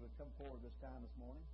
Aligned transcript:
would 0.00 0.16
come 0.16 0.30
forward 0.38 0.62
this 0.62 0.76
time 0.80 1.02
this 1.02 1.16
morning. 1.18 1.44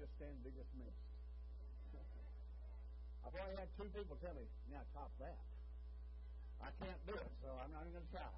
Just 0.00 0.16
stand 0.16 0.32
be 0.40 0.48
dismissed. 0.56 1.04
I've 3.28 3.36
already 3.36 3.60
had 3.60 3.68
two 3.76 3.84
people 3.92 4.16
tell 4.24 4.32
me, 4.32 4.48
now 4.72 4.80
top 4.96 5.12
that. 5.20 5.36
I 6.64 6.72
can't 6.80 7.00
do 7.04 7.12
it, 7.20 7.32
so 7.44 7.52
I'm 7.60 7.68
not 7.68 7.84
even 7.84 8.00
going 8.00 8.08
to 8.12 8.16
try. 8.16 8.32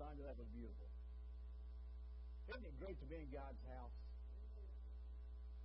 Sandra, 0.00 0.32
that 0.32 0.40
was 0.40 0.48
beautiful. 0.56 0.88
Isn't 2.48 2.64
it 2.64 2.76
great 2.80 2.96
to 3.04 3.06
be 3.08 3.20
in 3.20 3.28
God's 3.28 3.60
house? 3.68 3.92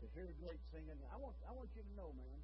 To 0.03 0.05
hear 0.15 0.27
great 0.43 0.59
singing. 0.71 0.95
I 1.07 1.15
want, 1.19 1.35
I 1.47 1.51
want 1.55 1.71
you 1.75 1.83
to 1.83 1.93
know, 1.95 2.11
man, 2.15 2.39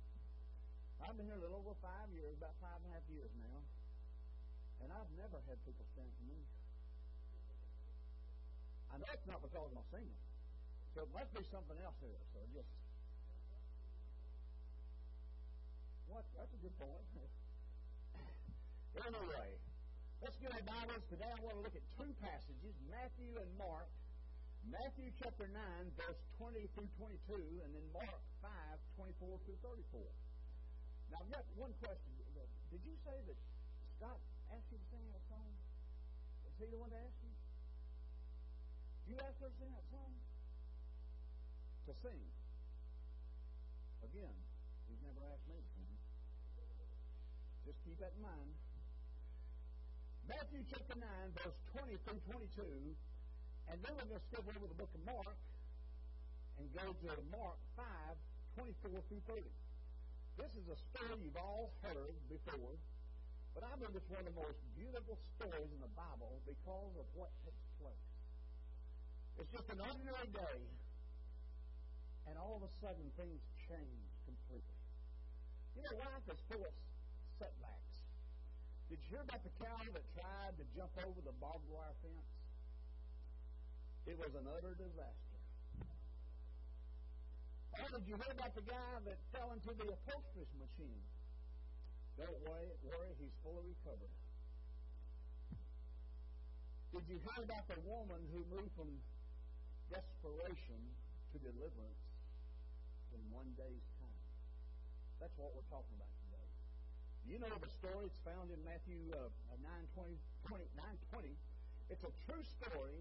I've 1.04 1.16
been 1.20 1.28
here 1.28 1.40
a 1.40 1.44
little 1.44 1.60
over 1.60 1.76
five 1.84 2.08
years, 2.16 2.36
about 2.40 2.56
five 2.64 2.80
and 2.84 2.92
a 2.92 3.00
half 3.00 3.08
years 3.12 3.32
now, 3.44 3.60
and 4.84 4.88
I've 4.92 5.12
never 5.20 5.40
had 5.52 5.60
people 5.68 5.84
stand 5.96 6.12
for 6.16 6.26
me. 6.32 6.40
I 8.92 9.04
know 9.04 9.08
it's 9.12 9.28
not 9.28 9.44
because 9.44 9.72
of 9.72 9.76
my 9.76 9.84
singing. 9.92 10.20
So 10.96 11.04
it 11.04 11.12
must 11.12 11.28
be 11.36 11.44
something 11.52 11.76
else 11.84 12.00
here. 12.00 12.24
So 12.32 12.40
just 12.56 12.72
what? 16.08 16.24
That's 16.40 16.56
a 16.56 16.62
good 16.64 16.72
point. 16.80 17.04
anyway, 19.04 19.60
let's 20.24 20.40
get 20.40 20.56
our 20.56 20.64
Bibles. 20.64 21.04
Today 21.12 21.28
I 21.28 21.36
want 21.44 21.60
to 21.60 21.64
look 21.68 21.76
at 21.76 21.84
two 22.00 22.08
passages, 22.24 22.72
Matthew 22.88 23.36
and 23.36 23.52
Mark. 23.60 23.92
Matthew 24.72 25.12
chapter 25.20 25.46
9, 25.52 25.54
verse 26.00 26.18
20 26.42 26.64
through 26.74 26.90
22, 26.98 27.38
and 27.38 27.70
then 27.76 27.86
Mark 27.94 28.18
5, 28.42 28.50
24 28.98 29.38
through 29.46 29.60
34. 29.62 30.02
Now, 31.12 31.22
I've 31.22 31.30
got 31.30 31.46
one 31.54 31.76
question. 31.84 32.18
Did 32.74 32.82
you 32.82 32.98
say 33.06 33.14
that 33.14 33.38
Scott 34.00 34.18
asked 34.50 34.72
you 34.74 34.82
to 34.82 34.88
sing 34.90 35.06
that 35.14 35.22
song? 35.30 35.54
Is 36.50 36.56
he 36.58 36.66
the 36.66 36.82
one 36.82 36.90
that 36.90 37.04
asked 37.04 37.22
you? 37.22 37.36
You 39.06 39.22
ask 39.22 39.38
her 39.38 39.54
to 39.54 39.58
sing 39.62 39.70
that 39.70 39.86
song? 39.94 40.25
To 41.86 41.94
sing. 42.02 42.18
Again, 44.02 44.34
he's 44.90 44.98
never 45.06 45.22
asked 45.30 45.46
me 45.46 45.54
to 45.62 45.70
sing. 45.78 45.94
Just 47.62 47.78
keep 47.86 48.02
that 48.02 48.10
in 48.18 48.26
mind. 48.26 48.58
Matthew 50.26 50.66
chapter 50.66 50.98
9, 50.98 51.06
verse 51.38 51.54
20 51.78 51.94
through 52.10 52.22
22, 52.26 52.66
and 53.70 53.78
then 53.86 53.92
we're 53.94 54.10
going 54.10 54.18
to 54.18 54.26
skip 54.34 54.42
over 54.50 54.66
the 54.66 54.74
book 54.74 54.90
of 54.98 55.02
Mark 55.06 55.38
and 56.58 56.66
go 56.74 56.90
to 56.90 57.22
Mark 57.30 57.62
5, 57.78 57.86
24 58.58 59.06
through 59.06 59.22
30. 59.30 59.46
This 60.42 60.52
is 60.58 60.66
a 60.66 60.78
story 60.90 61.22
you've 61.22 61.38
all 61.38 61.70
heard 61.86 62.18
before, 62.26 62.82
but 63.54 63.62
I 63.62 63.78
believe 63.78 63.94
it's 63.94 64.10
one 64.10 64.26
of 64.26 64.34
the 64.34 64.38
most 64.42 64.58
beautiful 64.74 65.22
stories 65.38 65.70
in 65.70 65.82
the 65.86 65.94
Bible 65.94 66.42
because 66.50 66.94
of 66.98 67.06
what 67.14 67.30
takes 67.46 67.70
place. 67.78 68.10
It's 69.38 69.54
just 69.54 69.70
an 69.70 69.86
ordinary 69.86 70.34
day, 70.34 70.60
and 72.26 72.34
all 72.42 72.58
of 72.58 72.64
a 72.66 72.72
sudden 72.82 73.06
things 73.18 73.42
change 73.70 74.10
completely. 74.26 74.80
You 75.78 75.82
know, 75.86 75.96
life 76.02 76.26
is 76.32 76.40
full 76.50 76.64
of 76.64 76.74
setbacks. 77.38 77.96
Did 78.90 79.02
you 79.06 79.18
hear 79.18 79.24
about 79.26 79.42
the 79.42 79.54
cow 79.58 79.82
that 79.82 80.06
tried 80.14 80.54
to 80.58 80.66
jump 80.74 80.94
over 81.06 81.20
the 81.22 81.36
barbed 81.42 81.66
wire 81.70 81.94
fence? 82.02 82.30
It 84.06 84.18
was 84.18 84.32
an 84.38 84.46
utter 84.46 84.78
disaster. 84.78 85.42
Or 87.76 87.88
did 87.92 88.06
you 88.08 88.16
hear 88.16 88.32
about 88.32 88.54
the 88.56 88.64
guy 88.64 88.94
that 89.04 89.18
fell 89.34 89.52
into 89.52 89.74
the 89.74 89.90
upholstery 89.90 90.48
machine? 90.56 91.04
Don't 92.16 92.40
worry, 92.48 92.72
worry, 92.88 93.12
he's 93.20 93.36
fully 93.44 93.66
recovered. 93.68 94.16
Did 96.96 97.04
you 97.12 97.20
hear 97.20 97.44
about 97.44 97.68
the 97.68 97.76
woman 97.84 98.24
who 98.32 98.40
moved 98.48 98.72
from 98.80 98.88
desperation 99.92 100.80
to 101.34 101.38
deliverance 101.44 102.05
in 103.16 103.24
one 103.32 103.48
day's 103.56 103.88
time? 104.04 104.22
That's 105.24 105.34
what 105.40 105.56
we're 105.56 105.68
talking 105.72 105.96
about 105.96 106.12
today. 106.28 106.48
You 107.24 107.40
know 107.40 107.56
the 107.56 107.72
story. 107.72 108.12
It's 108.12 108.22
found 108.28 108.52
in 108.52 108.60
Matthew 108.68 109.00
uh, 109.16 109.32
9, 109.56 109.64
20, 109.96 110.20
20, 110.52 110.68
9 110.76 111.16
20. 111.16 111.32
It's 111.90 112.04
a 112.04 112.14
true 112.28 112.44
story, 112.60 113.00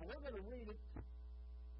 and 0.00 0.08
we're 0.08 0.24
going 0.24 0.38
to 0.40 0.46
read 0.48 0.72
it 0.72 0.80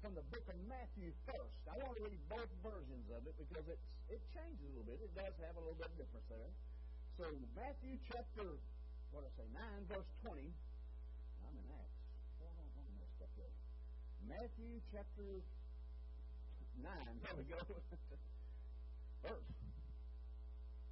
from 0.05 0.13
the 0.13 0.23
book 0.29 0.45
of 0.45 0.57
Matthew 0.69 1.09
first. 1.25 1.59
I 1.65 1.75
want 1.81 1.97
to 1.97 2.03
read 2.05 2.19
both 2.29 2.51
versions 2.61 3.07
of 3.09 3.25
it 3.25 3.35
because 3.39 3.65
it's, 3.65 3.87
it 4.11 4.21
changes 4.35 4.63
a 4.63 4.71
little 4.77 4.87
bit. 4.87 4.99
It 5.01 5.11
does 5.15 5.33
have 5.43 5.55
a 5.57 5.63
little 5.63 5.79
bit 5.79 5.89
of 5.89 5.97
difference 5.97 6.27
there. 6.29 6.51
So, 7.17 7.25
Matthew 7.55 7.95
chapter, 8.11 8.59
what 9.15 9.23
did 9.23 9.31
I 9.33 9.43
say, 9.43 9.47
9, 9.89 9.97
verse 9.97 10.09
20. 10.27 10.51
I'm 11.43 11.55
in 11.55 11.67
Acts. 11.73 12.03
Matthew 14.27 14.79
chapter 14.91 15.43
9. 16.81 16.89
There 17.21 17.35
we 17.37 17.45
go. 17.45 17.59
First. 19.23 19.51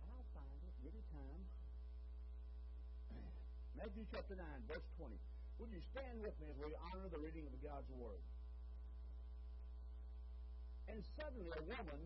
I'll 0.08 0.28
find 0.36 0.60
it. 0.67 0.76
Give 0.84 0.94
me 0.94 1.04
time. 1.10 1.44
Matthew 3.78 4.06
chapter 4.13 4.38
9, 4.38 4.46
verse 4.70 4.86
20. 5.02 5.17
Would 5.58 5.72
you 5.74 5.82
stand 5.94 6.22
with 6.22 6.38
me 6.38 6.54
as 6.54 6.58
we 6.62 6.74
honor 6.89 7.10
the 7.10 7.17
reading 7.17 7.50
of 7.50 7.54
God's 7.65 7.89
Word? 7.98 8.22
And 10.89 11.02
suddenly 11.17 11.50
a 11.50 11.63
woman 11.65 12.02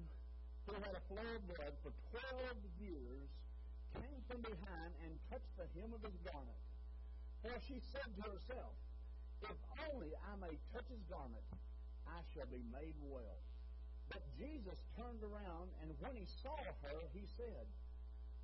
who 0.67 0.73
had 0.79 0.93
a 0.95 1.03
flow 1.11 1.29
of 1.35 1.43
blood 1.51 1.75
for 1.83 1.91
12 2.15 2.57
years 2.79 3.27
came 3.95 4.19
from 4.27 4.39
behind 4.43 4.91
and 5.03 5.11
touched 5.31 5.51
the 5.55 5.67
hem 5.75 5.91
of 5.95 6.01
his 6.03 6.15
garment. 6.27 6.61
For 7.43 7.55
she 7.67 7.79
said 7.93 8.07
to 8.17 8.23
herself, 8.23 8.75
If 9.43 9.57
only 9.91 10.11
I 10.15 10.33
may 10.41 10.55
touch 10.73 10.87
his 10.89 11.03
garment, 11.07 11.45
I 12.07 12.23
shall 12.33 12.47
be 12.47 12.63
made 12.71 12.95
well. 13.03 13.39
But 14.09 14.21
Jesus 14.37 14.77
turned 14.97 15.21
around, 15.23 15.73
and 15.81 15.89
when 15.99 16.15
he 16.15 16.25
saw 16.41 16.57
her, 16.57 16.97
he 17.13 17.25
said, 17.37 17.65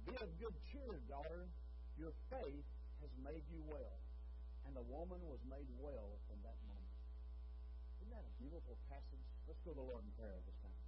Be 0.07 0.13
of 0.17 0.29
good 0.41 0.55
cheer, 0.71 0.97
daughter. 1.07 1.47
Your 1.99 2.13
faith 2.33 2.67
has 3.01 3.11
made 3.21 3.45
you 3.51 3.61
well. 3.69 3.97
And 4.65 4.73
the 4.77 4.85
woman 4.89 5.21
was 5.29 5.41
made 5.49 5.67
well 5.81 6.17
from 6.29 6.39
that 6.45 6.57
moment. 6.65 6.95
Isn't 8.01 8.13
that 8.13 8.25
a 8.25 8.35
beautiful 8.41 8.77
passage? 8.89 9.25
Let's 9.45 9.61
go 9.61 9.73
to 9.73 9.79
the 9.81 9.87
Lord 9.87 10.01
in 10.01 10.11
prayer 10.17 10.37
this 10.45 10.57
time. 10.65 10.81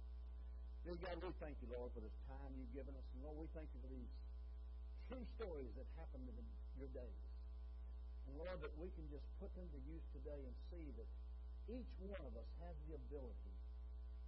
Dear 0.84 0.98
God, 1.00 1.16
we 1.22 1.32
thank 1.40 1.56
you, 1.64 1.68
Lord, 1.72 1.88
for 1.96 2.04
this 2.04 2.18
time 2.28 2.52
you've 2.60 2.74
given 2.76 2.92
us. 2.92 3.06
And 3.16 3.24
Lord, 3.24 3.40
we 3.40 3.48
thank 3.56 3.72
you 3.72 3.80
for 3.80 3.88
these 3.88 4.12
true 5.08 5.24
stories 5.40 5.72
that 5.80 5.88
happened 5.96 6.28
in 6.28 6.44
your 6.76 6.90
days. 6.92 7.24
And 8.28 8.36
Lord, 8.36 8.60
that 8.60 8.74
we 8.76 8.92
can 8.92 9.08
just 9.08 9.24
put 9.40 9.48
them 9.56 9.64
to 9.64 9.80
use 9.88 10.04
today 10.12 10.40
and 10.44 10.54
see 10.68 10.92
that 10.98 11.08
each 11.72 11.92
one 12.04 12.20
of 12.20 12.36
us 12.36 12.50
has 12.60 12.76
the 12.84 13.00
ability, 13.00 13.53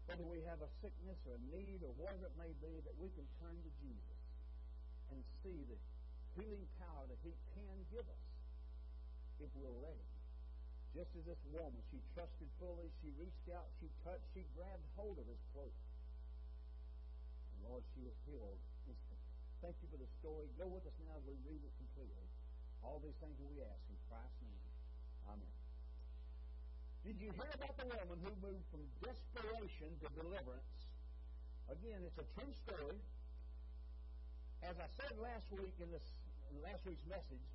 whether 0.07 0.27
we 0.27 0.43
have 0.47 0.63
a 0.63 0.71
sickness 0.83 1.19
or 1.27 1.35
a 1.35 1.43
need 1.51 1.83
or 1.83 1.91
whatever 1.99 2.31
it 2.31 2.37
may 2.39 2.55
be, 2.63 2.79
that 2.87 2.95
we 2.99 3.11
can 3.15 3.27
turn 3.43 3.55
to 3.59 3.71
Jesus 3.83 4.19
and 5.11 5.19
see 5.43 5.67
the 5.67 5.79
healing 6.39 6.67
power 6.79 7.07
that 7.11 7.19
He 7.27 7.35
can 7.55 7.77
give 7.91 8.07
us 8.07 8.27
if 9.43 9.51
we're 9.59 9.79
ready. 9.83 10.07
Just 10.97 11.13
as 11.13 11.29
this 11.29 11.43
woman, 11.53 11.77
she 11.93 12.01
trusted 12.17 12.49
fully, 12.57 12.89
she 13.05 13.13
reached 13.21 13.49
out, 13.53 13.69
she 13.83 13.91
touched, 14.01 14.25
she 14.33 14.49
grabbed 14.57 14.81
hold 14.97 15.21
of 15.21 15.29
his 15.29 15.43
cloak. 15.53 15.75
And 17.53 17.69
Lord, 17.69 17.85
she 17.93 18.01
was 18.01 18.17
healed 18.25 18.57
instantly. 18.89 19.29
Thank 19.61 19.77
you 19.85 19.89
for 19.93 20.01
the 20.01 20.09
story. 20.25 20.49
Go 20.57 20.65
with 20.73 20.89
us 20.89 20.97
now 21.05 21.21
as 21.21 21.25
we 21.29 21.37
read 21.45 21.61
it 21.61 21.75
completely. 21.77 22.29
All 22.81 22.97
these 23.05 23.17
things 23.21 23.37
we 23.45 23.61
ask 23.61 23.83
in 23.93 23.99
Christ's 24.09 24.41
name. 24.41 24.73
Amen. 25.29 25.56
Did 27.07 27.23
you 27.23 27.31
hear 27.39 27.53
about 27.55 27.79
the 27.79 27.87
woman 27.87 28.19
who 28.19 28.35
moved 28.43 28.67
from 28.75 28.83
desperation 28.99 29.95
to 30.03 30.11
deliverance? 30.19 30.75
Again, 31.71 32.03
it's 32.03 32.19
a 32.19 32.27
true 32.35 32.51
story. 32.67 32.99
As 34.67 34.75
I 34.75 34.91
said 34.99 35.15
last 35.23 35.47
week 35.55 35.79
in 35.79 35.87
this 35.95 36.03
in 36.51 36.59
last 36.67 36.83
week's 36.83 37.07
message, 37.07 37.47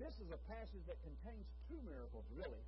this 0.00 0.16
is 0.24 0.32
a 0.32 0.40
passage 0.48 0.88
that 0.88 0.96
contains 1.04 1.44
two 1.68 1.76
miracles, 1.84 2.24
really. 2.32 2.64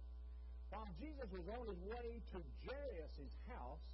While 0.69 0.85
Jesus 1.01 1.25
was 1.33 1.49
on 1.57 1.73
his 1.73 1.81
way 1.89 2.21
to 2.37 2.39
Jairus' 2.69 3.33
house 3.49 3.89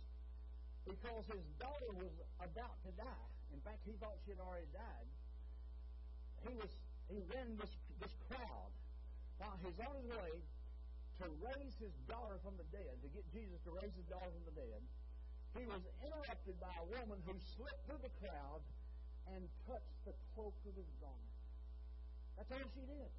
because 0.83 1.22
his 1.31 1.46
daughter 1.62 1.94
was 1.94 2.11
about 2.42 2.74
to 2.83 2.90
die. 2.98 3.31
In 3.55 3.62
fact, 3.62 3.87
he 3.87 3.94
thought 4.02 4.18
she 4.26 4.35
had 4.35 4.42
already 4.42 4.66
died. 4.74 5.09
He 6.42 6.59
was 6.59 6.74
he 7.07 7.22
ran 7.31 7.55
this 7.55 7.70
this 8.02 8.14
crowd 8.26 8.74
while 9.38 9.55
he's 9.62 9.78
on 9.78 9.94
his 9.94 10.11
way 10.11 10.42
to 11.22 11.30
raise 11.38 11.74
his 11.78 11.94
daughter 12.11 12.38
from 12.42 12.58
the 12.58 12.66
dead, 12.74 12.98
to 13.02 13.08
get 13.14 13.22
Jesus 13.30 13.62
to 13.62 13.70
raise 13.78 13.94
his 13.94 14.06
daughter 14.11 14.30
from 14.30 14.44
the 14.46 14.56
dead. 14.58 14.82
He 15.54 15.64
was 15.68 15.85
interrupted 16.02 16.56
by 16.58 16.72
a 16.80 16.87
woman 16.98 17.20
who 17.28 17.37
slipped 17.56 17.85
through 17.87 18.02
the 18.02 18.14
crowd 18.18 18.62
and 19.30 19.46
touched 19.68 19.98
the 20.02 20.16
cloak 20.35 20.56
of 20.66 20.74
his 20.74 20.88
garment. 20.98 21.37
That's 22.35 22.50
all 22.50 22.66
she 22.74 22.85
did. 22.88 23.11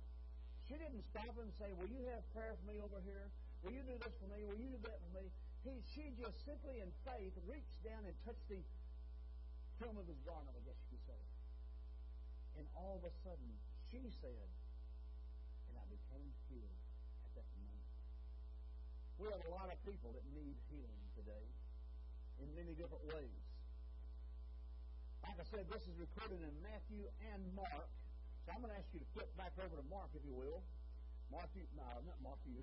She 0.68 0.76
didn't 0.76 1.06
stop 1.14 1.32
and 1.38 1.52
say, 1.56 1.72
Will 1.78 1.92
you 1.92 2.04
have 2.12 2.24
prayer 2.34 2.56
for 2.58 2.66
me 2.68 2.82
over 2.82 3.00
here? 3.06 3.30
Will 3.64 3.72
you 3.72 3.84
do 3.88 3.96
this 3.96 4.16
for 4.20 4.28
me? 4.28 4.44
Will 4.44 4.60
you 4.60 4.76
do 4.76 4.82
that 4.84 5.00
for 5.00 5.12
me? 5.16 5.26
He, 5.64 5.80
she 5.96 6.12
just 6.20 6.44
simply 6.44 6.84
in 6.84 6.92
faith 7.08 7.32
reached 7.48 7.80
down 7.88 8.04
and 8.04 8.16
touched 8.28 8.44
the 8.52 8.60
hem 9.80 9.96
of 9.96 10.08
his 10.08 10.20
garment, 10.28 10.52
I 10.52 10.64
guess 10.68 10.76
you 10.92 11.00
could 11.00 11.06
say. 11.08 11.22
And 12.60 12.66
all 12.76 13.00
of 13.00 13.08
a 13.08 13.14
sudden, 13.24 13.50
she 13.88 14.12
said, 14.20 14.48
and 15.72 15.76
I 15.80 15.86
became 15.88 16.28
healed. 16.52 16.83
We 19.24 19.32
have 19.32 19.48
a 19.48 19.56
lot 19.56 19.72
of 19.72 19.80
people 19.88 20.12
that 20.12 20.28
need 20.36 20.52
healing 20.68 21.08
today. 21.16 21.48
in 22.44 22.52
many 22.60 22.76
different 22.76 23.08
ways. 23.08 23.40
Like 25.24 25.40
I 25.40 25.48
said, 25.48 25.64
this 25.72 25.80
is 25.88 25.96
recorded 25.96 26.44
in 26.44 26.52
Matthew 26.60 27.08
and 27.32 27.40
Mark. 27.56 27.88
So 28.44 28.52
I'm 28.52 28.60
going 28.60 28.76
to 28.76 28.80
ask 28.84 28.92
you 28.92 29.00
to 29.00 29.08
flip 29.16 29.32
back 29.40 29.56
over 29.64 29.80
to 29.80 29.86
Mark, 29.88 30.12
if 30.12 30.28
you 30.28 30.36
will. 30.36 30.60
Matthew, 31.32 31.64
no, 31.72 31.88
not 32.04 32.20
Matthew. 32.20 32.60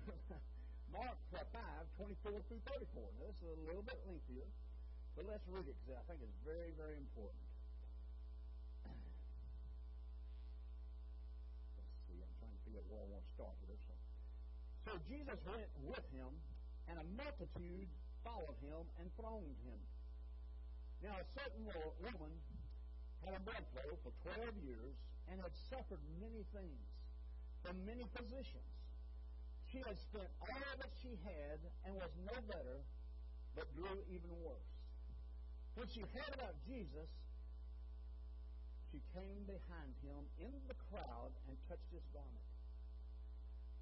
Mark 0.93 1.17
uh, 1.33 1.41
5, 1.97 2.13
24 2.29 2.45
through 2.45 2.61
34. 2.69 3.09
Now, 3.17 3.25
this 3.25 3.41
is 3.41 3.49
a 3.57 3.61
little 3.65 3.81
bit 3.81 3.97
lengthier, 4.05 4.45
but 5.17 5.25
let's 5.25 5.41
read 5.49 5.65
it 5.65 5.73
because 5.81 5.97
I 5.97 6.05
think 6.05 6.21
it's 6.21 6.37
very, 6.45 6.77
very 6.77 6.93
important. 6.93 7.41
Let's 11.81 11.89
see, 12.05 12.21
I'm 12.21 12.29
trying 12.37 12.53
to 12.53 12.61
figure 12.69 12.85
out 12.85 12.87
where 12.93 13.01
I 13.01 13.09
want 13.09 13.25
to 13.25 13.33
start 13.33 13.57
with 13.65 13.73
this. 13.73 13.81
So 14.85 14.97
Jesus 15.09 15.39
went 15.45 15.69
with 15.85 16.05
him, 16.13 16.29
and 16.91 16.99
a 16.99 17.07
multitude 17.15 17.87
followed 18.19 18.59
him 18.59 18.83
and 18.99 19.07
thronged 19.15 19.55
him. 19.63 19.79
Now, 20.99 21.15
a 21.15 21.25
certain 21.31 21.63
woman 22.03 22.33
had 23.23 23.33
a 23.39 23.41
blood 23.47 23.63
flow 23.71 23.95
for 24.03 24.11
12 24.35 24.59
years 24.59 24.93
and 25.31 25.39
had 25.39 25.55
suffered 25.71 26.03
many 26.19 26.43
things 26.51 26.83
from 27.63 27.79
many 27.87 28.03
physicians. 28.11 28.67
She 29.71 29.79
had 29.87 29.95
spent 30.11 30.27
all 30.43 30.73
that 30.83 30.91
she 30.99 31.15
had 31.23 31.63
and 31.87 31.95
was 31.95 32.11
no 32.27 32.35
better, 32.51 32.83
but 33.55 33.71
grew 33.71 34.03
even 34.11 34.29
worse. 34.43 34.75
When 35.79 35.87
she 35.87 36.03
heard 36.11 36.33
about 36.35 36.59
Jesus, 36.67 37.07
she 38.91 38.99
came 39.15 39.47
behind 39.47 39.95
him 40.03 40.27
in 40.43 40.51
the 40.67 40.75
crowd 40.91 41.31
and 41.47 41.55
touched 41.71 41.87
his 41.95 42.03
garment. 42.11 42.50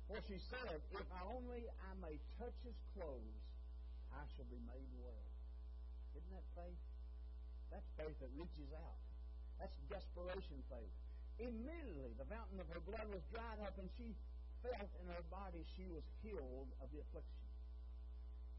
For 0.10 0.18
she 0.26 0.42
said, 0.50 0.82
If 0.90 1.06
only 1.22 1.70
I 1.70 1.92
may 2.02 2.18
touch 2.42 2.58
his 2.66 2.74
clothes, 2.98 3.46
I 4.10 4.26
shall 4.34 4.50
be 4.50 4.58
made 4.66 4.90
well. 4.98 5.30
Isn't 6.18 6.34
that 6.34 6.50
faith? 6.58 6.82
That's 7.70 7.86
faith 7.94 8.18
that 8.18 8.34
reaches 8.34 8.74
out. 8.74 8.98
That's 9.62 9.78
desperation 9.86 10.66
faith. 10.66 10.94
Immediately, 11.38 12.18
the 12.18 12.26
fountain 12.26 12.58
of 12.58 12.66
her 12.74 12.82
blood 12.82 13.06
was 13.14 13.22
dried 13.30 13.62
up, 13.62 13.78
and 13.78 13.86
she 14.02 14.18
felt 14.66 14.90
in 14.98 15.06
her 15.14 15.24
body 15.30 15.62
she 15.78 15.86
was 15.86 16.02
healed 16.26 16.74
of 16.82 16.90
the 16.90 17.06
affliction. 17.06 17.46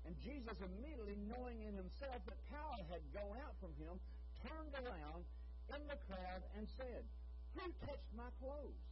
And 0.07 0.15
Jesus, 0.23 0.55
immediately 0.63 1.19
knowing 1.29 1.67
in 1.67 1.75
himself 1.75 2.23
that 2.31 2.41
power 2.47 2.81
had 2.95 3.03
gone 3.11 3.37
out 3.43 3.59
from 3.59 3.75
him, 3.77 3.99
turned 4.47 4.73
around 4.87 5.27
in 5.75 5.83
the 5.91 5.99
crowd 6.07 6.43
and 6.57 6.65
said, 6.79 7.03
Who 7.59 7.67
touched 7.85 8.13
my 8.15 8.31
clothes? 8.39 8.90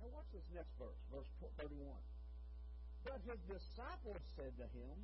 Now, 0.00 0.08
watch 0.16 0.32
this 0.32 0.48
next 0.56 0.72
verse, 0.80 0.96
verse 1.12 1.28
31. 1.60 1.92
But 3.04 3.20
his 3.28 3.36
disciples 3.44 4.24
said 4.32 4.56
to 4.56 4.66
him, 4.72 4.96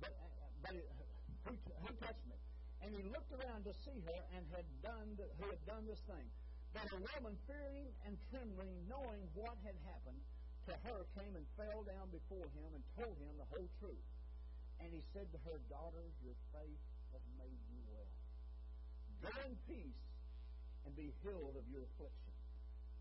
But, 0.00 0.16
uh, 0.16 0.48
but 0.64 0.72
who, 1.44 1.52
who 1.52 1.90
touched 2.00 2.24
me? 2.24 2.40
And 2.80 2.96
he 2.96 3.04
looked 3.12 3.28
around 3.30 3.68
to 3.68 3.76
see 3.84 4.00
her 4.08 4.20
and 4.32 4.42
had 4.56 4.64
done 4.80 5.20
the, 5.20 5.28
who 5.36 5.52
had 5.52 5.60
done 5.68 5.84
this 5.84 6.00
thing. 6.08 6.24
But 6.72 6.88
a 6.96 6.98
woman, 6.98 7.36
fearing 7.44 7.92
and 8.08 8.16
trembling, 8.32 8.72
knowing 8.88 9.20
what 9.36 9.60
had 9.68 9.76
happened 9.84 10.18
to 10.66 10.74
her, 10.88 11.04
came 11.12 11.36
and 11.36 11.44
fell 11.60 11.84
down 11.84 12.08
before 12.08 12.48
him 12.56 12.72
and 12.72 12.82
told 12.96 13.20
him 13.20 13.36
the 13.36 13.48
whole 13.52 13.68
truth. 13.84 14.06
And 14.80 14.88
he 14.88 15.04
said 15.12 15.28
to 15.36 15.38
her, 15.44 15.60
Daughter, 15.68 16.08
your 16.24 16.34
faith 16.56 16.80
has 17.12 17.22
made 17.36 17.60
you 17.68 17.84
well. 17.92 18.08
Go 19.28 19.32
in 19.44 19.54
peace 19.68 20.04
and 20.88 20.96
be 20.96 21.12
healed 21.20 21.54
of 21.54 21.68
your 21.68 21.84
affliction. 21.84 22.31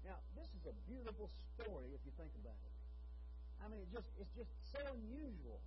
Now, 0.06 0.18
this 0.34 0.50
is 0.50 0.64
a 0.66 0.76
beautiful 0.90 1.30
story 1.54 1.94
if 1.94 2.02
you 2.06 2.14
think 2.18 2.34
about 2.42 2.58
it. 2.58 2.76
I 3.62 3.70
mean, 3.70 3.86
it 3.86 3.92
just 3.94 4.10
it's 4.18 4.34
just 4.34 4.50
so 4.74 4.82
unusual. 4.82 5.62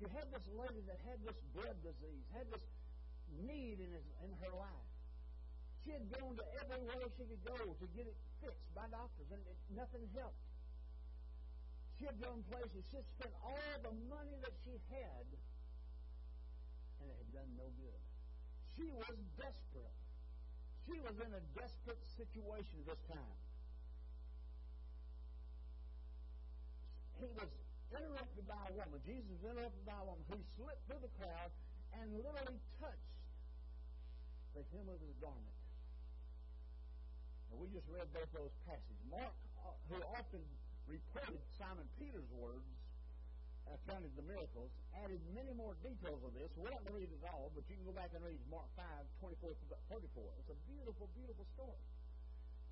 You 0.00 0.08
had 0.16 0.32
this 0.32 0.42
lady 0.56 0.80
that 0.88 0.98
had 1.04 1.20
this 1.22 1.36
blood 1.52 1.76
disease, 1.84 2.24
had 2.32 2.48
this 2.48 2.64
need 3.44 3.78
in, 3.78 3.90
his, 3.92 4.06
in 4.24 4.32
her 4.42 4.52
life. 4.56 4.90
She 5.84 5.92
had 5.92 6.06
gone 6.10 6.34
to 6.38 6.46
everywhere 6.62 7.06
she 7.14 7.24
could 7.28 7.44
go 7.44 7.58
to 7.58 7.86
get 7.94 8.06
it 8.06 8.18
fixed 8.40 8.66
by 8.74 8.88
doctors, 8.90 9.28
and 9.30 9.42
it, 9.46 9.58
nothing 9.74 10.02
helped. 10.16 10.42
She 11.98 12.06
had 12.10 12.18
gone 12.18 12.42
places. 12.50 12.82
She 12.90 12.98
had 12.98 13.06
spent 13.06 13.34
all 13.46 13.74
the 13.82 13.94
money 14.10 14.34
that 14.42 14.54
she 14.66 14.74
had, 14.90 15.26
and 16.98 17.06
it 17.06 17.16
had 17.18 17.30
done 17.30 17.50
no 17.54 17.70
good. 17.78 18.02
She 18.74 18.90
was 18.90 19.14
desperate. 19.38 20.01
She 20.86 20.98
was 20.98 21.16
in 21.22 21.30
a 21.30 21.42
desperate 21.54 22.02
situation 22.18 22.82
this 22.86 23.00
time. 23.06 23.38
He 27.22 27.30
was 27.38 27.50
interrupted 27.94 28.44
by 28.50 28.62
a 28.66 28.72
woman. 28.74 28.98
Jesus 29.06 29.30
was 29.30 29.42
interrupted 29.46 29.84
by 29.86 29.94
a 29.94 30.06
woman 30.10 30.24
who 30.26 30.38
slipped 30.58 30.82
through 30.90 31.02
the 31.06 31.12
crowd 31.22 31.50
and 31.94 32.10
literally 32.18 32.58
touched 32.82 33.14
the 34.58 34.64
hem 34.74 34.90
of 34.90 34.98
his 34.98 35.14
garment. 35.22 35.58
And 37.52 37.60
we 37.60 37.68
just 37.70 37.86
read 37.86 38.08
both 38.10 38.32
those 38.34 38.54
passages. 38.66 38.98
Mark, 39.06 39.36
uh, 39.62 39.70
who 39.92 40.00
often 40.18 40.42
reported 40.88 41.38
Simon 41.54 41.86
Peter's 42.00 42.26
words, 42.34 42.81
accounted 43.72 44.12
the 44.14 44.26
miracles, 44.28 44.68
added 45.00 45.20
many 45.32 45.52
more 45.56 45.72
details 45.80 46.20
of 46.20 46.32
this. 46.36 46.52
We're 46.54 46.70
not 46.70 46.84
going 46.84 46.94
to 46.94 47.00
read 47.00 47.12
it 47.12 47.22
all, 47.24 47.50
but 47.56 47.64
you 47.68 47.76
can 47.80 47.86
go 47.88 47.96
back 47.96 48.12
and 48.12 48.20
read 48.20 48.40
Mark 48.52 48.68
5, 48.76 48.84
24 49.20 49.56
to 49.56 49.64
34. 49.88 50.40
It's 50.44 50.52
a 50.52 50.58
beautiful, 50.68 51.08
beautiful 51.16 51.46
story. 51.56 51.84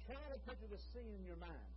Try 0.04 0.20
to 0.20 0.38
picture 0.44 0.70
the 0.70 0.80
scene 0.92 1.14
in 1.16 1.24
your 1.24 1.40
mind. 1.40 1.72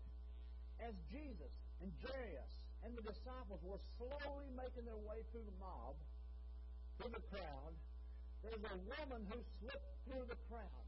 As 0.81 0.93
Jesus 1.07 1.53
and 1.79 1.89
Jairus 2.03 2.53
and 2.83 2.91
the 2.97 3.05
disciples 3.05 3.61
were 3.63 3.79
slowly 3.95 4.49
making 4.57 4.83
their 4.83 4.99
way 4.99 5.23
through 5.31 5.47
the 5.47 5.57
mob, 5.61 5.95
through 6.99 7.13
the 7.15 7.23
crowd, 7.31 7.73
there's 8.43 8.59
a 8.59 8.77
woman 8.99 9.23
who 9.31 9.39
slipped 9.63 9.91
through 10.03 10.27
the 10.27 10.39
crowd. 10.51 10.87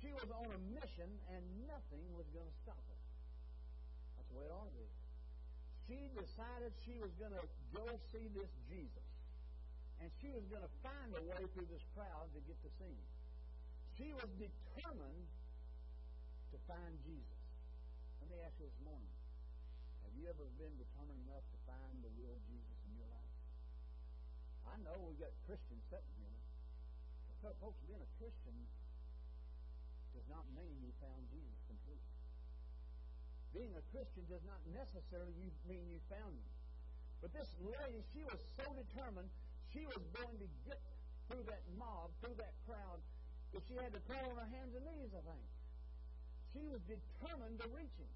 She 0.00 0.08
was 0.14 0.30
on 0.30 0.48
a 0.48 0.60
mission, 0.72 1.10
and 1.34 1.42
nothing 1.66 2.04
was 2.14 2.24
going 2.32 2.46
to 2.46 2.56
stop 2.64 2.78
her. 2.78 3.00
That's 4.16 4.28
the 4.30 4.36
way 4.38 4.46
it 4.46 4.52
ought 4.54 4.70
to 4.70 4.76
be. 4.78 4.88
She 5.88 6.12
decided 6.12 6.76
she 6.84 7.00
was 7.00 7.08
going 7.16 7.32
to 7.32 7.46
go 7.72 7.88
see 8.12 8.28
this 8.36 8.52
Jesus. 8.68 9.08
And 10.04 10.12
she 10.20 10.28
was 10.30 10.44
going 10.52 10.62
to 10.62 10.74
find 10.84 11.16
a 11.16 11.24
way 11.24 11.42
through 11.56 11.66
this 11.72 11.82
crowd 11.96 12.28
to 12.36 12.40
get 12.44 12.60
to 12.60 12.70
see 12.76 12.92
him. 12.92 13.08
She 13.96 14.12
was 14.12 14.28
determined 14.36 15.26
to 16.52 16.56
find 16.68 16.92
Jesus. 17.02 17.40
Let 18.20 18.28
me 18.28 18.36
ask 18.44 18.54
you 18.60 18.68
this 18.68 18.80
morning 18.84 19.10
have 20.04 20.12
you 20.12 20.28
ever 20.28 20.46
been 20.60 20.76
determined 20.76 21.20
enough 21.28 21.44
to 21.52 21.58
find 21.64 22.00
the 22.04 22.12
real 22.20 22.36
Jesus 22.48 22.78
in 22.88 22.96
your 22.96 23.08
life? 23.08 23.34
I 24.68 24.76
know 24.84 24.96
we've 25.08 25.20
got 25.20 25.32
Christians 25.48 25.84
sitting 25.88 26.16
here. 26.20 26.40
But 27.40 27.56
folks, 27.60 27.80
being 27.88 28.00
a 28.00 28.12
Christian 28.20 28.56
does 30.12 30.26
not 30.28 30.44
mean 30.56 30.80
you 30.80 30.92
found 31.00 31.28
Jesus. 31.32 31.57
Being 33.56 33.72
a 33.74 33.84
Christian 33.90 34.24
does 34.28 34.44
not 34.44 34.60
necessarily 34.70 35.32
mean 35.64 35.84
you 35.88 36.00
found 36.12 36.36
him. 36.36 36.50
But 37.20 37.34
this 37.34 37.50
lady, 37.64 38.04
she 38.14 38.22
was 38.22 38.38
so 38.54 38.66
determined, 38.76 39.26
she 39.72 39.82
was 39.88 40.02
going 40.14 40.38
to 40.38 40.48
get 40.68 40.78
through 41.26 41.44
that 41.50 41.64
mob, 41.76 42.14
through 42.22 42.36
that 42.38 42.54
crowd, 42.64 43.00
that 43.52 43.62
she 43.66 43.74
had 43.80 43.92
to 43.96 44.00
crawl 44.06 44.32
on 44.32 44.38
her 44.38 44.50
hands 44.52 44.72
and 44.76 44.84
knees, 44.84 45.12
I 45.12 45.22
think. 45.24 45.44
She 46.52 46.64
was 46.68 46.80
determined 46.88 47.60
to 47.60 47.68
reach 47.74 47.96
him. 47.98 48.12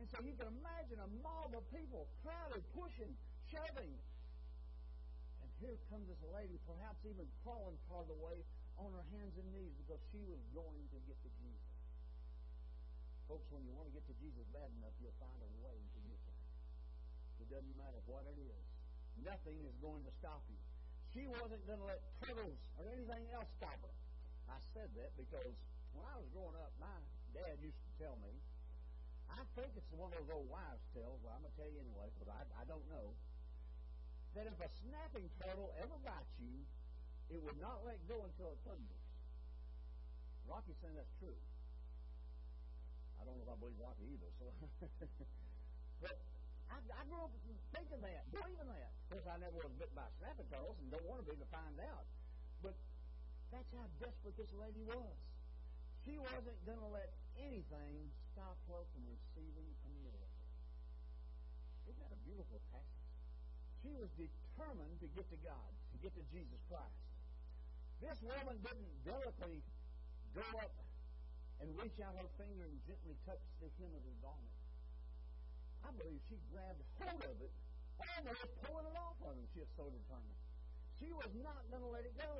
And 0.00 0.08
so 0.08 0.16
you 0.24 0.32
can 0.32 0.48
imagine 0.48 0.96
a 0.96 1.10
mob 1.20 1.52
of 1.52 1.64
people 1.68 2.08
crowded, 2.24 2.64
pushing, 2.72 3.12
shoving. 3.52 3.92
And 5.44 5.48
here 5.60 5.76
comes 5.92 6.08
this 6.08 6.24
lady, 6.32 6.56
perhaps 6.64 7.04
even 7.04 7.28
crawling 7.44 7.76
part 7.90 8.08
of 8.08 8.10
the 8.16 8.20
way 8.20 8.40
on 8.80 8.88
her 8.96 9.06
hands 9.12 9.36
and 9.36 9.44
knees 9.52 9.76
because 9.84 10.00
she 10.08 10.24
was 10.24 10.40
going 10.56 10.84
to 10.88 10.98
get 11.04 11.20
to 11.20 11.30
Jesus. 11.36 11.69
Folks, 13.30 13.46
when 13.54 13.62
you 13.62 13.70
want 13.78 13.86
to 13.86 13.94
get 13.94 14.02
to 14.10 14.16
Jesus 14.18 14.42
bad 14.50 14.66
enough, 14.82 14.90
you'll 14.98 15.14
find 15.22 15.38
a 15.38 15.50
way 15.62 15.78
to 15.78 15.98
get 16.02 16.18
there. 16.26 16.46
It 17.38 17.46
doesn't 17.46 17.78
matter 17.78 18.02
what 18.10 18.26
it 18.26 18.34
is. 18.34 18.66
Nothing 19.22 19.54
is 19.70 19.76
going 19.78 20.02
to 20.02 20.10
stop 20.18 20.42
you. 20.50 20.58
She 21.14 21.30
wasn't 21.30 21.62
going 21.62 21.78
to 21.78 21.86
let 21.86 22.02
turtles 22.18 22.58
or 22.74 22.90
anything 22.90 23.30
else 23.30 23.46
stop 23.54 23.78
her. 23.86 23.94
I 24.50 24.58
said 24.74 24.90
that 24.98 25.14
because 25.14 25.54
when 25.94 26.02
I 26.10 26.18
was 26.18 26.26
growing 26.34 26.58
up, 26.58 26.74
my 26.82 26.90
dad 27.30 27.54
used 27.62 27.78
to 27.78 27.90
tell 28.02 28.18
me, 28.18 28.34
I 29.30 29.46
think 29.54 29.78
it's 29.78 29.94
one 29.94 30.10
of 30.10 30.18
those 30.26 30.34
old 30.34 30.50
wives' 30.50 30.82
tales, 30.90 31.22
but 31.22 31.30
I'm 31.30 31.46
going 31.46 31.54
to 31.54 31.58
tell 31.62 31.70
you 31.70 31.78
anyway, 31.86 32.10
because 32.18 32.34
I, 32.34 32.42
I 32.58 32.66
don't 32.66 32.82
know, 32.90 33.14
that 34.34 34.50
if 34.50 34.58
a 34.58 34.70
snapping 34.82 35.30
turtle 35.38 35.70
ever 35.78 35.94
bites 36.02 36.34
you, 36.42 36.66
it 37.30 37.38
would 37.38 37.62
not 37.62 37.86
let 37.86 38.02
go 38.10 38.26
until 38.26 38.50
it 38.50 38.60
thunders. 38.66 39.06
Rocky's 40.50 40.82
saying 40.82 40.98
that's 40.98 41.14
true. 41.22 41.38
I 43.20 43.28
don't 43.28 43.36
know 43.36 43.44
if 43.44 43.52
I 43.52 43.58
believe 43.60 43.76
Rocky 43.76 44.06
either. 44.16 44.30
So, 44.40 44.48
but 46.04 46.16
I, 46.72 46.76
I 46.80 47.02
grew 47.04 47.20
up 47.20 47.32
thinking 47.76 48.00
that, 48.00 48.24
believing 48.32 48.68
that. 48.72 48.88
Of 48.88 49.20
course, 49.20 49.28
I 49.28 49.36
never 49.36 49.60
was 49.60 49.74
bit 49.76 49.92
by 49.92 50.08
snapping 50.16 50.48
turtles 50.48 50.80
and 50.80 50.88
don't 50.88 51.04
want 51.04 51.20
to 51.20 51.26
be 51.28 51.36
to 51.36 51.48
find 51.52 51.76
out. 51.84 52.08
But 52.64 52.80
that's 53.52 53.68
how 53.76 53.84
desperate 54.00 54.40
this 54.40 54.48
lady 54.56 54.80
was. 54.88 55.16
She 56.08 56.16
wasn't 56.16 56.56
going 56.64 56.80
to 56.80 56.88
let 56.88 57.12
anything 57.36 58.08
stop 58.32 58.56
her 58.72 58.82
from 58.96 59.04
receiving 59.04 59.68
a 59.84 59.90
miracle. 60.00 60.48
Isn't 61.84 62.00
that 62.00 62.14
a 62.16 62.20
beautiful 62.24 62.64
passage? 62.72 63.12
She 63.84 63.92
was 63.92 64.08
determined 64.16 64.96
to 65.04 65.08
get 65.12 65.28
to 65.28 65.38
God, 65.44 65.70
to 65.92 65.96
get 66.00 66.16
to 66.16 66.24
Jesus 66.32 66.60
Christ. 66.72 67.04
This 68.00 68.16
woman 68.24 68.56
didn't 68.64 68.88
delicately 69.04 69.60
go 70.32 70.46
up 70.56 70.72
and 71.60 71.68
reach 71.76 71.96
out 72.00 72.16
her 72.16 72.30
finger 72.40 72.64
and 72.64 72.76
gently 72.88 73.16
touch 73.28 73.40
the 73.60 73.68
hem 73.76 73.92
of 73.92 74.02
his 74.04 74.16
garment. 74.24 74.56
I 75.84 75.92
believe 75.96 76.20
she 76.28 76.36
grabbed 76.52 76.80
hold 77.00 77.20
of 77.24 77.36
it, 77.40 77.52
almost 78.00 78.50
pulling 78.64 78.88
it 78.88 78.96
off 78.96 79.16
of 79.24 79.36
him. 79.36 79.46
She 79.52 79.60
was 79.60 79.72
so 79.76 79.84
determined. 79.88 80.40
She 81.00 81.08
was 81.12 81.32
not 81.40 81.60
going 81.72 81.84
to 81.84 81.92
let 81.92 82.04
it 82.04 82.16
go. 82.16 82.32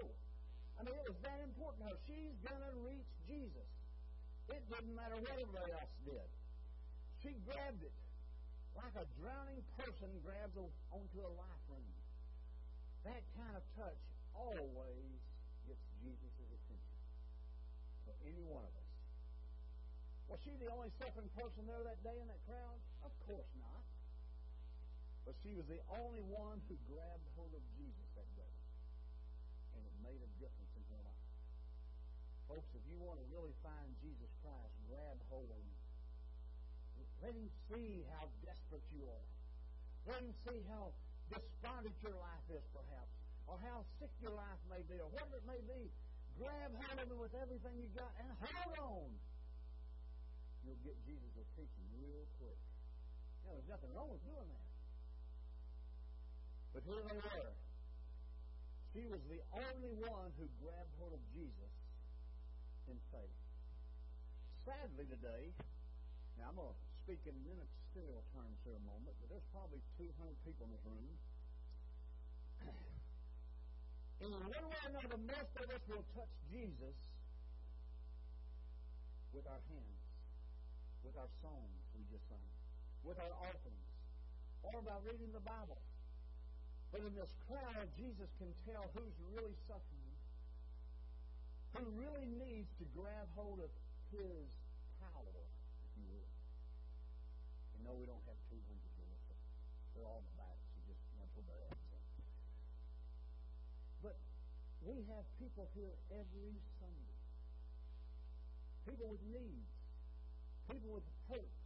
I 0.76 0.84
mean, 0.84 0.96
it 0.96 1.04
was 1.08 1.20
that 1.24 1.40
important 1.44 1.88
her. 1.88 1.96
She's 2.08 2.36
going 2.44 2.64
to 2.64 2.74
reach 2.84 3.08
Jesus. 3.28 3.68
It 4.48 4.64
didn't 4.68 4.96
matter 4.96 5.16
what 5.16 5.32
everybody 5.36 5.72
else 5.72 5.94
did. 6.04 6.28
She 7.20 7.36
grabbed 7.44 7.84
it 7.84 7.92
like 8.72 8.96
a 8.96 9.06
drowning 9.20 9.60
person 9.76 10.08
grabs 10.24 10.56
onto 10.56 11.18
a 11.20 11.30
life 11.36 11.64
ring. 11.68 11.92
That 13.04 13.20
kind 13.36 13.54
of 13.56 13.64
touch 13.76 14.00
always 14.32 15.20
gets 15.68 15.84
Jesus' 16.00 16.32
attention 16.40 16.96
for 18.04 18.14
any 18.24 18.44
one 18.48 18.64
of 18.64 18.72
us. 18.72 18.79
Was 20.30 20.38
she 20.46 20.54
the 20.62 20.70
only 20.70 20.94
suffering 21.02 21.26
person 21.34 21.66
there 21.66 21.82
that 21.82 21.98
day 22.06 22.14
in 22.14 22.30
that 22.30 22.38
crowd? 22.46 22.78
Of 23.02 23.10
course 23.26 23.50
not. 23.58 23.82
But 25.26 25.34
she 25.42 25.58
was 25.58 25.66
the 25.66 25.82
only 25.90 26.22
one 26.30 26.62
who 26.70 26.78
grabbed 26.86 27.26
hold 27.34 27.50
of 27.50 27.64
Jesus 27.74 28.06
that 28.14 28.30
day. 28.38 28.54
And 29.74 29.82
it 29.82 29.96
made 30.06 30.22
a 30.22 30.30
difference 30.38 30.70
in 30.78 30.86
her 30.86 31.02
life. 31.02 31.30
Folks, 32.46 32.70
if 32.78 32.84
you 32.86 32.94
want 33.02 33.18
to 33.18 33.26
really 33.34 33.50
find 33.58 33.90
Jesus 33.98 34.30
Christ, 34.38 34.70
grab 34.86 35.18
hold 35.34 35.50
of 35.50 35.58
him. 35.58 35.78
Let 37.26 37.34
him 37.34 37.50
see 37.66 38.06
how 38.14 38.30
desperate 38.46 38.86
you 38.94 39.02
are. 39.10 39.26
Let 40.14 40.22
him 40.22 40.32
see 40.46 40.62
how 40.70 40.94
despondent 41.26 41.98
your 42.06 42.16
life 42.16 42.46
is, 42.54 42.64
perhaps, 42.70 43.12
or 43.50 43.58
how 43.66 43.82
sick 43.98 44.14
your 44.22 44.32
life 44.38 44.62
may 44.70 44.80
be, 44.86 44.96
or 45.02 45.10
whatever 45.10 45.42
it 45.42 45.46
may 45.50 45.60
be. 45.66 45.90
Grab 46.38 46.70
hold 46.70 46.96
of 47.02 47.06
him 47.10 47.18
with 47.18 47.34
everything 47.34 47.82
you 47.82 47.90
got 47.98 48.14
and 48.22 48.30
hold 48.38 48.78
on 48.78 49.10
you'll 50.70 50.86
get 50.86 50.94
Jesus' 51.02 51.34
attention 51.34 51.82
real 51.98 52.22
quick. 52.38 52.54
There's 53.42 53.66
nothing 53.66 53.90
wrong 53.90 54.14
with 54.14 54.22
doing 54.22 54.46
that. 54.46 54.70
But 56.70 56.86
here 56.86 57.02
they 57.10 57.18
were. 57.18 57.50
She 58.94 59.02
was 59.10 59.18
the 59.26 59.42
only 59.50 59.98
one 60.06 60.30
who 60.38 60.46
grabbed 60.62 60.94
hold 61.02 61.18
of 61.18 61.22
Jesus 61.34 61.74
in 62.86 62.94
faith. 63.10 63.38
Sadly 64.62 65.10
today, 65.10 65.50
now 66.38 66.54
I'm 66.54 66.58
going 66.62 66.70
to 66.70 66.78
speak 67.02 67.26
in 67.26 67.34
ministerial 67.42 68.22
terms 68.30 68.54
here 68.62 68.78
a 68.78 68.84
moment, 68.86 69.18
but 69.18 69.26
there's 69.34 69.50
probably 69.50 69.82
200 69.98 70.14
people 70.46 70.70
in 70.70 70.78
this 70.78 70.86
room. 70.86 71.10
in 74.22 74.30
one 74.30 74.66
way 74.70 74.78
or 74.86 74.90
another, 74.94 75.18
most 75.18 75.52
of 75.58 75.66
us 75.66 75.82
will 75.90 76.06
touch 76.14 76.30
Jesus 76.54 76.94
with 79.34 79.46
our 79.50 79.62
hands 79.66 79.99
with 81.04 81.16
our 81.16 81.30
songs 81.40 81.80
we 81.96 82.04
just 82.12 82.24
sang, 82.28 82.50
with 83.04 83.16
our 83.18 83.34
offerings, 83.44 83.88
or 84.62 84.80
by 84.84 84.96
reading 85.04 85.32
the 85.32 85.42
Bible. 85.42 85.80
But 86.92 87.06
in 87.06 87.14
this 87.14 87.30
crowd, 87.46 87.86
Jesus 87.94 88.28
can 88.36 88.50
tell 88.66 88.90
who's 88.92 89.14
really 89.30 89.54
suffering, 89.70 90.12
who 91.78 91.86
really 91.96 92.26
needs 92.26 92.68
to 92.82 92.84
grab 92.92 93.30
hold 93.38 93.62
of 93.62 93.70
His 94.10 94.50
power, 94.98 95.30
if 95.30 95.90
you 95.96 96.04
will. 96.10 96.34
And 97.78 97.86
no, 97.86 97.94
we 97.94 98.04
don't 98.04 98.24
have 98.26 98.38
200 98.50 98.58
here. 98.98 99.16
So 99.28 99.34
they're 99.94 100.08
all 100.10 100.18
in 100.18 100.28
the 100.34 100.36
back, 100.36 100.58
so 100.74 100.82
just 100.90 101.00
where 101.14 101.46
they're 101.46 101.66
at. 101.70 101.78
But 104.02 104.16
we 104.82 105.06
have 105.14 105.24
people 105.38 105.70
here 105.78 105.94
every 106.10 106.58
Sunday. 106.82 107.20
People 108.88 109.14
with 109.14 109.22
needs 109.30 109.79
people 110.70 110.94
with 110.94 111.08
hopes, 111.26 111.60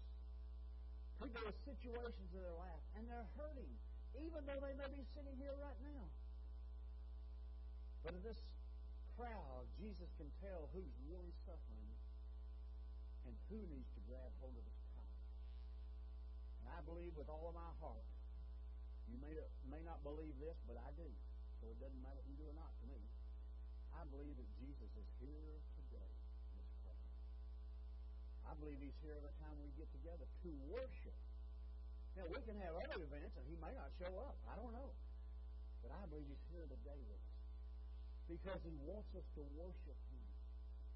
people 1.21 1.45
with 1.45 1.59
situations 1.69 2.29
in 2.33 2.41
their 2.41 2.57
life, 2.57 2.83
and 2.97 3.05
they're 3.05 3.29
hurting, 3.37 3.73
even 4.17 4.41
though 4.49 4.61
they 4.65 4.75
may 4.81 4.89
be 4.89 5.05
sitting 5.13 5.37
here 5.37 5.53
right 5.61 5.81
now. 5.85 6.09
But 8.05 8.17
in 8.17 8.23
this 8.25 8.41
crowd, 9.17 9.69
Jesus 9.77 10.09
can 10.17 10.29
tell 10.41 10.69
who's 10.73 10.93
really 11.09 11.33
suffering 11.45 11.93
and 13.25 13.35
who 13.49 13.61
needs 13.69 13.89
to 13.97 14.01
grab 14.05 14.29
hold 14.41 14.57
of 14.57 14.65
his 14.65 14.81
power. 14.93 15.17
And 16.61 16.67
I 16.73 16.81
believe 16.85 17.17
with 17.17 17.29
all 17.29 17.49
of 17.49 17.57
my 17.57 17.73
heart, 17.81 18.05
you 19.09 19.17
may, 19.21 19.33
may 19.69 19.81
not 19.85 20.01
believe 20.05 20.37
this, 20.41 20.57
but 20.69 20.77
I 20.81 20.89
do. 20.97 21.09
So 21.61 21.69
it 21.73 21.81
doesn't 21.81 22.01
matter 22.05 22.21
if 22.21 22.29
you 22.29 22.37
do 22.37 22.49
or 22.49 22.57
not 22.57 22.73
to 22.81 22.87
me. 22.89 23.01
I 23.97 24.05
believe 24.13 24.37
that 24.37 24.51
Jesus 24.61 24.91
is 24.97 25.09
here 25.21 25.57
I 28.55 28.63
believe 28.63 28.79
He's 28.79 28.95
here 29.03 29.19
every 29.19 29.35
time 29.43 29.59
we 29.59 29.67
get 29.75 29.91
together 29.91 30.23
to 30.23 30.51
worship. 30.71 31.19
Now, 32.15 32.31
we 32.31 32.39
can 32.47 32.55
have 32.63 32.79
other 32.79 33.03
events, 33.03 33.35
and 33.35 33.43
He 33.51 33.59
may 33.59 33.75
not 33.75 33.91
show 33.99 34.15
up. 34.23 34.39
I 34.47 34.55
don't 34.55 34.71
know. 34.71 34.95
But 35.83 35.91
I 35.91 36.07
believe 36.07 36.31
He's 36.31 36.47
here 36.55 36.63
today 36.71 37.03
with 37.11 37.19
us 37.19 37.35
because 38.31 38.63
He 38.63 38.79
wants 38.87 39.11
us 39.19 39.27
to 39.35 39.43
worship 39.59 39.99
Him. 40.07 40.27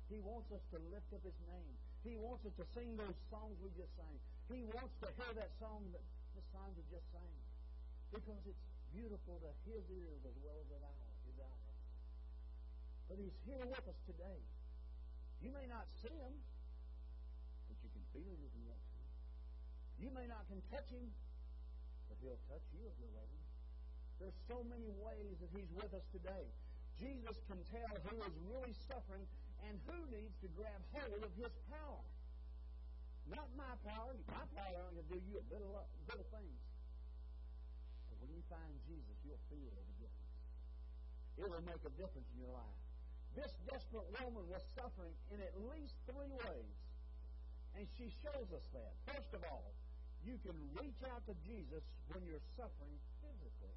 He 0.06 0.22
wants 0.22 0.54
us 0.54 0.62
to 0.70 0.78
lift 0.86 1.10
up 1.10 1.26
His 1.26 1.34
name. 1.50 1.74
He 2.06 2.14
wants 2.14 2.46
us 2.46 2.54
to 2.62 2.64
sing 2.78 2.94
those 2.94 3.18
songs 3.26 3.58
we 3.58 3.74
just 3.74 3.90
sang. 3.98 4.18
He 4.46 4.62
wants 4.62 4.94
to 5.02 5.10
hear 5.18 5.32
that 5.42 5.50
song 5.58 5.82
that 5.90 6.04
the 6.38 6.44
songs 6.54 6.78
we 6.78 6.86
just 6.94 7.10
sang 7.10 7.34
because 8.14 8.38
it's 8.46 8.64
beautiful 8.94 9.42
to 9.42 9.50
His 9.66 9.82
ears 9.90 10.22
as 10.22 10.36
well 10.46 10.62
as 10.62 10.70
ours. 10.78 11.74
But 13.10 13.18
He's 13.18 13.34
here 13.50 13.66
with 13.66 13.82
us 13.82 13.98
today. 14.06 14.46
You 15.42 15.50
may 15.50 15.66
not 15.66 15.90
see 15.98 16.14
Him 16.14 16.38
him 18.14 18.38
if 18.44 18.54
you. 18.56 18.72
You 19.98 20.10
may 20.14 20.30
not 20.30 20.46
can 20.46 20.62
touch 20.70 20.88
him, 20.88 21.10
but 22.06 22.16
he'll 22.22 22.40
touch 22.46 22.62
you 22.70 22.86
if 22.86 22.94
you're 23.02 23.16
ready. 23.18 23.38
There's 24.22 24.38
so 24.46 24.62
many 24.66 24.90
ways 25.02 25.34
that 25.42 25.50
he's 25.50 25.70
with 25.74 25.90
us 25.94 26.06
today. 26.14 26.46
Jesus 26.98 27.38
can 27.46 27.58
tell 27.70 27.90
who 28.10 28.16
is 28.26 28.34
really 28.50 28.74
suffering 28.90 29.22
and 29.66 29.78
who 29.86 29.98
needs 30.10 30.34
to 30.42 30.48
grab 30.54 30.78
hold 30.94 31.22
of 31.22 31.30
his 31.38 31.54
power. 31.70 32.02
Not 33.30 33.46
my 33.54 33.74
power. 33.86 34.14
My 34.30 34.46
power 34.54 34.78
only 34.88 35.04
do 35.06 35.18
you 35.22 35.38
a 35.38 35.44
bit 35.46 36.18
of 36.18 36.26
things. 36.32 36.58
But 38.08 38.16
when 38.24 38.30
you 38.34 38.42
find 38.50 38.72
Jesus, 38.88 39.14
you'll 39.22 39.42
feel 39.52 39.70
the 39.70 39.84
difference. 40.00 40.34
It 41.38 41.46
will 41.46 41.62
make 41.62 41.82
a 41.86 41.92
difference 41.94 42.26
in 42.34 42.38
your 42.42 42.54
life. 42.54 42.78
This 43.36 43.52
desperate 43.70 44.08
woman 44.18 44.42
was 44.50 44.64
suffering 44.74 45.14
in 45.30 45.38
at 45.38 45.54
least 45.70 45.94
three 46.10 46.32
ways. 46.42 46.74
And 47.76 47.84
she 47.98 48.10
shows 48.24 48.48
us 48.54 48.66
that. 48.72 48.92
First 49.10 49.32
of 49.34 49.42
all, 49.50 49.74
you 50.26 50.38
can 50.42 50.56
reach 50.74 51.00
out 51.08 51.22
to 51.26 51.34
Jesus 51.46 51.82
when 52.10 52.24
you're 52.26 52.42
suffering 52.58 52.96
physically. 53.22 53.76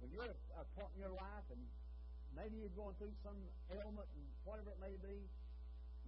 When 0.00 0.10
you're 0.10 0.24
at 0.24 0.34
a 0.34 0.64
point 0.74 0.90
in 0.96 1.00
your 1.04 1.14
life 1.14 1.46
and 1.52 1.60
maybe 2.34 2.58
you're 2.58 2.74
going 2.74 2.96
through 2.96 3.14
some 3.22 3.36
ailment 3.70 4.08
and 4.16 4.24
whatever 4.48 4.72
it 4.72 4.80
may 4.80 4.96
be, 4.98 5.28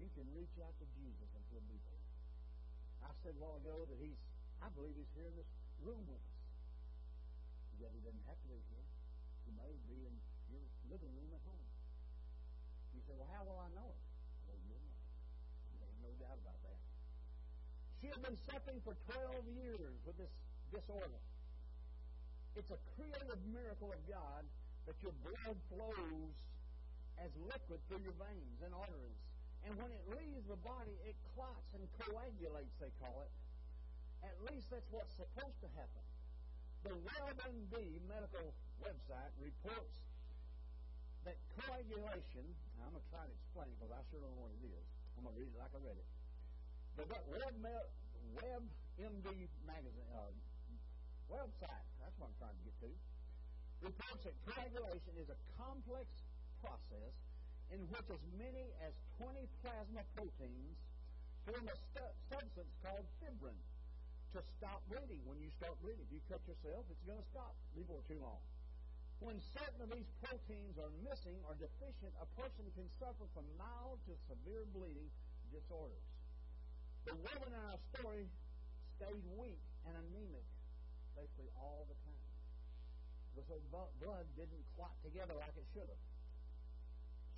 you 0.00 0.08
can 0.16 0.26
reach 0.32 0.56
out 0.64 0.72
to 0.80 0.86
Jesus 0.96 1.28
and 1.36 1.42
he'll 1.52 1.68
be 1.68 1.78
there. 1.86 2.06
I 3.06 3.12
said 3.22 3.36
a 3.36 3.40
while 3.42 3.60
ago 3.60 3.84
that 3.86 3.98
he's, 4.00 4.18
I 4.64 4.72
believe 4.72 4.96
he's 4.96 5.12
here 5.14 5.28
in 5.28 5.36
this 5.36 5.50
room 5.84 6.02
with 6.08 6.18
us. 6.18 6.40
Yet 7.78 7.90
he 7.92 8.00
doesn't 8.02 8.26
have 8.26 8.38
to 8.38 8.48
be 8.48 8.60
here. 8.72 8.86
He 9.46 9.50
may 9.58 9.72
be 9.90 9.98
in 10.06 10.14
your 10.50 10.64
living 10.90 11.12
room 11.12 11.30
at 11.34 11.42
home. 11.46 11.66
You 12.94 13.00
say, 13.06 13.14
well, 13.18 13.30
how 13.34 13.42
will 13.42 13.58
I 13.58 13.68
know 13.74 13.90
it? 13.90 14.11
Doubt 16.18 16.38
about 16.42 16.58
that. 16.66 16.80
She 18.02 18.10
had 18.10 18.18
been 18.18 18.38
suffering 18.50 18.82
for 18.82 18.98
12 19.14 19.46
years 19.62 19.94
with 20.02 20.18
this 20.18 20.34
disorder. 20.74 21.22
It's 22.58 22.74
a 22.74 22.80
creative 22.98 23.38
miracle 23.46 23.94
of 23.94 24.00
God 24.10 24.42
that 24.90 24.98
your 25.00 25.14
blood 25.22 25.56
flows 25.70 26.34
as 27.22 27.30
liquid 27.46 27.78
through 27.86 28.02
your 28.02 28.16
veins 28.18 28.58
and 28.66 28.74
arteries. 28.74 29.22
And 29.62 29.78
when 29.78 29.94
it 29.94 30.02
leaves 30.10 30.42
the 30.50 30.58
body, 30.66 30.98
it 31.06 31.14
clots 31.38 31.70
and 31.78 31.86
coagulates, 32.02 32.74
they 32.82 32.90
call 32.98 33.22
it. 33.22 33.30
At 34.26 34.34
least 34.50 34.70
that's 34.74 34.90
what's 34.90 35.14
supposed 35.14 35.58
to 35.62 35.70
happen. 35.78 36.04
The 36.82 36.98
WebMD 36.98 38.02
medical 38.10 38.50
website 38.82 39.30
reports 39.38 40.02
that 41.22 41.38
coagulation, 41.54 42.42
I'm 42.82 42.90
going 42.90 42.98
to 42.98 43.10
try 43.14 43.22
to 43.22 43.30
explain 43.30 43.70
because 43.78 43.94
I 43.94 44.02
sure 44.10 44.18
don't 44.18 44.34
know 44.34 44.50
what 44.50 44.54
it 44.58 44.66
is. 44.66 44.86
I'm 45.22 45.30
going 45.30 45.38
to 45.38 45.46
read 45.46 45.54
it 45.54 45.60
like 45.62 45.70
I 45.70 45.80
read 45.86 45.98
it. 46.02 46.08
The 46.98 47.04
Web, 47.06 47.86
WebMD 48.34 49.28
magazine 49.62 50.10
uh, 50.18 50.34
website, 51.30 51.86
that's 52.02 52.16
what 52.18 52.26
I'm 52.26 52.38
trying 52.42 52.58
to 52.58 52.64
get 52.66 52.74
to, 52.82 52.90
reports 53.86 54.22
that 54.26 54.34
coagulation 54.50 55.14
is 55.22 55.30
a 55.30 55.38
complex 55.54 56.10
process 56.58 57.14
in 57.70 57.86
which 57.86 58.08
as 58.10 58.22
many 58.34 58.66
as 58.82 58.90
20 59.22 59.46
plasma 59.62 60.02
proteins 60.18 60.74
form 61.46 61.70
a 61.70 61.76
stu- 61.94 62.16
substance 62.26 62.72
called 62.82 63.06
fibrin 63.22 63.54
to 64.34 64.42
stop 64.58 64.82
bleeding 64.90 65.22
when 65.22 65.38
you 65.38 65.54
start 65.62 65.78
bleeding. 65.86 66.02
If 66.02 66.18
you 66.18 66.22
cut 66.26 66.42
yourself, 66.50 66.82
it's 66.90 67.04
going 67.06 67.22
to 67.22 67.28
stop 67.30 67.54
before 67.78 68.02
too 68.10 68.18
long. 68.18 68.42
When 69.22 69.38
certain 69.54 69.78
of 69.86 69.90
these 69.94 70.10
proteins 70.18 70.74
are 70.82 70.90
missing 71.06 71.38
or 71.46 71.54
deficient, 71.54 72.10
a 72.18 72.26
person 72.34 72.66
can 72.74 72.90
suffer 72.98 73.22
from 73.30 73.46
mild 73.54 74.02
to 74.10 74.18
severe 74.26 74.66
bleeding 74.74 75.06
disorders. 75.54 76.02
The 77.06 77.14
woman 77.14 77.54
in 77.54 77.62
our 77.70 77.78
story 77.94 78.26
stayed 78.98 79.22
weak 79.38 79.62
and 79.86 79.94
anemic 79.94 80.46
basically 81.14 81.54
all 81.54 81.86
the 81.86 81.94
time. 82.02 82.26
Because 83.30 83.46
her 83.46 83.62
blood 84.02 84.26
didn't 84.34 84.64
clot 84.74 84.92
together 85.06 85.38
like 85.38 85.54
it 85.54 85.66
should 85.70 85.86
have. 85.86 86.02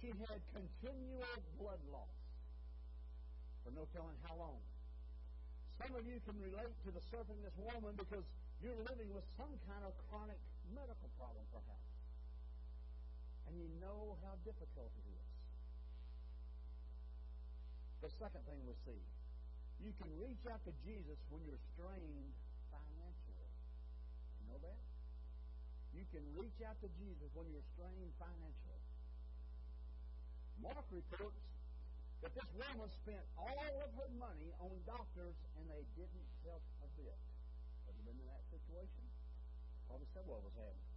She 0.00 0.08
had 0.24 0.40
continual 0.56 1.36
blood 1.60 1.84
loss 1.92 2.16
for 3.60 3.76
no 3.76 3.84
telling 3.92 4.16
how 4.24 4.40
long. 4.40 4.60
Some 5.84 5.92
of 6.00 6.04
you 6.08 6.16
can 6.24 6.36
relate 6.40 6.74
to 6.88 6.90
the 6.96 7.02
surfing 7.12 7.44
this 7.44 7.56
woman 7.60 7.92
because 7.92 8.24
you're 8.64 8.78
living 8.88 9.12
with 9.12 9.26
some 9.36 9.52
kind 9.68 9.84
of 9.84 9.92
chronic 10.08 10.40
medical 10.72 11.10
problem, 11.20 11.44
perhaps. 11.52 11.90
And 13.48 13.60
you 13.60 13.68
know 13.82 14.16
how 14.24 14.38
difficult 14.46 14.92
it 14.96 15.06
is. 15.10 15.28
The 18.00 18.10
second 18.20 18.44
thing 18.44 18.60
we 18.64 18.76
see 18.84 19.00
you 19.82 19.92
can 20.00 20.08
reach 20.16 20.40
out 20.48 20.62
to 20.64 20.72
Jesus 20.86 21.18
when 21.28 21.42
you're 21.44 21.60
strained 21.74 22.32
financially. 22.70 23.50
You 24.40 24.44
know 24.48 24.60
that? 24.62 24.80
You 25.92 26.04
can 26.08 26.24
reach 26.38 26.58
out 26.64 26.78
to 26.80 26.88
Jesus 26.96 27.28
when 27.34 27.50
you're 27.50 27.68
strained 27.74 28.12
financially. 28.16 28.84
Mark 30.62 30.86
reports 30.88 31.42
that 32.22 32.32
this 32.32 32.50
woman 32.56 32.88
spent 33.04 33.20
all 33.36 33.74
of 33.84 33.90
her 34.00 34.10
money 34.16 34.48
on 34.62 34.72
doctors 34.88 35.36
and 35.60 35.64
they 35.68 35.84
didn't 35.98 36.28
help 36.48 36.64
a 36.80 36.88
bit. 36.96 37.18
Have 37.84 37.94
you 37.98 38.04
been 38.08 38.16
in 38.16 38.28
that 38.32 38.44
situation? 38.48 39.04
Probably 39.88 40.08
said 40.12 40.24
what 40.26 40.42
was 40.42 40.54
happening. 40.56 40.90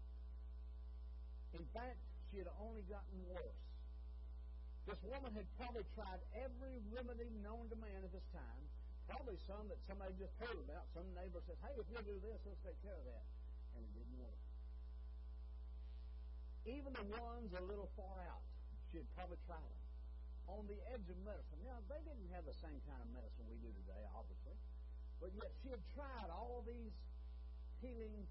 In 1.55 1.65
fact, 1.73 1.99
she 2.29 2.43
had 2.43 2.49
only 2.59 2.83
gotten 2.87 3.17
worse. 3.27 3.63
This 4.87 4.99
woman 5.03 5.35
had 5.35 5.47
probably 5.59 5.83
tried 5.95 6.23
every 6.39 6.79
remedy 6.91 7.27
known 7.43 7.67
to 7.67 7.77
man 7.79 8.07
at 8.07 8.11
this 8.11 8.23
time. 8.31 8.63
Probably 9.07 9.35
some 9.47 9.67
that 9.71 9.79
somebody 9.87 10.15
just 10.19 10.35
heard 10.39 10.59
about. 10.63 10.87
Some 10.95 11.07
neighbor 11.15 11.39
says, 11.47 11.59
hey, 11.63 11.75
if 11.79 11.87
you'll 11.91 12.07
do 12.07 12.19
this, 12.23 12.39
let's 12.43 12.59
take 12.63 12.79
care 12.83 12.95
of 12.95 13.07
that. 13.07 13.25
And 13.75 13.83
it 13.83 13.91
didn't 13.95 14.19
work. 14.19 14.39
Even 16.67 16.91
the 16.91 17.07
ones 17.15 17.51
a 17.55 17.63
little 17.63 17.87
far 17.95 18.19
out, 18.27 18.43
she 18.91 18.99
had 18.99 19.07
probably 19.15 19.39
tried 19.47 19.63
them 19.63 19.83
on 20.47 20.67
the 20.67 20.79
edge 20.91 21.07
of 21.07 21.19
medicine. 21.23 21.59
Now, 21.63 21.79
they 21.91 21.99
didn't 22.07 22.27
have 22.31 22.47
the 22.47 22.55
same 22.59 22.79
kind 22.87 22.99
of 23.03 23.07
medicine 23.11 23.43
we 23.51 23.59
do 23.59 23.71
today, 23.83 24.03
obviously. 24.15 24.55
But 25.19 25.35
yet 25.35 25.51
she 25.63 25.71
had 25.71 25.83
tried 25.95 26.31
all 26.31 26.63
these 26.63 26.95
healing 27.83 28.27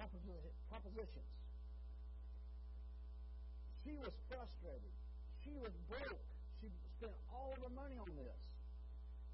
propositions. 0.00 1.30
She 3.84 3.92
was 3.96 4.12
frustrated. 4.28 4.94
She 5.44 5.52
was 5.60 5.72
broke. 5.88 6.24
She 6.60 6.68
spent 6.96 7.16
all 7.32 7.52
of 7.56 7.60
her 7.64 7.72
money 7.72 7.96
on 7.96 8.12
this 8.16 8.40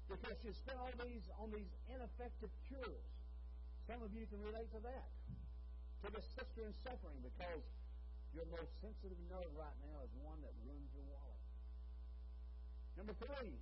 because 0.07 0.35
she 0.39 0.51
spent 0.55 0.79
all 0.79 0.91
these 1.03 1.27
on 1.35 1.51
these 1.51 1.67
ineffective 1.91 2.51
cures. 2.71 3.07
Some 3.87 3.99
of 4.03 4.11
you 4.15 4.23
can 4.27 4.39
relate 4.43 4.71
to 4.71 4.81
that. 4.83 5.07
To 6.03 6.07
the 6.11 6.23
sister 6.35 6.63
in 6.63 6.71
suffering 6.83 7.19
because 7.23 7.63
your 8.35 8.47
most 8.51 8.71
sensitive 8.79 9.19
nerve 9.27 9.51
right 9.55 9.77
now 9.83 10.03
is 10.03 10.11
one 10.23 10.39
that 10.43 10.53
runs 10.67 10.87
your 10.95 11.03
wallet. 11.11 11.43
Number 12.95 13.15
three, 13.17 13.55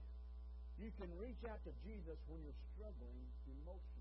you 0.78 0.90
can 1.00 1.10
reach 1.16 1.40
out 1.48 1.64
to 1.64 1.72
Jesus 1.88 2.20
when 2.28 2.44
you're 2.44 2.62
struggling 2.76 3.20
emotionally. 3.48 3.95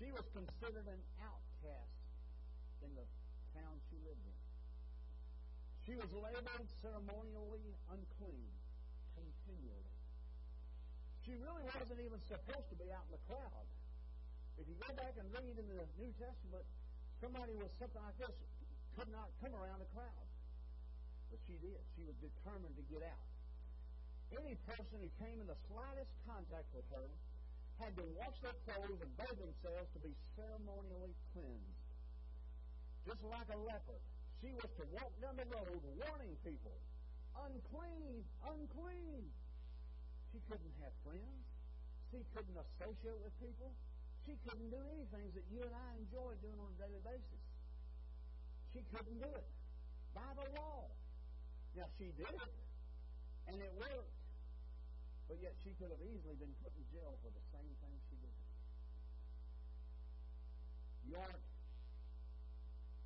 She 0.00 0.08
was 0.16 0.24
considered 0.32 0.88
an 0.88 1.02
outcast 1.20 2.00
in 2.80 2.88
the 2.96 3.04
town 3.52 3.76
she 3.92 4.00
lived 4.00 4.24
in. 4.24 4.40
She 5.84 5.92
was 5.92 6.08
labeled 6.08 6.72
ceremonially 6.80 7.76
unclean 7.92 8.48
continually. 9.12 9.92
She 11.20 11.36
really 11.36 11.68
wasn't 11.68 12.00
even 12.00 12.16
supposed 12.24 12.72
to 12.72 12.76
be 12.80 12.88
out 12.88 13.04
in 13.12 13.20
the 13.20 13.24
crowd. 13.28 13.68
If 14.56 14.64
you 14.72 14.76
go 14.80 14.88
back 14.96 15.20
and 15.20 15.28
read 15.36 15.60
in 15.60 15.68
the 15.68 15.84
New 16.00 16.12
Testament, 16.16 16.64
somebody 17.20 17.52
was 17.60 17.68
something 17.76 18.00
like 18.00 18.16
this 18.16 18.32
could 18.96 19.12
not 19.12 19.28
come 19.44 19.52
around 19.52 19.84
the 19.84 19.90
crowd. 19.92 20.26
But 21.28 21.44
she 21.44 21.60
did. 21.60 21.76
She 21.92 22.08
was 22.08 22.16
determined 22.24 22.72
to 22.72 22.84
get 22.88 23.04
out. 23.04 23.28
Any 24.32 24.56
person 24.64 24.96
who 25.04 25.12
came 25.20 25.44
in 25.44 25.46
the 25.46 25.60
slightest 25.68 26.08
contact 26.24 26.72
with 26.72 26.88
her 26.88 27.04
had 27.80 27.96
to 27.96 28.04
wash 28.20 28.36
their 28.44 28.56
clothes 28.68 29.00
and 29.00 29.12
bathe 29.16 29.40
themselves 29.40 29.88
to 29.96 30.00
be 30.04 30.12
ceremonially 30.36 31.16
cleansed. 31.32 31.80
Just 33.08 33.24
like 33.24 33.48
a 33.48 33.58
leper, 33.64 33.98
she 34.44 34.52
was 34.52 34.68
to 34.76 34.84
walk 34.92 35.12
down 35.24 35.40
the 35.40 35.48
road 35.48 35.80
warning 35.96 36.36
people, 36.44 36.76
unclean, 37.40 38.20
unclean. 38.44 39.24
She 40.28 40.38
couldn't 40.44 40.76
have 40.84 40.92
friends. 41.00 41.44
She 42.12 42.20
couldn't 42.36 42.54
associate 42.54 43.20
with 43.24 43.32
people. 43.40 43.72
She 44.28 44.36
couldn't 44.44 44.68
do 44.68 44.80
anything 44.92 45.32
that 45.32 45.46
you 45.48 45.64
and 45.64 45.72
I 45.72 45.88
enjoy 46.04 46.36
doing 46.44 46.60
on 46.60 46.68
a 46.76 46.78
daily 46.84 47.00
basis. 47.00 47.42
She 48.76 48.84
couldn't 48.92 49.18
do 49.18 49.30
it 49.32 49.48
by 50.12 50.28
the 50.36 50.46
law. 50.60 50.84
Now, 51.74 51.88
she 51.96 52.12
did 52.12 52.28
it, 52.28 52.52
and 53.48 53.56
it 53.56 53.72
worked. 53.80 54.19
But 55.30 55.38
yet, 55.38 55.54
she 55.62 55.70
could 55.78 55.94
have 55.94 56.02
easily 56.02 56.34
been 56.42 56.50
put 56.58 56.74
in 56.74 56.82
jail 56.90 57.14
for 57.22 57.30
the 57.30 57.44
same 57.54 57.70
thing 57.78 57.94
she 58.10 58.18
did. 58.18 58.34
You 61.06 61.14
aren't. 61.22 61.46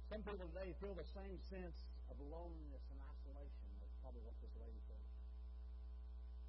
Some 0.09 0.25
people 0.25 0.49
today 0.49 0.73
feel 0.81 0.97
the 0.97 1.05
same 1.05 1.37
sense 1.53 1.85
of 2.09 2.17
loneliness 2.25 2.81
and 2.89 2.97
isolation. 3.13 3.69
That's 3.77 3.93
probably 4.01 4.25
what 4.25 4.41
this 4.41 4.57
lady 4.57 4.81
felt. 4.89 5.05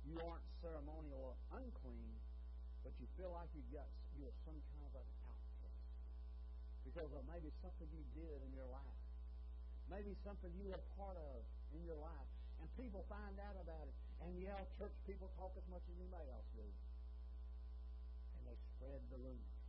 You 0.07 0.15
aren't 0.23 0.47
ceremonial 0.63 1.19
or 1.19 1.35
unclean, 1.59 2.23
but 2.87 2.95
you 2.95 3.11
feel 3.19 3.35
like 3.35 3.51
you've 3.51 3.67
got 3.75 3.91
you're 4.15 4.31
some 4.47 4.55
kind 4.79 4.95
of 4.95 5.03
an 5.03 5.19
outcast 5.27 5.91
because 6.87 7.11
of 7.11 7.27
maybe 7.27 7.51
something 7.59 7.91
you 7.91 8.07
did 8.15 8.39
in 8.47 8.55
your 8.55 8.71
life 8.71 8.95
maybe 9.89 10.17
something 10.25 10.49
you 10.57 10.65
were 10.65 10.81
part 10.97 11.17
of 11.17 11.45
in 11.73 11.81
your 11.85 11.97
life, 11.99 12.31
and 12.61 12.65
people 12.79 13.05
find 13.05 13.37
out 13.37 13.57
about 13.61 13.85
it, 13.85 13.97
and 14.23 14.31
yeah, 14.39 14.59
church 14.79 14.95
people 15.03 15.27
talk 15.35 15.51
as 15.59 15.65
much 15.67 15.83
as 15.89 15.95
anybody 15.99 16.29
else 16.31 16.47
do, 16.55 16.63
and 18.37 18.41
they 18.47 18.57
spread 18.75 19.01
the 19.11 19.19
rumors, 19.19 19.59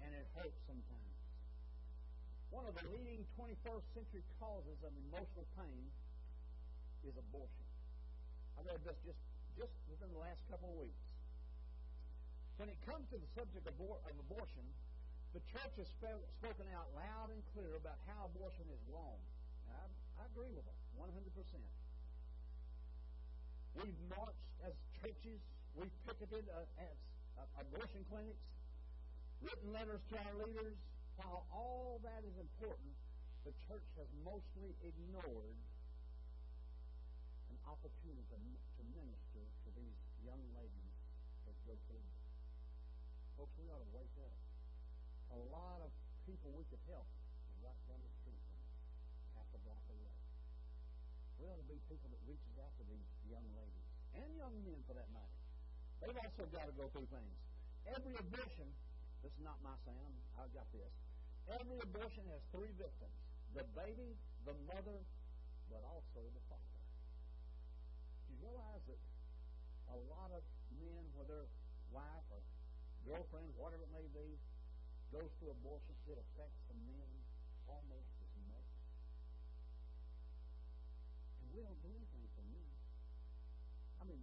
and 0.00 0.10
it 0.16 0.26
hurts 0.36 0.60
sometimes. 0.64 1.10
One 2.50 2.66
of 2.66 2.74
the 2.74 2.86
leading 2.90 3.22
21st 3.38 3.86
century 3.94 4.24
causes 4.42 4.78
of 4.82 4.90
emotional 5.06 5.46
pain 5.54 5.86
is 7.06 7.14
abortion. 7.14 7.66
I 8.58 8.66
read 8.66 8.82
this 8.82 8.98
just, 9.06 9.22
just 9.54 9.72
within 9.86 10.10
the 10.10 10.18
last 10.18 10.42
couple 10.50 10.68
of 10.74 10.76
weeks. 10.82 11.04
When 12.58 12.68
it 12.68 12.76
comes 12.84 13.06
to 13.14 13.16
the 13.16 13.30
subject 13.38 13.64
of, 13.70 13.78
of 13.78 14.14
abortion, 14.28 14.66
the 15.32 15.40
church 15.54 15.78
has 15.78 15.88
spoken 15.94 16.66
out 16.74 16.90
loud 16.92 17.30
and 17.30 17.40
clear 17.54 17.78
about 17.78 17.96
how 18.10 18.26
abortion 18.26 18.66
is 18.68 18.82
wrong. 18.90 19.16
I, 19.70 19.86
I 20.18 20.26
agree 20.34 20.50
with 20.50 20.66
them 20.66 20.76
100%. 20.98 21.30
We've 23.78 24.00
marched 24.10 24.50
as 24.66 24.74
churches, 24.98 25.38
we've 25.78 25.94
picketed 26.06 26.46
uh, 26.50 26.82
as 26.82 26.96
uh, 27.38 27.62
abortion 27.62 28.02
clinics, 28.10 28.42
written 29.40 29.72
letters 29.72 30.02
to 30.10 30.14
our 30.18 30.34
leaders. 30.42 30.76
While 31.20 31.44
all 31.52 32.00
that 32.02 32.24
is 32.24 32.36
important, 32.40 32.96
the 33.44 33.52
church 33.68 33.84
has 34.00 34.08
mostly 34.24 34.72
ignored 34.80 35.58
an 37.52 37.58
opportunity 37.68 38.24
to, 38.32 38.38
minister 38.96 39.44
to 39.44 39.68
these 39.76 39.98
young 40.24 40.40
ladies 40.56 40.94
that 41.44 41.56
go 41.68 41.76
through. 41.86 42.08
Folks, 43.36 43.52
we 43.60 43.68
ought 43.68 43.84
to 43.84 43.92
wake 43.92 44.16
up 44.24 44.34
a 45.36 45.40
lot 45.52 45.78
of 45.84 45.92
people 46.24 46.50
we 46.56 46.64
could 46.72 46.80
help 46.88 47.06
We 51.40 51.48
ought 51.48 51.56
to 51.56 51.68
be 51.72 51.80
people 51.88 52.12
that 52.12 52.20
reaches 52.28 52.52
out 52.60 52.68
to 52.76 52.84
these 52.84 53.08
young 53.24 53.48
ladies 53.56 53.86
and 54.12 54.28
young 54.36 54.52
men 54.60 54.76
for 54.84 54.92
that 54.92 55.08
matter. 55.08 55.40
They've 56.04 56.20
also 56.20 56.44
got 56.52 56.68
to 56.68 56.74
go 56.76 56.92
through 56.92 57.08
things. 57.08 57.36
Every 57.88 58.12
abortion, 58.20 58.68
this 59.24 59.32
is 59.32 59.40
not 59.40 59.56
my 59.64 59.72
saying, 59.88 60.12
I've 60.36 60.52
got 60.52 60.68
this. 60.68 60.92
Every 61.48 61.80
abortion 61.80 62.28
has 62.28 62.44
three 62.52 62.76
victims 62.76 63.16
the 63.56 63.66
baby, 63.74 64.14
the 64.46 64.54
mother, 64.68 65.00
but 65.72 65.82
also 65.82 66.22
the 66.22 66.44
father. 66.46 66.76
Do 68.28 68.36
you 68.36 68.38
realize 68.46 68.84
that 68.86 69.00
a 69.90 69.98
lot 70.12 70.30
of 70.30 70.44
men, 70.78 71.02
whether 71.18 71.50
wife 71.90 72.26
or 72.30 72.38
girlfriend, 73.02 73.50
whatever 73.58 73.82
it 73.82 73.92
may 73.96 74.06
be, 74.14 74.38
goes 75.10 75.26
through 75.40 75.50
abortion, 75.50 75.96
it 76.06 76.14
affects 76.14 76.60
the 76.70 76.78
men 76.86 77.10
almost 77.66 78.09
Don't 81.54 81.78
do 81.82 81.90
anything 81.92 82.26
for 82.34 82.44
men. 82.50 82.72
I 84.00 84.04
mean, 84.06 84.22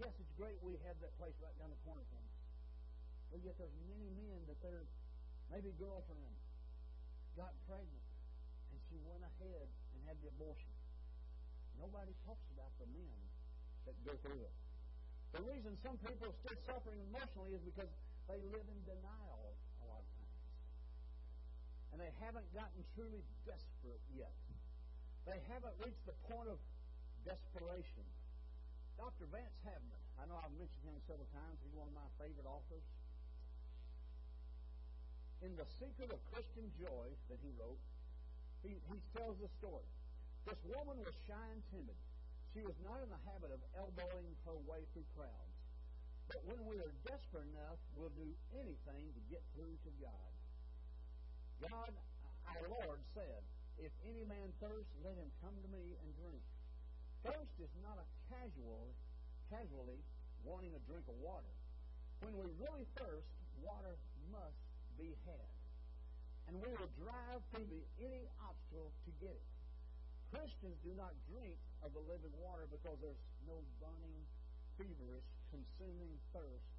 Yes, 0.00 0.12
it's 0.16 0.32
great 0.40 0.56
we 0.64 0.80
have 0.88 0.96
that 1.04 1.12
place 1.20 1.36
right 1.44 1.52
down 1.60 1.68
the 1.68 1.78
corner 1.84 2.02
from 2.08 2.22
us. 2.24 2.38
But 3.28 3.44
yet 3.44 3.54
there's 3.60 3.76
many 3.88 4.08
men 4.16 4.40
that 4.48 4.58
their 4.64 4.82
maybe 5.52 5.70
girlfriend 5.76 6.34
got 7.36 7.52
pregnant 7.68 8.06
and 8.72 8.78
she 8.88 8.96
went 9.04 9.20
ahead 9.22 9.68
and 9.94 9.98
had 10.08 10.16
the 10.24 10.32
abortion. 10.32 10.72
Nobody 11.76 12.12
talks 12.24 12.44
about 12.56 12.72
the 12.80 12.88
men 12.90 13.20
that 13.88 13.96
go 14.04 14.16
through 14.26 14.42
it. 14.42 14.54
The 15.38 15.42
reason 15.46 15.76
some 15.80 15.96
people 16.02 16.28
are 16.28 16.38
still 16.44 16.58
suffering 16.68 17.00
emotionally 17.08 17.56
is 17.56 17.64
because 17.64 17.88
they 18.28 18.42
live 18.52 18.66
in 18.68 18.80
denial 18.84 19.56
a 19.80 19.84
lot 19.88 20.02
of 20.02 20.10
times. 20.18 20.44
And 21.92 21.96
they 22.00 22.12
haven't 22.20 22.48
gotten 22.52 22.80
truly 22.98 23.24
desperate 23.44 24.02
yet. 24.12 24.34
They 25.26 25.38
haven't 25.46 25.76
reached 25.78 26.02
the 26.06 26.16
point 26.26 26.50
of 26.50 26.58
desperation. 27.22 28.06
Dr. 28.98 29.26
Vance 29.30 29.56
Havner, 29.62 30.02
I 30.18 30.26
know 30.26 30.38
I've 30.38 30.54
mentioned 30.58 30.82
him 30.82 30.98
several 31.06 31.30
times. 31.30 31.58
He's 31.62 31.74
one 31.74 31.86
of 31.90 31.96
my 31.96 32.08
favorite 32.18 32.46
authors. 32.46 32.86
In 35.42 35.58
The 35.58 35.66
Secret 35.78 36.10
of 36.14 36.22
Christian 36.30 36.70
Joy 36.78 37.10
that 37.30 37.38
he 37.42 37.50
wrote, 37.58 37.82
he, 38.62 38.78
he 38.90 38.98
tells 39.18 39.38
the 39.42 39.50
story. 39.58 39.86
This 40.46 40.58
woman 40.70 41.02
was 41.02 41.14
shy 41.26 41.46
and 41.50 41.62
timid. 41.74 41.98
She 42.54 42.62
was 42.62 42.78
not 42.82 43.02
in 43.02 43.10
the 43.10 43.22
habit 43.26 43.50
of 43.50 43.62
elbowing 43.78 44.28
her 44.46 44.58
way 44.70 44.86
through 44.94 45.06
crowds. 45.18 45.58
But 46.30 46.42
when 46.46 46.62
we 46.66 46.78
are 46.78 46.92
desperate 47.06 47.46
enough, 47.50 47.78
we'll 47.98 48.14
do 48.14 48.30
anything 48.54 49.02
to 49.14 49.20
get 49.30 49.42
through 49.54 49.74
to 49.82 49.90
God. 49.98 50.32
God, 51.66 51.90
our 52.46 52.66
Lord, 52.70 52.98
said, 53.14 53.42
If 53.82 53.90
any 54.06 54.22
man 54.30 54.54
thirst, 54.62 54.86
let 55.02 55.18
him 55.18 55.26
come 55.42 55.58
to 55.58 55.68
me 55.74 55.98
and 55.98 56.08
drink. 56.22 56.38
Thirst 57.26 57.50
is 57.58 57.74
not 57.82 57.98
a 57.98 58.06
casual, 58.30 58.94
casually 59.50 59.98
wanting 60.46 60.70
a 60.78 60.82
drink 60.86 61.02
of 61.10 61.18
water. 61.18 61.50
When 62.22 62.38
we 62.38 62.46
really 62.62 62.86
thirst, 62.94 63.26
water 63.58 63.98
must 64.30 64.62
be 64.94 65.18
had. 65.26 65.50
And 66.46 66.62
we 66.62 66.70
will 66.78 66.90
drive 67.02 67.42
through 67.50 67.66
the, 67.66 67.82
any 67.98 68.22
obstacle 68.38 68.94
to 69.02 69.10
get 69.18 69.34
it. 69.34 69.48
Christians 70.30 70.78
do 70.86 70.94
not 70.94 71.10
drink 71.26 71.58
of 71.82 71.90
the 71.90 72.02
living 72.06 72.34
water 72.38 72.70
because 72.70 72.94
there's 73.02 73.18
no 73.50 73.58
burning, 73.82 74.22
feverish, 74.78 75.26
consuming 75.50 76.14
thirst 76.30 76.70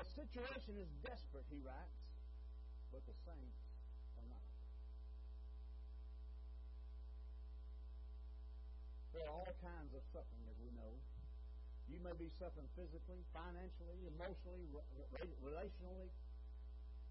The 0.00 0.08
situation 0.16 0.80
is 0.80 0.88
desperate, 1.04 1.44
he 1.52 1.60
writes, 1.60 2.00
but 2.88 3.04
the 3.04 3.12
saints 3.28 3.60
are 4.16 4.24
not. 4.32 4.48
There 9.12 9.28
are 9.28 9.32
all 9.44 9.52
kinds 9.60 9.92
of 9.92 10.00
suffering, 10.08 10.48
as 10.48 10.56
we 10.56 10.72
know. 10.72 10.96
You 11.92 12.00
may 12.00 12.16
be 12.16 12.32
suffering 12.40 12.70
physically, 12.72 13.20
financially, 13.36 14.08
emotionally, 14.08 14.64
relationally, 15.44 16.08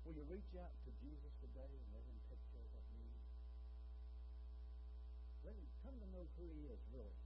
Will 0.09 0.15
you 0.15 0.25
reach 0.25 0.57
out 0.57 0.73
to 0.87 0.91
Jesus 1.05 1.33
today 1.37 1.69
and 1.69 1.87
let 1.93 2.01
him 2.01 2.17
take 2.33 2.41
care 2.49 2.65
of 2.65 2.71
that 2.73 2.87
need? 2.97 3.13
Let 5.45 5.53
him 5.53 5.69
come 5.85 5.95
to 6.01 6.07
know 6.09 6.25
who 6.33 6.49
he 6.55 6.65
is, 6.65 6.81
really. 6.89 7.19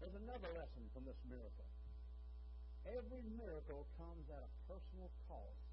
There's 0.00 0.16
another 0.16 0.48
lesson 0.56 0.88
from 0.94 1.04
this 1.04 1.20
miracle. 1.26 1.68
Every 2.86 3.24
miracle 3.34 3.86
comes 3.98 4.26
at 4.30 4.42
a 4.42 4.50
personal 4.68 5.10
cost 5.26 5.64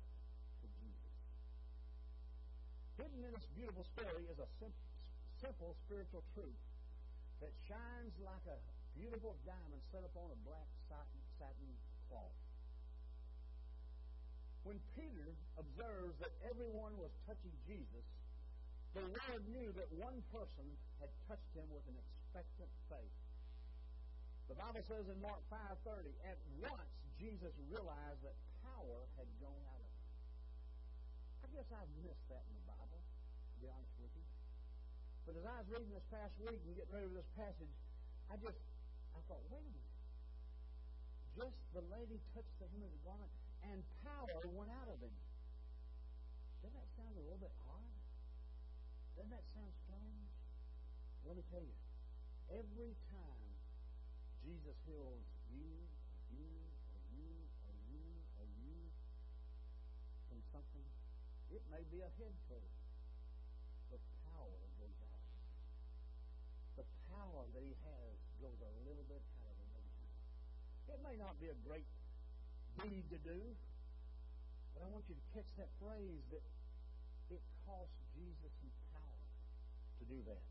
to 0.62 0.68
Jesus. 0.80 1.14
Hidden 2.98 3.22
in 3.28 3.32
this 3.36 3.50
beautiful 3.54 3.86
story 3.94 4.26
is 4.32 4.40
a 4.40 4.50
simple, 4.58 4.86
simple 5.44 5.76
spiritual 5.86 6.24
truth 6.34 6.62
that 7.44 7.52
shines 7.68 8.16
like 8.24 8.46
a 8.48 8.58
beautiful 8.96 9.36
diamond 9.44 9.84
set 9.92 10.08
upon 10.08 10.32
a 10.32 10.40
black 10.48 10.70
satin, 10.88 11.22
satin 11.36 11.72
cloth. 12.08 12.40
When 14.64 14.80
Peter 14.98 15.36
observes 15.62 16.18
that 16.24 16.34
everyone 16.50 16.98
was 16.98 17.12
touching 17.28 17.54
Jesus, 17.68 18.06
the 18.96 19.04
Lord 19.04 19.44
knew 19.52 19.70
that 19.76 19.92
one 19.94 20.24
person 20.32 20.66
had 21.04 21.12
touched 21.28 21.52
him 21.54 21.68
with 21.70 21.84
an 21.92 22.00
expectant 22.00 22.72
faith. 22.88 23.25
The 24.48 24.56
Bible 24.56 24.84
says 24.86 25.10
in 25.10 25.18
Mark 25.22 25.42
5:30, 25.50 26.14
at 26.26 26.38
once 26.62 26.92
Jesus 27.18 27.54
realized 27.66 28.22
that 28.22 28.36
power 28.62 29.08
had 29.18 29.28
gone 29.42 29.64
out 29.72 29.82
of 29.82 29.90
him. 29.90 30.06
I 31.44 31.48
guess 31.50 31.68
I've 31.72 31.90
missed 32.04 32.28
that 32.30 32.44
in 32.50 32.56
the 32.60 32.68
Bible, 32.70 33.02
to 33.02 33.56
be 33.62 33.68
honest 33.70 33.96
with 33.98 34.14
you. 34.14 34.26
But 35.26 35.34
as 35.42 35.46
I 35.46 35.56
was 35.64 35.68
reading 35.74 35.90
this 35.90 36.06
past 36.14 36.38
week 36.38 36.62
and 36.62 36.76
getting 36.78 36.94
ready 36.94 37.10
for 37.10 37.18
this 37.18 37.32
passage, 37.34 37.74
I 38.30 38.38
just 38.38 38.60
I 39.16 39.20
thought, 39.26 39.42
wait 39.50 39.64
a 39.64 39.72
minute. 39.72 39.94
Just 41.34 41.58
the 41.74 41.84
lady 41.90 42.22
touched 42.36 42.56
the 42.60 42.68
hem 42.70 42.84
of 42.84 42.92
the 42.92 43.02
garment 43.02 43.32
and 43.66 43.82
power 44.06 44.46
went 44.54 44.70
out 44.70 44.90
of 44.92 45.02
him. 45.02 45.16
Doesn't 46.62 46.78
that 46.78 46.90
sound 46.94 47.18
a 47.18 47.24
little 47.24 47.42
bit 47.42 47.54
odd? 47.66 47.98
Doesn't 49.18 49.34
that 49.34 49.48
sound 49.56 49.72
strange? 49.88 50.30
Let 51.26 51.36
me 51.40 51.44
tell 51.50 51.64
you, 51.64 51.76
every 52.54 52.94
Jesus 54.46 54.78
heals 54.86 55.26
you, 55.50 55.74
you, 56.30 56.54
or 56.94 57.02
you, 57.18 57.34
or 57.66 57.74
you, 57.90 58.06
or 58.38 58.46
you 58.62 58.78
from 60.30 60.38
something, 60.54 60.86
it 61.50 61.66
may 61.74 61.82
be 61.90 62.06
a 62.06 62.12
head 62.22 62.36
cold. 62.46 62.70
The 63.90 63.98
power 64.30 64.62
goes 64.78 64.98
out. 65.02 65.26
The 66.78 66.86
power 67.10 67.42
that 67.58 67.64
he 67.66 67.74
has 67.74 68.14
goes 68.38 68.62
a 68.62 68.72
little 68.86 69.06
bit 69.10 69.26
out 69.42 69.58
of 69.58 69.68
him 69.74 69.86
time. 69.98 70.14
It 70.94 71.00
may 71.02 71.18
not 71.18 71.42
be 71.42 71.50
a 71.50 71.58
great 71.66 71.90
deed 72.86 73.10
to 73.10 73.20
do. 73.26 73.42
But 74.78 74.86
I 74.86 74.88
want 74.94 75.10
you 75.10 75.18
to 75.18 75.26
catch 75.34 75.50
that 75.58 75.74
phrase 75.82 76.22
that 76.30 76.46
it 77.34 77.42
cost 77.66 77.98
Jesus 78.14 78.54
power 78.94 79.20
to 79.98 80.04
do 80.06 80.20
that. 80.30 80.44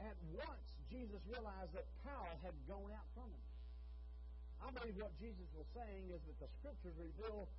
At 0.00 0.16
once, 0.32 0.73
Jesus 0.94 1.18
realized 1.26 1.74
that 1.74 1.90
power 2.06 2.30
had 2.46 2.54
gone 2.70 2.94
out 2.94 3.08
from 3.18 3.26
him. 3.26 3.46
I 4.62 4.70
believe 4.70 4.94
what 5.02 5.10
Jesus 5.18 5.50
was 5.58 5.66
saying 5.74 6.14
is 6.14 6.22
that 6.30 6.38
the 6.38 6.50
Scriptures 6.62 6.94
reveal 6.94 7.50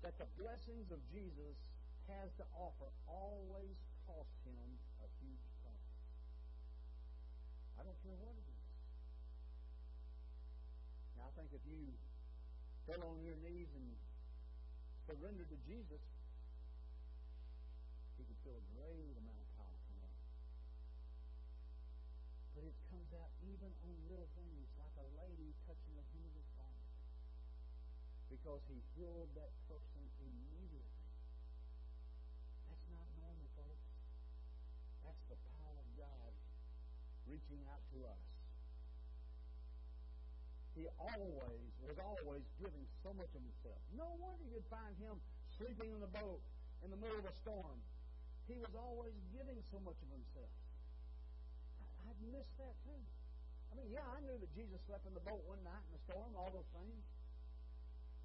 that 0.00 0.16
the 0.16 0.24
blessings 0.40 0.88
of 0.88 0.96
Jesus 1.12 1.52
has 2.08 2.32
to 2.40 2.44
offer 2.56 2.88
always 3.04 3.76
cost 4.08 4.32
him 4.48 4.68
a 5.04 5.08
huge 5.20 5.44
price. 5.60 5.92
I 7.76 7.84
don't 7.84 8.00
care 8.00 8.16
what 8.16 8.32
it 8.40 8.48
is. 8.48 8.64
Now, 11.20 11.28
I 11.28 11.32
think 11.36 11.52
if 11.52 11.60
you 11.68 11.92
fell 12.88 13.04
on 13.04 13.20
your 13.20 13.36
knees 13.44 13.68
and 13.76 13.86
surrendered 15.04 15.52
to 15.52 15.58
Jesus, 15.68 16.00
he 18.16 18.24
could 18.24 18.40
feel 18.48 18.56
a 18.56 18.66
great 18.72 19.12
amount 19.20 19.37
even 23.48 23.72
on 23.88 23.96
little 24.08 24.28
things, 24.36 24.68
like 24.76 24.92
a 25.00 25.06
lady 25.16 25.56
touching 25.64 25.96
of 25.96 26.06
his 26.12 26.48
garment. 26.54 26.92
Because 28.28 28.60
he 28.68 28.78
healed 28.92 29.32
that 29.34 29.52
person 29.64 30.04
immediately. 30.20 31.08
That's 32.68 32.88
not 32.92 33.08
normal, 33.16 33.48
folks. 33.56 33.88
That's 35.02 35.24
the 35.32 35.38
power 35.56 35.76
of 35.80 35.88
God 35.96 36.32
reaching 37.24 37.64
out 37.72 37.80
to 37.96 38.04
us 38.08 38.28
he 40.78 40.86
always 40.94 41.74
was 41.82 41.98
always 41.98 42.46
giving 42.62 42.86
so 43.02 43.10
much 43.18 43.34
of 43.34 43.42
himself. 43.42 43.82
No 43.98 44.06
wonder 44.22 44.46
you'd 44.46 44.70
find 44.70 44.94
him 45.02 45.18
sleeping 45.58 45.90
in 45.90 45.98
the 45.98 46.12
boat 46.14 46.38
in 46.86 46.94
the 46.94 46.98
middle 47.02 47.18
of 47.18 47.26
a 47.26 47.34
storm. 47.42 47.82
He 48.46 48.54
was 48.62 48.70
always 48.78 49.18
giving 49.34 49.58
so 49.74 49.82
much 49.82 49.98
of 49.98 50.08
himself. 50.14 50.54
I, 51.82 52.06
would 52.06 52.22
missed 52.30 52.54
that 52.62 52.78
too. 52.86 53.02
I 53.70 53.72
mean, 53.76 53.88
yeah, 53.92 54.04
I 54.04 54.18
knew 54.24 54.36
that 54.38 54.50
Jesus 54.56 54.78
slept 54.88 55.04
in 55.06 55.14
the 55.14 55.24
boat 55.24 55.42
one 55.44 55.60
night 55.64 55.84
in 55.88 55.92
the 55.94 56.02
storm, 56.08 56.32
all 56.34 56.50
those 56.50 56.70
things. 56.72 57.02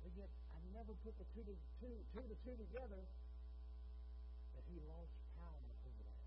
But 0.01 0.11
yet, 0.15 0.31
I 0.51 0.59
never 0.75 0.93
put 1.03 1.15
the 1.19 1.27
two 1.31 1.43
to 1.47 1.55
two, 1.79 1.95
two 2.11 2.25
to 2.27 2.35
two 2.43 2.55
together 2.59 3.01
that 3.03 4.63
he 4.67 4.79
lost 4.87 5.13
power 5.39 5.63
over 5.63 5.91
that 6.03 6.19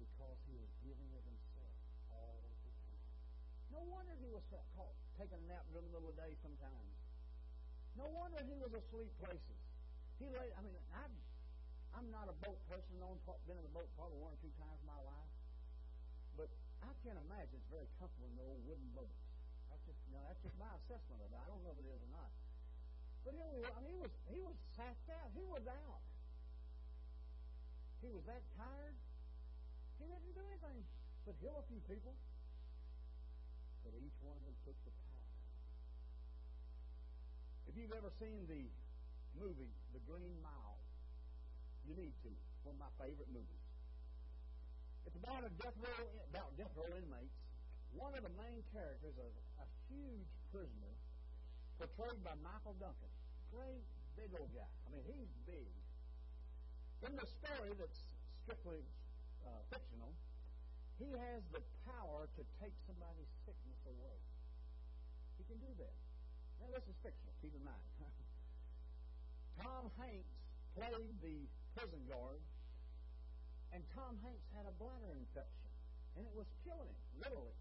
because 0.00 0.38
he 0.48 0.54
was 0.56 0.72
giving 0.80 1.10
of 1.12 1.24
himself. 1.24 1.76
No 3.76 3.84
wonder 3.92 4.16
he 4.16 4.32
was 4.32 4.40
caught 4.48 4.96
taking 5.20 5.36
a 5.36 5.46
nap 5.52 5.60
in 5.68 5.76
the 5.76 5.84
middle 5.92 6.08
of 6.08 6.16
the 6.16 6.16
day 6.16 6.32
sometimes. 6.40 6.92
No 7.92 8.08
wonder 8.08 8.40
he 8.48 8.56
was 8.56 8.72
asleep 8.72 9.12
places. 9.20 9.60
He 10.16 10.32
lay. 10.32 10.48
I 10.56 10.64
mean, 10.64 10.80
I'm, 10.96 11.12
I'm 11.92 12.08
not 12.08 12.32
a 12.32 12.36
boat 12.40 12.56
person. 12.72 12.96
I've 13.04 13.20
been 13.44 13.60
in 13.60 13.68
a 13.68 13.74
boat 13.76 13.88
probably 14.00 14.16
one 14.16 14.32
or 14.32 14.40
two 14.40 14.52
times 14.56 14.80
in 14.80 14.88
my 14.88 15.00
life, 15.04 15.32
I 16.86 16.94
can't 17.02 17.18
imagine 17.18 17.58
it's 17.58 17.70
very 17.70 17.90
comfortable 17.98 18.30
in 18.30 18.36
the 18.38 18.46
old 18.46 18.62
wooden 18.66 18.90
boats. 18.94 19.18
That's 19.68 19.82
just, 19.86 19.98
you 20.06 20.14
know, 20.14 20.22
that's 20.26 20.42
just 20.42 20.56
my 20.56 20.70
assessment 20.82 21.18
of 21.22 21.28
it. 21.30 21.38
I 21.38 21.46
don't 21.50 21.62
know 21.66 21.74
if 21.74 21.80
it 21.82 21.88
is 21.90 22.00
or 22.00 22.12
not. 22.14 22.30
But 23.26 23.34
anyway, 23.34 23.66
I 23.66 23.78
mean, 23.82 23.90
he 23.90 23.98
was 23.98 24.14
he 24.30 24.38
was 24.38 24.54
sacked 24.78 25.10
out. 25.10 25.34
He 25.34 25.42
was 25.50 25.66
out. 25.66 26.02
He 27.98 28.14
was 28.14 28.22
that 28.30 28.46
tired. 28.54 28.94
He 29.98 30.06
didn't 30.06 30.30
do 30.30 30.46
anything 30.46 30.86
but 31.26 31.34
heal 31.42 31.58
a 31.58 31.66
few 31.66 31.82
people. 31.90 32.14
But 33.82 33.98
each 33.98 34.14
one 34.22 34.38
of 34.38 34.46
them 34.46 34.54
took 34.62 34.78
the 34.86 34.94
power. 35.02 35.26
If 37.66 37.74
you've 37.74 37.90
ever 37.90 38.14
seen 38.22 38.46
the 38.46 38.70
movie 39.34 39.74
The 39.90 39.98
Green 40.06 40.38
Mile, 40.38 40.78
you 41.82 41.98
need 41.98 42.14
to. 42.22 42.30
One 42.62 42.78
of 42.78 42.82
my 42.82 42.94
favorite 43.02 43.30
movies. 43.34 43.65
It's 45.06 45.14
about 45.14 45.46
a 45.46 45.52
death 45.62 45.78
row 45.78 46.02
about 46.34 46.50
death 46.58 46.74
row 46.74 46.90
inmates. 46.90 47.38
One 47.94 48.12
of 48.18 48.26
the 48.26 48.34
main 48.34 48.60
characters 48.74 49.14
is 49.14 49.34
a 49.62 49.66
huge 49.86 50.28
prisoner 50.50 50.94
portrayed 51.78 52.20
by 52.26 52.34
Michael 52.42 52.74
Duncan. 52.82 53.12
Great 53.54 53.86
big 54.18 54.34
old 54.34 54.50
guy. 54.50 54.66
I 54.66 54.86
mean, 54.90 55.06
he's 55.06 55.30
big. 55.46 55.70
In 57.06 57.14
the 57.14 57.28
story 57.28 57.70
that's 57.78 58.02
strictly 58.42 58.82
uh, 59.46 59.62
fictional, 59.70 60.10
he 60.98 61.12
has 61.14 61.44
the 61.54 61.62
power 61.86 62.26
to 62.26 62.42
take 62.58 62.74
somebody's 62.88 63.30
sickness 63.46 63.80
away. 63.86 64.18
He 65.38 65.44
can 65.46 65.60
do 65.62 65.70
that. 65.78 65.96
Now, 66.58 66.72
this 66.72 66.88
is 66.88 66.96
fictional, 67.04 67.36
keep 67.44 67.52
in 67.52 67.62
mind. 67.62 67.84
Tom 69.60 69.92
Hanks 70.00 70.32
played 70.72 71.12
the 71.20 71.36
prison 71.76 72.00
guard 72.08 72.40
and 73.76 73.84
Tom 73.92 74.16
Hanks 74.24 74.48
had 74.56 74.64
a 74.64 74.72
bladder 74.80 75.12
infection, 75.12 75.68
and 76.16 76.24
it 76.24 76.32
was 76.32 76.48
killing 76.64 76.88
him, 76.88 77.08
literally. 77.20 77.60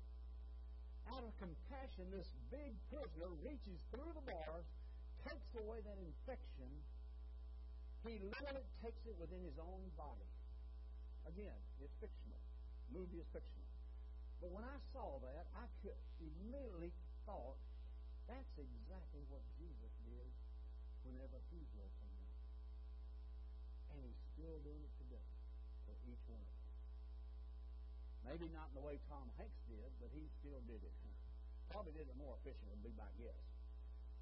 Out 1.11 1.28
of 1.28 1.36
compassion, 1.36 2.07
this 2.07 2.32
big 2.47 2.72
prisoner 2.88 3.36
reaches 3.43 3.76
through 3.91 4.16
the 4.16 4.24
bars, 4.24 4.63
takes 5.28 5.51
away 5.59 5.84
that 5.84 5.99
infection. 5.99 6.72
He 8.07 8.24
literally 8.32 8.63
takes 8.80 9.03
it 9.03 9.20
within 9.20 9.43
his 9.43 9.59
own 9.59 9.91
body. 9.99 10.32
Again, 11.28 11.59
it's 11.84 11.91
fictional. 11.99 12.39
Movie 12.95 13.20
is 13.20 13.28
fictional. 13.36 13.76
But 14.39 14.55
when 14.55 14.63
I 14.63 14.80
saw 14.95 15.20
that, 15.20 15.51
I 15.51 15.68
could 15.84 15.99
immediately 16.24 16.95
thought 17.28 17.59
that's 18.32 18.55
exactly 18.55 19.28
what 19.28 19.43
Jesus 19.59 19.91
did 20.07 20.32
whenever 21.03 21.43
he 21.51 21.59
healed 21.76 21.91
someone. 21.99 22.32
And 23.91 23.99
he's 23.99 24.22
still 24.32 24.63
doing 24.63 24.80
it 24.80 24.95
Maybe 28.26 28.50
not 28.50 28.74
in 28.74 28.82
the 28.82 28.86
way 28.86 28.98
Tom 29.06 29.30
Hanks 29.38 29.62
did, 29.70 29.90
but 30.02 30.10
he 30.10 30.26
still 30.42 30.60
did 30.66 30.82
it. 30.82 30.96
Probably 31.70 31.94
did 31.94 32.10
it 32.10 32.18
more 32.18 32.34
efficiently, 32.42 32.78
be 32.82 32.94
my 32.98 33.10
guess. 33.22 33.46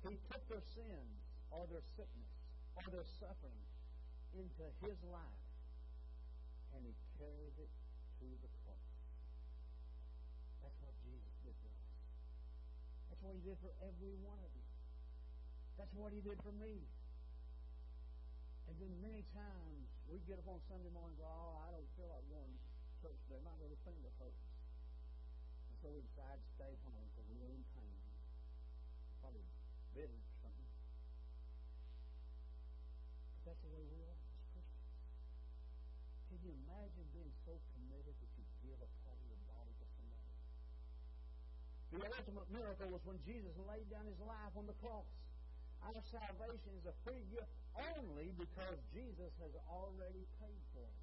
He 0.04 0.20
took 0.28 0.44
their 0.52 0.64
sins 0.76 1.16
or 1.48 1.64
their 1.72 1.84
sickness 1.96 2.34
or 2.76 2.84
their 2.92 3.08
suffering 3.20 3.64
into 4.36 4.66
his 4.84 5.00
life 5.08 5.44
and 6.76 6.82
he 6.84 6.94
carried 7.16 7.56
it 7.56 7.72
to 8.20 8.28
the 8.44 8.52
cross. 8.66 8.92
That's 10.66 10.80
what 10.82 10.96
Jesus 11.06 11.34
did 11.46 11.56
for 11.62 11.70
us. 11.72 11.88
That's 13.08 13.22
what 13.24 13.34
he 13.38 13.42
did 13.46 13.58
for 13.62 13.72
every 13.86 14.16
one 14.26 14.42
of 14.42 14.52
you. 14.52 14.68
That's 15.78 15.94
what 15.96 16.12
he 16.12 16.20
did 16.20 16.42
for 16.42 16.52
me. 16.58 16.84
And 18.68 18.76
then 18.80 18.92
many 19.06 19.24
times 19.32 19.86
we 20.10 20.20
get 20.26 20.42
up 20.42 20.50
on 20.50 20.60
Sunday 20.66 20.90
morning 20.92 21.16
and 21.16 21.24
go, 21.24 21.30
oh, 21.30 21.62
I 21.64 21.72
don't 21.72 21.88
feel 21.96 22.10
like 22.10 22.26
going 22.32 22.52
church 23.04 23.20
today. 23.28 23.44
My 23.44 23.52
little 23.60 23.76
finger 23.84 24.08
hurts. 24.16 24.48
And 25.68 25.76
so 25.84 25.92
we 25.92 26.00
decide 26.08 26.40
to 26.40 26.48
stay 26.56 26.72
home 26.88 27.04
because 27.12 27.28
we're 27.36 27.52
in 27.52 27.60
pain. 27.76 28.00
Probably 29.20 29.44
bitter 29.92 30.16
or 30.16 30.36
something. 30.40 30.72
But 33.36 33.44
that's 33.44 33.60
the 33.60 33.72
way 33.76 33.84
we 33.92 34.00
are 34.08 34.16
as 34.16 34.24
Christians. 34.56 34.96
Can 36.32 36.40
you 36.48 36.56
imagine 36.64 37.04
being 37.12 37.36
so 37.44 37.60
committed 37.76 38.16
that 38.16 38.32
you 38.40 38.48
give 38.64 38.80
a 38.80 38.88
part 39.04 39.20
of 39.20 39.28
your 39.28 39.44
body 39.52 39.76
to 39.76 39.86
somebody? 40.00 40.32
The 41.92 42.00
ultimate 42.08 42.48
miracle 42.56 42.88
was 42.88 43.04
when 43.04 43.20
Jesus 43.28 43.52
laid 43.68 43.92
down 43.92 44.08
his 44.08 44.20
life 44.24 44.56
on 44.56 44.64
the 44.64 44.80
cross. 44.80 45.12
Our 45.84 46.00
salvation 46.08 46.72
is 46.80 46.88
a 46.88 46.96
free 47.04 47.28
gift 47.28 47.52
only 47.76 48.32
because 48.40 48.80
Jesus 48.96 49.36
has 49.44 49.52
already 49.68 50.24
paid 50.40 50.64
for 50.72 50.88
it. 50.88 51.03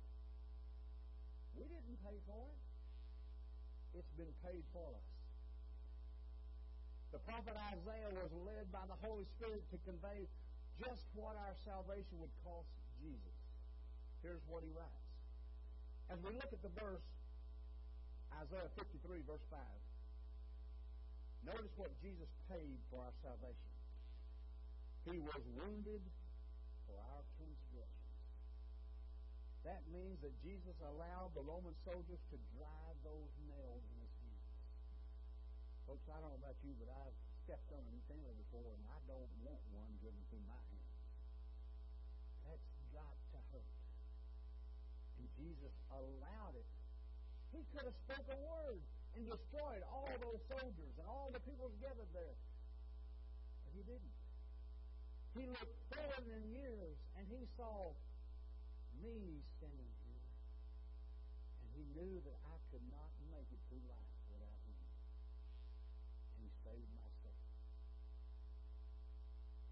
We 1.60 1.68
didn't 1.68 2.00
pay 2.00 2.16
for 2.24 2.40
it. 2.48 2.60
It's 4.00 4.12
been 4.16 4.32
paid 4.40 4.64
for 4.72 4.88
us. 4.96 5.08
The 7.12 7.20
prophet 7.28 7.52
Isaiah 7.52 8.16
was 8.16 8.32
led 8.48 8.72
by 8.72 8.86
the 8.88 8.96
Holy 9.04 9.28
Spirit 9.36 9.60
to 9.68 9.78
convey 9.84 10.24
just 10.80 11.04
what 11.12 11.36
our 11.36 11.52
salvation 11.68 12.16
would 12.16 12.32
cost 12.40 12.72
Jesus. 12.96 13.36
Here's 14.24 14.40
what 14.48 14.64
he 14.64 14.72
writes. 14.72 15.04
As 16.08 16.16
we 16.24 16.32
look 16.32 16.48
at 16.48 16.62
the 16.64 16.72
verse, 16.80 17.04
Isaiah 18.40 18.72
53, 18.80 19.20
verse 19.28 19.44
5, 19.52 19.60
notice 21.44 21.74
what 21.76 21.92
Jesus 22.00 22.30
paid 22.48 22.80
for 22.88 23.04
our 23.04 23.12
salvation. 23.20 23.74
He 25.04 25.20
was 25.20 25.42
wounded 25.60 26.00
for 26.88 26.96
our 27.12 27.22
transgressions. 27.36 27.99
That 29.64 29.84
means 29.92 30.16
that 30.24 30.32
Jesus 30.40 30.76
allowed 30.80 31.36
the 31.36 31.44
Roman 31.44 31.76
soldiers 31.84 32.20
to 32.32 32.36
drive 32.56 32.96
those 33.04 33.28
nails 33.44 33.84
in 33.92 33.96
his 34.00 34.14
hands. 34.24 34.48
Folks, 35.84 36.06
I 36.08 36.16
don't 36.16 36.32
know 36.32 36.40
about 36.40 36.56
you, 36.64 36.72
but 36.80 36.88
I've 36.88 37.18
stepped 37.44 37.68
on 37.76 37.84
a 37.84 37.94
nail 38.08 38.32
before, 38.40 38.72
and 38.72 38.84
I 38.88 38.98
don't 39.04 39.32
want 39.44 39.60
one 39.76 39.92
driven 40.00 40.22
through 40.32 40.44
my 40.48 40.62
hands. 40.72 40.96
That's 42.48 42.68
got 42.96 43.16
to 43.36 43.38
hurt. 43.52 43.74
And 45.20 45.28
Jesus 45.36 45.74
allowed 45.92 46.56
it. 46.56 46.68
He 47.52 47.60
could 47.74 47.84
have 47.84 47.98
spoke 48.06 48.26
a 48.32 48.38
word 48.40 48.80
and 49.18 49.26
destroyed 49.26 49.82
all 49.90 50.10
those 50.22 50.40
soldiers 50.46 50.94
and 50.96 51.06
all 51.10 51.28
the 51.34 51.42
people 51.42 51.68
gathered 51.82 52.08
there. 52.14 52.38
But 53.66 53.72
he 53.74 53.82
didn't. 53.82 54.16
He 55.34 55.44
looked 55.46 55.78
forward 55.90 56.26
in 56.26 56.42
years 56.54 56.96
and 57.18 57.26
he 57.26 57.42
saw 57.58 57.94
me 59.00 59.40
standing 59.56 59.92
here. 60.06 60.28
And 61.64 61.68
he 61.76 61.84
knew 61.96 62.20
that 62.24 62.38
I 62.46 62.56
could 62.70 62.84
not 62.92 63.10
make 63.32 63.48
it 63.48 63.60
through 63.68 63.84
life 63.88 64.14
without 64.28 64.60
him. 64.68 64.80
And 66.36 66.44
he 66.44 66.50
saved 66.64 66.92
my 66.96 67.08
soul. 67.24 67.40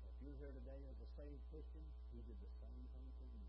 If 0.08 0.16
you're 0.24 0.38
here 0.40 0.52
today 0.52 0.80
as 0.88 0.98
a 1.00 1.08
saved 1.16 1.44
Christian, 1.52 1.84
he 2.12 2.24
did 2.24 2.36
the 2.40 2.52
same 2.60 2.84
thing 2.96 3.08
for 3.20 3.28
you. 3.28 3.46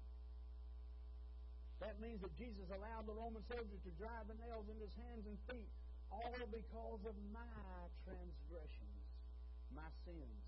That 1.79 1.95
means 2.03 2.19
that 2.21 2.35
Jesus 2.35 2.67
allowed 2.67 3.07
the 3.07 3.15
Roman 3.15 3.43
soldiers 3.47 3.79
to 3.87 3.91
drive 3.95 4.27
the 4.27 4.35
nails 4.43 4.67
into 4.67 4.83
his 4.83 4.95
hands 4.99 5.23
and 5.23 5.39
feet, 5.47 5.71
all 6.11 6.43
because 6.51 7.01
of 7.07 7.15
my 7.31 7.79
transgressions, 8.03 9.03
my 9.71 9.87
sins. 10.03 10.43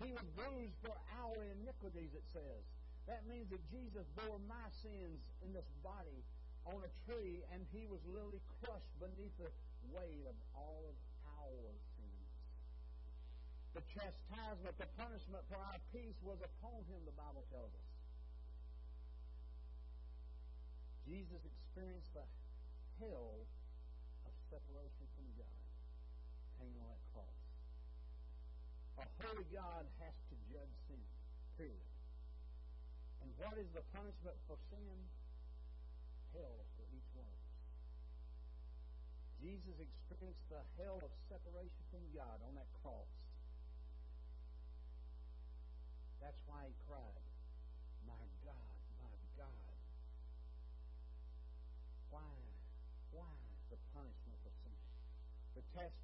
He 0.00 0.10
was 0.16 0.24
bruised 0.32 0.78
for 0.80 0.96
our 1.20 1.36
iniquities, 1.44 2.16
it 2.16 2.24
says. 2.32 2.64
That 3.10 3.26
means 3.26 3.50
that 3.50 3.62
Jesus 3.70 4.06
bore 4.14 4.38
my 4.46 4.68
sins 4.82 5.18
in 5.42 5.50
this 5.52 5.66
body 5.82 6.22
on 6.66 6.78
a 6.86 6.90
tree, 7.06 7.42
and 7.50 7.66
he 7.74 7.90
was 7.90 7.98
literally 8.06 8.42
crushed 8.62 8.94
beneath 9.02 9.34
the 9.42 9.50
weight 9.90 10.22
of 10.30 10.36
all 10.54 10.86
of 10.86 10.96
our 11.42 11.74
sins. 11.98 12.30
The 13.74 13.82
chastisement, 13.90 14.78
the 14.78 14.86
punishment 14.94 15.42
for 15.50 15.58
our 15.58 15.80
peace 15.90 16.14
was 16.22 16.38
upon 16.38 16.86
him, 16.86 17.02
the 17.02 17.16
Bible 17.18 17.42
tells 17.50 17.74
us. 17.74 17.88
Jesus 21.02 21.42
experienced 21.42 22.14
the 22.14 22.22
hell 23.02 23.42
of 24.22 24.32
separation 24.46 25.06
from 25.18 25.26
God 25.34 25.58
hanging 26.62 26.78
on 26.78 26.86
that 26.86 27.02
cross. 27.10 27.38
A 29.02 29.06
holy 29.18 29.46
God 29.50 29.82
has 29.98 30.14
to 30.30 30.34
judge 30.46 30.74
sin, 30.86 31.02
period. 31.58 31.91
What 33.38 33.56
is 33.56 33.68
the 33.72 33.84
punishment 33.92 34.36
for 34.46 34.56
sin? 34.68 34.96
Hell 36.36 36.64
for 36.76 36.84
each 36.92 37.10
one 37.16 37.28
of 37.28 37.40
us. 37.40 37.52
Jesus 39.40 39.76
experienced 39.80 40.46
the 40.48 40.62
hell 40.78 41.00
of 41.02 41.10
separation 41.28 41.82
from 41.90 42.04
God 42.14 42.38
on 42.46 42.54
that 42.56 42.70
cross. 42.80 43.10
That's 46.22 46.38
why 46.46 46.70
he 46.70 46.74
cried, 46.86 47.26
My 48.06 48.24
God, 48.46 48.76
my 49.02 49.16
God. 49.34 49.74
Why? 52.14 52.36
Why 53.10 53.36
the 53.74 53.78
punishment 53.90 54.38
for 54.46 54.54
sin? 54.62 54.78
The 55.58 55.64
test, 55.74 55.98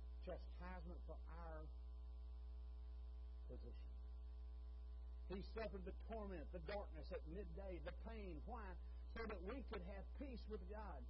He 5.29 5.45
suffered 5.53 5.85
the 5.85 5.93
torment, 6.09 6.49
the 6.57 6.65
darkness 6.65 7.05
at 7.13 7.21
midday, 7.29 7.77
the 7.85 7.93
pain. 8.09 8.41
Why? 8.49 8.65
So 9.13 9.25
that 9.29 9.41
we 9.45 9.61
could 9.69 9.85
have 9.93 10.05
peace 10.17 10.41
with 10.49 10.65
God. 10.73 11.01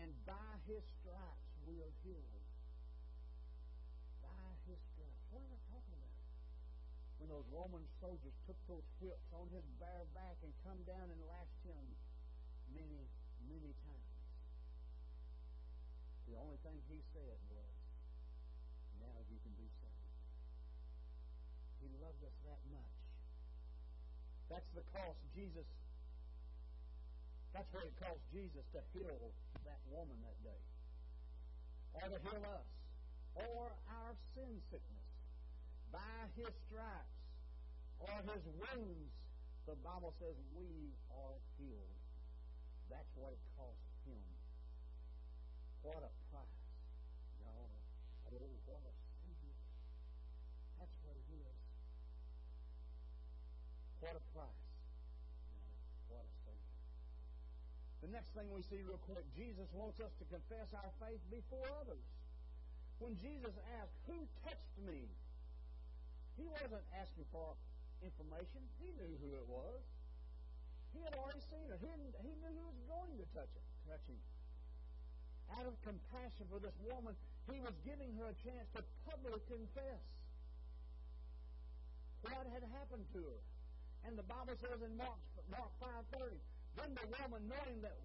And 0.00 0.08
by 0.24 0.52
His 0.64 0.80
stripes 1.00 1.52
we 1.68 1.76
are 1.84 1.94
healed. 2.00 2.44
By 4.24 4.48
His 4.64 4.80
stripes. 4.92 5.20
What 5.28 5.44
am 5.44 5.52
I 5.52 5.60
talking 5.68 5.92
about? 5.92 6.16
When 7.20 7.28
those 7.28 7.46
Roman 7.52 7.84
soldiers 8.00 8.34
took 8.48 8.58
those 8.66 8.88
whips 8.98 9.30
on 9.36 9.46
his 9.54 9.62
bare 9.78 10.08
back 10.10 10.34
and 10.42 10.50
come 10.66 10.80
down 10.82 11.06
and 11.06 11.20
lashed 11.30 11.62
him 11.62 11.84
many, 12.74 13.06
many 13.46 13.72
times. 13.86 14.12
The 16.26 16.34
only 16.40 16.58
thing 16.64 16.80
he 16.88 16.98
said 17.12 17.38
was, 17.52 17.72
now 18.98 19.16
you 19.30 19.38
can 19.44 19.54
be 19.54 19.68
saved. 19.78 20.08
He 21.78 21.88
loved 22.00 22.24
us 22.24 22.36
that 22.48 22.58
much. 22.72 22.91
That's 24.52 24.68
the 24.76 24.84
cost 24.92 25.16
Jesus, 25.32 25.64
that's 27.56 27.72
what 27.72 27.88
it 27.88 27.96
cost 27.96 28.20
Jesus 28.36 28.60
to 28.76 28.84
heal 28.92 29.32
that 29.64 29.80
woman 29.88 30.20
that 30.28 30.36
day. 30.44 30.60
Or 31.96 32.04
to 32.12 32.20
heal 32.20 32.44
us. 32.44 32.68
Or 33.32 33.72
our 33.88 34.12
sin 34.36 34.60
sickness. 34.68 35.08
By 35.88 36.28
his 36.36 36.52
stripes 36.68 37.16
or 37.96 38.12
his 38.28 38.44
wounds, 38.60 39.12
the 39.64 39.76
Bible 39.80 40.12
says 40.20 40.36
we 40.52 40.92
are 41.08 41.36
healed. 41.56 41.96
That's 42.92 43.08
what 43.16 43.32
it 43.32 43.40
cost 43.56 43.80
him. 44.04 44.20
What 45.80 46.04
a 46.04 46.12
price. 46.28 46.61
What 54.02 54.18
a 54.18 54.24
price. 54.34 54.66
What 56.10 56.26
a 56.26 56.34
Savior. 56.42 56.74
The 58.02 58.10
next 58.10 58.34
thing 58.34 58.50
we 58.50 58.66
see 58.66 58.82
real 58.82 58.98
quick, 59.06 59.22
Jesus 59.38 59.70
wants 59.70 60.02
us 60.02 60.10
to 60.18 60.26
confess 60.26 60.66
our 60.74 60.90
faith 60.98 61.22
before 61.30 61.62
others. 61.78 62.02
When 62.98 63.14
Jesus 63.22 63.54
asked, 63.78 63.94
Who 64.10 64.26
touched 64.42 64.74
me? 64.82 65.06
He 66.34 66.50
wasn't 66.50 66.82
asking 66.98 67.30
for 67.30 67.54
information. 68.02 68.66
He 68.82 68.90
knew 68.98 69.14
who 69.22 69.38
it 69.38 69.46
was. 69.46 69.78
He 70.98 71.00
had 71.06 71.14
already 71.14 71.40
seen 71.46 71.70
it. 71.70 71.78
He, 71.78 71.86
he 72.26 72.32
knew 72.42 72.52
who 72.58 72.66
was 72.74 72.82
going 72.90 73.14
to 73.22 73.26
touch 73.38 73.54
it, 73.54 73.64
touch 73.86 74.02
him. 74.10 74.18
Out 75.54 75.70
of 75.70 75.78
compassion 75.86 76.50
for 76.50 76.58
this 76.58 76.74
woman, 76.90 77.14
he 77.46 77.62
was 77.62 77.76
giving 77.86 78.10
her 78.18 78.34
a 78.34 78.36
chance 78.42 78.66
to 78.74 78.82
publicly 79.06 79.46
confess 79.46 80.02
what 82.26 82.50
had 82.50 82.66
happened 82.74 83.06
to 83.14 83.22
her. 83.22 83.40
And 84.02 84.18
the 84.18 84.26
Bible 84.26 84.58
says 84.58 84.82
in 84.82 84.92
Mark, 84.98 85.18
Mark 85.50 85.70
5.30, 86.14 86.34
then 86.76 86.90
the 86.96 87.06
woman 87.22 87.42
knowing 87.46 87.78
that 87.82 87.96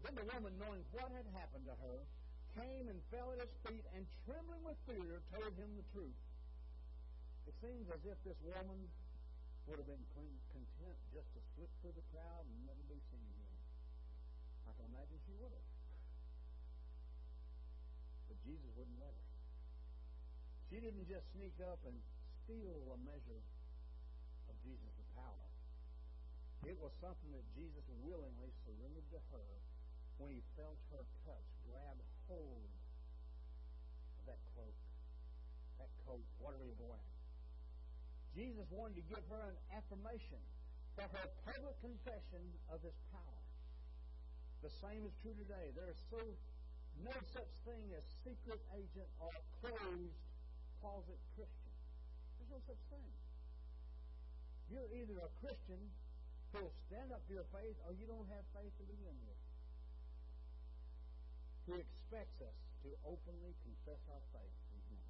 then 0.00 0.16
the 0.16 0.24
woman 0.32 0.56
knowing 0.56 0.80
what 0.96 1.12
had 1.12 1.28
happened 1.36 1.68
to 1.68 1.76
her 1.76 1.98
came 2.56 2.88
and 2.88 2.98
fell 3.12 3.28
at 3.36 3.40
his 3.44 3.52
feet 3.68 3.84
and 3.92 4.08
trembling 4.24 4.64
with 4.64 4.80
fear 4.88 5.20
told 5.28 5.52
him 5.60 5.70
the 5.76 5.84
truth. 5.92 6.20
It 7.44 7.54
seems 7.60 7.84
as 7.92 8.00
if 8.08 8.16
this 8.24 8.40
woman 8.40 8.88
would 9.68 9.76
have 9.76 9.90
been 9.90 10.06
content 10.16 10.98
just 11.12 11.28
to 11.36 11.40
slip 11.54 11.70
through 11.84 11.94
the 11.94 12.06
crowd 12.16 12.44
and 12.48 12.56
never 12.64 12.80
be 12.88 12.96
seen 13.12 13.28
again. 13.28 13.60
I 14.66 14.72
can 14.72 14.88
imagine 14.88 15.20
she 15.28 15.36
would 15.36 15.52
have. 15.52 15.68
But 18.32 18.38
Jesus 18.40 18.70
wouldn't 18.80 19.00
let 19.04 19.12
her. 19.12 19.28
She 20.72 20.80
didn't 20.80 21.06
just 21.06 21.26
sneak 21.36 21.54
up 21.60 21.82
and 21.84 21.98
steal 22.46 22.94
a 22.94 22.98
measure 23.04 23.42
Jesus' 24.64 25.00
power. 25.16 25.48
It 26.66 26.76
was 26.76 26.92
something 27.00 27.30
that 27.32 27.46
Jesus 27.56 27.84
willingly 28.04 28.52
surrendered 28.68 29.08
to 29.16 29.20
her 29.32 29.48
when 30.20 30.28
he 30.36 30.44
felt 30.56 30.76
her 30.92 31.04
touch, 31.24 31.48
grabbed 31.64 32.04
hold 32.28 32.68
of 34.20 34.22
that 34.28 34.40
cloak, 34.52 34.76
that 35.80 35.88
coat, 36.04 36.24
whatever 36.38 36.68
was 36.68 36.76
wearing. 36.76 37.16
Jesus 38.36 38.68
wanted 38.70 39.00
to 39.00 39.04
give 39.08 39.24
her 39.32 39.44
an 39.48 39.58
affirmation 39.72 40.38
for 40.94 41.08
her 41.08 41.26
public 41.48 41.74
confession 41.80 42.44
of 42.68 42.78
his 42.84 42.94
power. 43.10 43.40
The 44.60 44.70
same 44.84 45.08
is 45.08 45.14
true 45.24 45.34
today. 45.40 45.72
There 45.72 45.88
is 45.88 45.96
so 46.12 46.20
no 47.00 47.16
such 47.32 47.48
thing 47.64 47.88
as 47.96 48.04
secret 48.20 48.60
agent 48.76 49.08
or 49.18 49.32
closed 49.64 50.20
closet 50.84 51.16
Christian. 51.32 51.74
There's 52.36 52.52
no 52.52 52.60
such 52.68 52.82
thing. 52.92 53.08
You're 54.70 54.86
either 54.94 55.18
a 55.18 55.30
Christian 55.42 55.82
who 56.54 56.62
will 56.62 56.76
stand 56.86 57.10
up 57.10 57.26
for 57.26 57.34
your 57.34 57.46
faith 57.50 57.74
or 57.82 57.90
you 57.98 58.06
don't 58.06 58.26
have 58.30 58.46
faith 58.54 58.70
to 58.78 58.84
begin 58.86 59.18
with. 59.26 59.42
He 61.66 61.74
expects 61.74 62.38
us 62.38 62.56
to 62.86 62.94
openly 63.02 63.54
confess 63.66 63.98
our 64.14 64.22
faith 64.30 64.56
in 64.70 64.80
Him. 64.94 65.02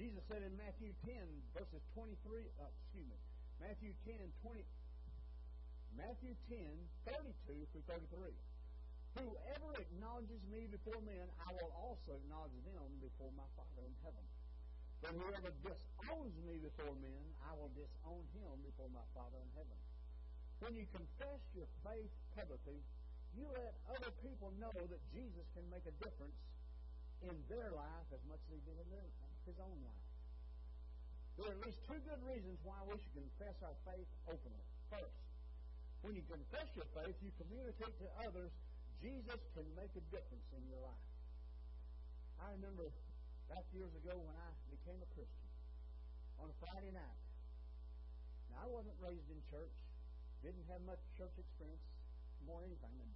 Jesus 0.00 0.24
said 0.32 0.40
in 0.44 0.56
Matthew 0.56 0.96
10, 1.04 1.12
verses 1.52 1.84
23, 1.92 2.48
uh, 2.60 2.68
excuse 2.72 3.08
me, 3.08 3.20
Matthew 3.60 3.92
10, 4.04 4.16
20, 4.44 4.64
Matthew 5.96 6.32
10, 6.48 6.60
32 7.08 7.68
through 7.72 7.84
33. 7.88 8.32
Whoever 9.16 9.70
acknowledges 9.80 10.44
me 10.52 10.68
before 10.68 11.00
men, 11.00 11.24
I 11.40 11.52
will 11.56 11.72
also 11.72 12.20
acknowledge 12.20 12.52
them 12.68 13.00
before 13.00 13.32
my 13.32 13.48
Father 13.56 13.88
in 13.88 13.96
heaven. 14.04 14.24
But 15.06 15.22
whoever 15.22 15.54
disowns 15.62 16.34
me 16.42 16.58
before 16.58 16.90
men, 16.98 17.22
I 17.46 17.54
will 17.54 17.70
disown 17.78 18.26
him 18.34 18.58
before 18.66 18.90
my 18.90 19.06
Father 19.14 19.38
in 19.38 19.50
heaven. 19.54 19.78
When 20.58 20.74
you 20.74 20.82
confess 20.90 21.38
your 21.54 21.70
faith 21.86 22.10
publicly, 22.34 22.82
you 23.38 23.46
let 23.54 23.70
other 23.94 24.10
people 24.18 24.50
know 24.58 24.74
that 24.74 25.02
Jesus 25.14 25.46
can 25.54 25.62
make 25.70 25.86
a 25.86 25.94
difference 26.02 26.34
in 27.22 27.38
their 27.46 27.70
life 27.70 28.08
as 28.10 28.18
much 28.26 28.42
as 28.50 28.58
he 28.58 28.60
did 28.66 28.82
in 28.82 28.88
their, 28.90 29.06
his 29.46 29.54
own 29.62 29.78
life. 29.78 30.06
There 31.38 31.46
are 31.46 31.54
at 31.54 31.62
least 31.62 31.86
two 31.86 32.02
good 32.02 32.22
reasons 32.26 32.58
why 32.66 32.82
we 32.90 32.98
should 32.98 33.14
confess 33.14 33.54
our 33.62 33.78
faith 33.86 34.10
openly. 34.26 34.66
First, 34.90 35.22
when 36.02 36.18
you 36.18 36.26
confess 36.26 36.66
your 36.74 36.88
faith, 36.98 37.14
you 37.22 37.30
communicate 37.38 37.94
to 38.02 38.06
others 38.26 38.50
Jesus 38.98 39.38
can 39.54 39.68
make 39.78 39.92
a 39.94 40.04
difference 40.10 40.48
in 40.56 40.66
your 40.66 40.82
life. 40.82 41.06
I 42.42 42.50
remember 42.58 42.90
back 43.46 43.66
years 43.70 43.94
ago 43.94 44.14
when 44.18 44.34
I 44.34 44.48
became 44.70 44.98
a 44.98 45.08
Christian 45.14 45.50
on 46.42 46.50
a 46.50 46.56
Friday 46.58 46.90
night. 46.90 47.20
Now, 48.50 48.66
I 48.66 48.68
wasn't 48.70 48.98
raised 48.98 49.26
in 49.30 49.38
church, 49.50 49.74
didn't 50.42 50.66
have 50.70 50.82
much 50.82 51.00
church 51.14 51.34
experience, 51.38 51.82
more 52.42 52.62
anything. 52.66 52.94
And 53.02 53.12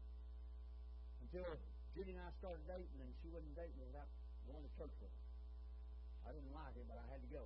until 1.26 1.58
Judy 1.94 2.14
and 2.14 2.22
I 2.22 2.30
started 2.38 2.62
dating, 2.66 2.98
and 3.02 3.10
she 3.22 3.30
wouldn't 3.30 3.54
date 3.58 3.74
me 3.74 3.86
without 3.86 4.10
going 4.46 4.62
to 4.62 4.72
church 4.78 4.94
with 5.02 5.10
her. 5.10 5.26
I 6.26 6.34
didn't 6.34 6.54
like 6.54 6.74
it, 6.78 6.86
but 6.86 6.98
I 6.98 7.06
had 7.10 7.22
to 7.22 7.30
go. 7.30 7.44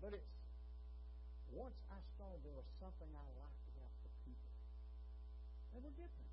But 0.00 0.18
it's 0.18 0.32
once 1.52 1.76
I 1.92 2.00
started, 2.16 2.40
there 2.44 2.56
was 2.56 2.66
something 2.80 3.08
I 3.12 3.28
liked 3.36 3.66
about 3.76 3.92
the 4.02 4.12
people. 4.24 4.52
They 5.72 5.80
were 5.84 5.94
different. 5.94 6.32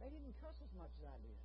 They 0.00 0.08
didn't 0.12 0.36
cuss 0.40 0.56
as 0.60 0.72
much 0.76 0.92
as 1.00 1.04
I 1.08 1.16
did. 1.24 1.40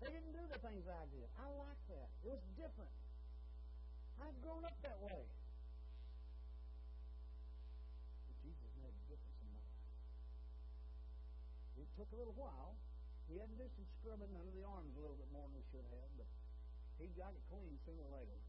They 0.00 0.08
didn't 0.08 0.32
do 0.32 0.44
the 0.48 0.60
things 0.64 0.88
I 0.88 1.04
did. 1.12 1.28
I 1.36 1.48
liked 1.60 1.84
that. 1.92 2.08
It 2.24 2.32
was 2.32 2.40
different. 2.56 2.92
I've 4.20 4.36
grown 4.40 4.64
up 4.64 4.76
that 4.80 4.96
way. 5.00 5.28
But 8.28 8.36
Jesus 8.40 8.72
made 8.80 8.96
a 8.96 9.04
difference 9.12 9.38
in 9.44 9.48
my 9.52 9.60
life. 9.60 9.84
It 11.84 11.88
took 12.00 12.08
a 12.12 12.16
little 12.16 12.36
while. 12.36 12.76
He 13.28 13.36
had 13.36 13.46
to 13.46 13.56
do 13.60 13.68
some 13.76 13.86
scrubbing 14.00 14.32
under 14.34 14.52
the 14.56 14.64
arms 14.64 14.90
a 14.96 15.00
little 15.04 15.20
bit 15.20 15.30
more 15.30 15.46
than 15.46 15.60
he 15.60 15.64
should 15.70 15.86
have, 15.86 16.10
but 16.16 16.26
he 16.98 17.06
got 17.14 17.30
it 17.36 17.44
clean 17.52 17.78
sooner 17.86 18.02
or 18.08 18.12
later. 18.18 18.40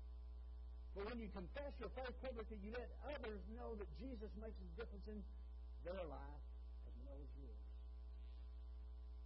But 0.96 1.08
when 1.08 1.20
you 1.22 1.30
confess 1.32 1.72
your 1.80 1.92
faith 1.96 2.16
publicly, 2.20 2.60
you 2.60 2.74
let 2.76 2.90
others 3.08 3.40
know 3.56 3.76
that 3.80 3.88
Jesus 3.96 4.28
makes 4.40 4.58
a 4.60 4.68
difference 4.76 5.08
in 5.08 5.24
their 5.88 6.04
life 6.04 6.44
as 6.84 6.96
well 7.06 7.16
as 7.16 7.32
yours. 7.40 7.64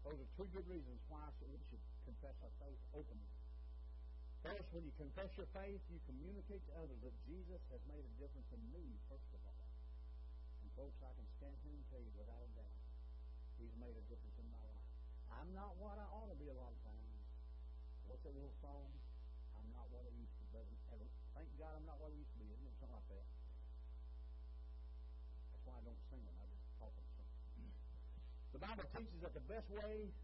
Those 0.05 0.19
are 0.21 0.29
two 0.37 0.47
good 0.53 0.67
reasons 0.69 1.01
why 1.09 1.25
we 1.41 1.57
should 1.71 1.81
confess 2.05 2.37
our 2.45 2.53
faith 2.61 2.79
openly. 2.93 3.33
First, 4.45 4.69
when 4.77 4.85
you 4.85 4.93
confess 4.95 5.33
your 5.35 5.49
faith, 5.57 5.81
you 5.89 5.97
communicate 6.05 6.61
to 6.69 6.73
others 6.77 7.01
that 7.01 7.15
Jesus 7.25 7.61
has 7.73 7.81
made 7.89 8.05
a 8.05 8.13
difference 8.21 8.45
in 8.53 8.61
me, 8.69 8.85
first 9.09 9.25
of 9.33 9.41
all. 9.41 9.57
And 10.61 10.69
folks, 10.77 11.01
I 11.01 11.09
can 11.17 11.25
stand 11.41 11.57
here 11.65 11.73
and 11.73 11.85
tell 11.89 12.01
you 12.01 12.13
without 12.13 12.45
a 12.45 12.51
doubt, 12.53 12.79
He's 13.57 13.73
made 13.81 13.97
a 13.97 14.05
difference 14.05 14.37
in 14.37 14.45
my 14.53 14.61
life. 14.61 14.85
I'm 15.33 15.49
not 15.57 15.73
what 15.81 15.97
I 15.97 16.05
ought 16.13 16.29
to 16.29 16.37
be 16.37 16.53
a 16.53 16.57
lot 16.57 16.69
of 16.69 16.79
times. 16.85 17.25
What's 18.05 18.21
that 18.21 18.37
little 18.37 18.53
song? 18.61 18.93
I'm 19.57 19.65
not 19.73 19.89
what 19.89 20.05
I 20.05 20.13
used 20.13 20.37
to 20.37 20.45
be. 20.53 20.61
Thank 21.35 21.51
God 21.59 21.75
I'm 21.75 21.83
not 21.83 21.99
what 21.99 22.13
I 22.13 22.15
used 22.15 22.31
to 22.31 22.39
be, 22.39 22.47
isn't 22.47 22.63
it? 22.63 22.75
Something 22.79 22.95
like 22.95 23.09
that. 23.11 23.27
That's 25.51 25.63
why 25.67 25.75
I 25.75 25.83
don't 25.83 26.03
sing 26.07 26.23
it. 26.23 26.35
I 26.37 26.45
just 26.53 26.69
talk 26.79 26.93
them. 26.95 27.07
The 28.55 28.61
Bible 28.63 28.87
teaches 28.95 29.19
that 29.19 29.35
the 29.35 29.43
best 29.51 29.67
way 29.67 30.15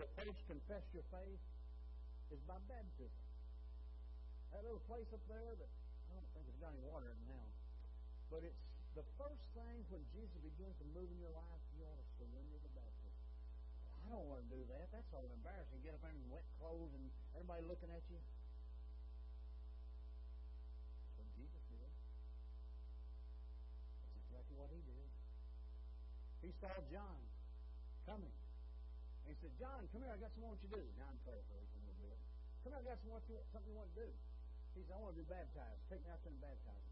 to 0.00 0.08
first 0.16 0.40
confess 0.48 0.80
your 0.96 1.04
faith 1.12 1.42
is 2.32 2.40
by 2.48 2.56
baptism. 2.72 3.20
That 4.56 4.64
little 4.64 4.80
place 4.88 5.06
up 5.12 5.20
there 5.28 5.52
that 5.60 5.70
I 6.08 6.10
don't 6.16 6.30
think 6.32 6.48
it's 6.48 6.56
got 6.56 6.72
any 6.72 6.80
water 6.88 7.12
in 7.12 7.20
now. 7.28 7.48
But 8.32 8.48
it's 8.48 8.64
the 8.96 9.04
first 9.20 9.44
thing 9.52 9.84
when 9.92 10.00
Jesus 10.16 10.40
begins 10.40 10.72
to 10.80 10.86
move 10.96 11.04
in 11.12 11.20
your 11.20 11.36
life, 11.36 11.62
you 11.76 11.84
ought 11.84 12.00
to 12.00 12.08
surrender 12.16 12.56
to 12.56 12.70
baptism. 12.72 13.28
I 14.08 14.16
don't 14.16 14.24
want 14.24 14.40
to 14.40 14.48
do 14.48 14.64
that. 14.72 14.88
That's 14.88 15.12
all 15.12 15.28
embarrassing. 15.36 15.84
Get 15.84 15.92
up 15.92 16.00
there 16.00 16.16
in 16.16 16.24
wet 16.32 16.48
clothes 16.56 16.96
and 16.96 17.04
everybody 17.36 17.60
looking 17.68 17.92
at 17.92 18.00
you. 18.08 18.18
Jesus 21.36 21.62
did. 21.68 21.92
That's 24.08 24.16
exactly 24.32 24.56
what 24.56 24.72
he 24.72 24.80
did. 24.80 25.08
He 26.40 26.50
saw 26.56 26.72
John 26.88 27.20
coming 28.08 28.32
he 29.30 29.38
said, 29.38 29.54
John, 29.62 29.86
come 29.94 30.02
here, 30.02 30.10
I 30.10 30.18
got 30.18 30.34
something 30.34 30.42
I 30.42 30.50
want 30.50 30.62
you 30.66 30.70
to 30.74 30.82
do. 30.82 30.84
Now 30.98 31.06
I'm 31.06 31.20
paraphrasing 31.22 31.70
a 31.70 31.86
little 31.86 32.02
bit. 32.02 32.18
Come 32.66 32.74
here, 32.74 32.82
I 32.82 32.86
got 32.90 32.98
something, 32.98 33.38
something 33.54 33.70
you 33.70 33.78
want 33.78 33.90
to 33.94 33.98
do. 34.02 34.10
He 34.74 34.82
said, 34.82 34.94
I 34.94 34.98
want 34.98 35.14
to 35.14 35.20
be 35.22 35.28
baptized. 35.30 35.80
Take 35.86 36.02
me 36.02 36.10
out 36.10 36.18
there 36.26 36.34
and 36.34 36.42
baptize. 36.42 36.90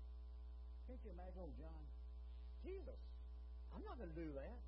Can't 0.87 1.03
you 1.03 1.11
imagine 1.19 1.39
old 1.43 1.55
John? 1.59 1.83
Jesus, 2.63 3.01
I'm 3.75 3.83
not 3.83 3.99
going 3.99 4.15
to 4.15 4.19
do 4.19 4.31
that. 4.39 4.59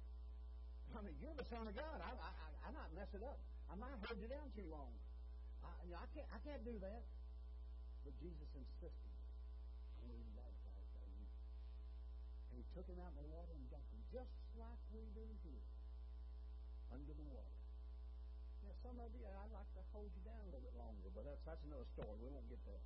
I 0.90 0.98
mean, 1.06 1.14
you're 1.22 1.38
the 1.38 1.46
Son 1.46 1.62
of 1.62 1.74
God. 1.78 1.98
I, 2.02 2.10
I, 2.10 2.30
I, 2.34 2.46
I'm 2.66 2.74
not 2.74 2.90
mess 2.90 3.10
it 3.14 3.22
up. 3.22 3.38
I 3.70 3.78
might 3.78 3.94
hold 4.02 4.18
you 4.18 4.26
down 4.26 4.50
too 4.58 4.66
long. 4.66 4.90
I, 5.62 5.70
you 5.86 5.94
know, 5.94 6.02
I 6.02 6.10
can't, 6.10 6.26
I 6.34 6.38
can't 6.42 6.62
do 6.66 6.74
that. 6.82 7.02
But 8.02 8.18
Jesus 8.18 8.50
insisted. 8.50 9.14
I 9.94 10.10
want 10.10 10.18
to 10.18 10.26
be 10.26 10.34
baptized 10.34 10.90
by 10.90 11.06
you. 11.06 11.26
And 12.50 12.54
he 12.58 12.66
took 12.74 12.86
him 12.90 12.98
out 12.98 13.14
in 13.14 13.18
the 13.22 13.30
water 13.30 13.54
and 13.54 13.62
dunked 13.70 13.94
him, 13.94 14.02
just 14.10 14.34
like 14.58 14.82
we 14.90 15.06
do 15.14 15.22
here, 15.46 15.69
some 18.80 18.96
of 19.00 19.10
you, 19.12 19.24
I'd 19.28 19.52
like 19.52 19.70
to 19.76 19.82
hold 19.92 20.08
you 20.12 20.22
down 20.24 20.40
a 20.40 20.48
little 20.52 20.64
bit 20.64 20.76
longer, 20.80 21.08
but 21.12 21.24
that's, 21.28 21.42
that's 21.44 21.64
another 21.68 21.88
story. 21.92 22.14
We 22.20 22.28
won't 22.32 22.48
get 22.48 22.60
there. 22.64 22.84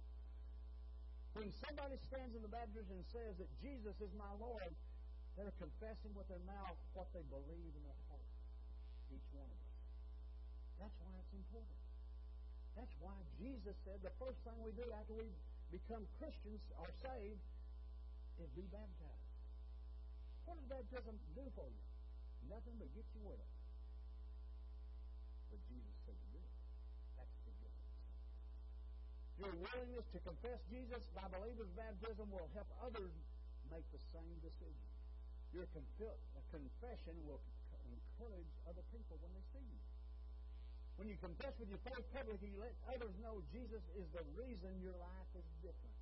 When 1.34 1.50
somebody 1.66 1.98
stands 2.06 2.34
in 2.34 2.42
the 2.42 2.52
baptistry 2.52 2.94
and 2.94 3.06
says 3.10 3.34
that 3.42 3.50
Jesus 3.58 3.94
is 3.98 4.12
my 4.14 4.30
Lord, 4.38 4.70
they're 5.34 5.54
confessing 5.58 6.14
with 6.14 6.30
their 6.30 6.42
mouth 6.46 6.78
what 6.94 7.10
they 7.10 7.26
believe 7.26 7.72
in 7.74 7.82
their 7.82 8.02
heart. 8.06 8.30
Each 9.10 9.28
one 9.34 9.50
of 9.50 9.58
us. 9.58 9.74
That's 10.78 10.94
why 11.02 11.10
it's 11.18 11.34
important. 11.34 11.80
That's 12.74 12.94
why 12.98 13.14
Jesus 13.38 13.74
said 13.86 13.98
the 14.02 14.14
first 14.18 14.38
thing 14.42 14.58
we 14.62 14.74
do 14.74 14.86
after 14.94 15.14
we 15.14 15.30
become 15.70 16.06
Christians 16.18 16.62
or 16.78 16.86
saved 17.02 17.42
is 18.42 18.50
be 18.54 18.66
baptized. 18.70 19.30
What 20.46 20.58
does 20.58 20.66
baptism 20.70 21.14
do 21.34 21.44
for 21.54 21.66
you? 21.70 21.82
Nothing 22.50 22.74
but 22.78 22.90
get 22.94 23.06
you. 23.14 23.26
But 23.26 23.53
Your 29.38 29.50
willingness 29.50 30.06
to 30.14 30.18
confess 30.22 30.62
Jesus 30.70 31.02
by 31.10 31.26
believer's 31.26 31.70
baptism 31.74 32.30
will 32.30 32.46
help 32.54 32.70
others 32.86 33.10
make 33.70 33.86
the 33.90 33.98
same 34.14 34.36
decision. 34.38 34.86
Your 35.50 35.66
confession 35.74 37.14
will 37.26 37.42
encourage 37.90 38.50
other 38.66 38.84
people 38.94 39.18
when 39.18 39.34
they 39.34 39.44
see 39.50 39.66
you. 39.66 39.82
When 40.94 41.10
you 41.10 41.18
confess 41.18 41.50
with 41.58 41.66
your 41.66 41.82
faith 41.82 42.06
publicly, 42.14 42.54
you 42.54 42.58
let 42.62 42.74
others 42.86 43.10
know 43.18 43.42
Jesus 43.50 43.82
is 43.98 44.06
the 44.14 44.22
reason 44.38 44.70
your 44.78 44.94
life 44.94 45.30
is 45.34 45.46
different. 45.58 45.98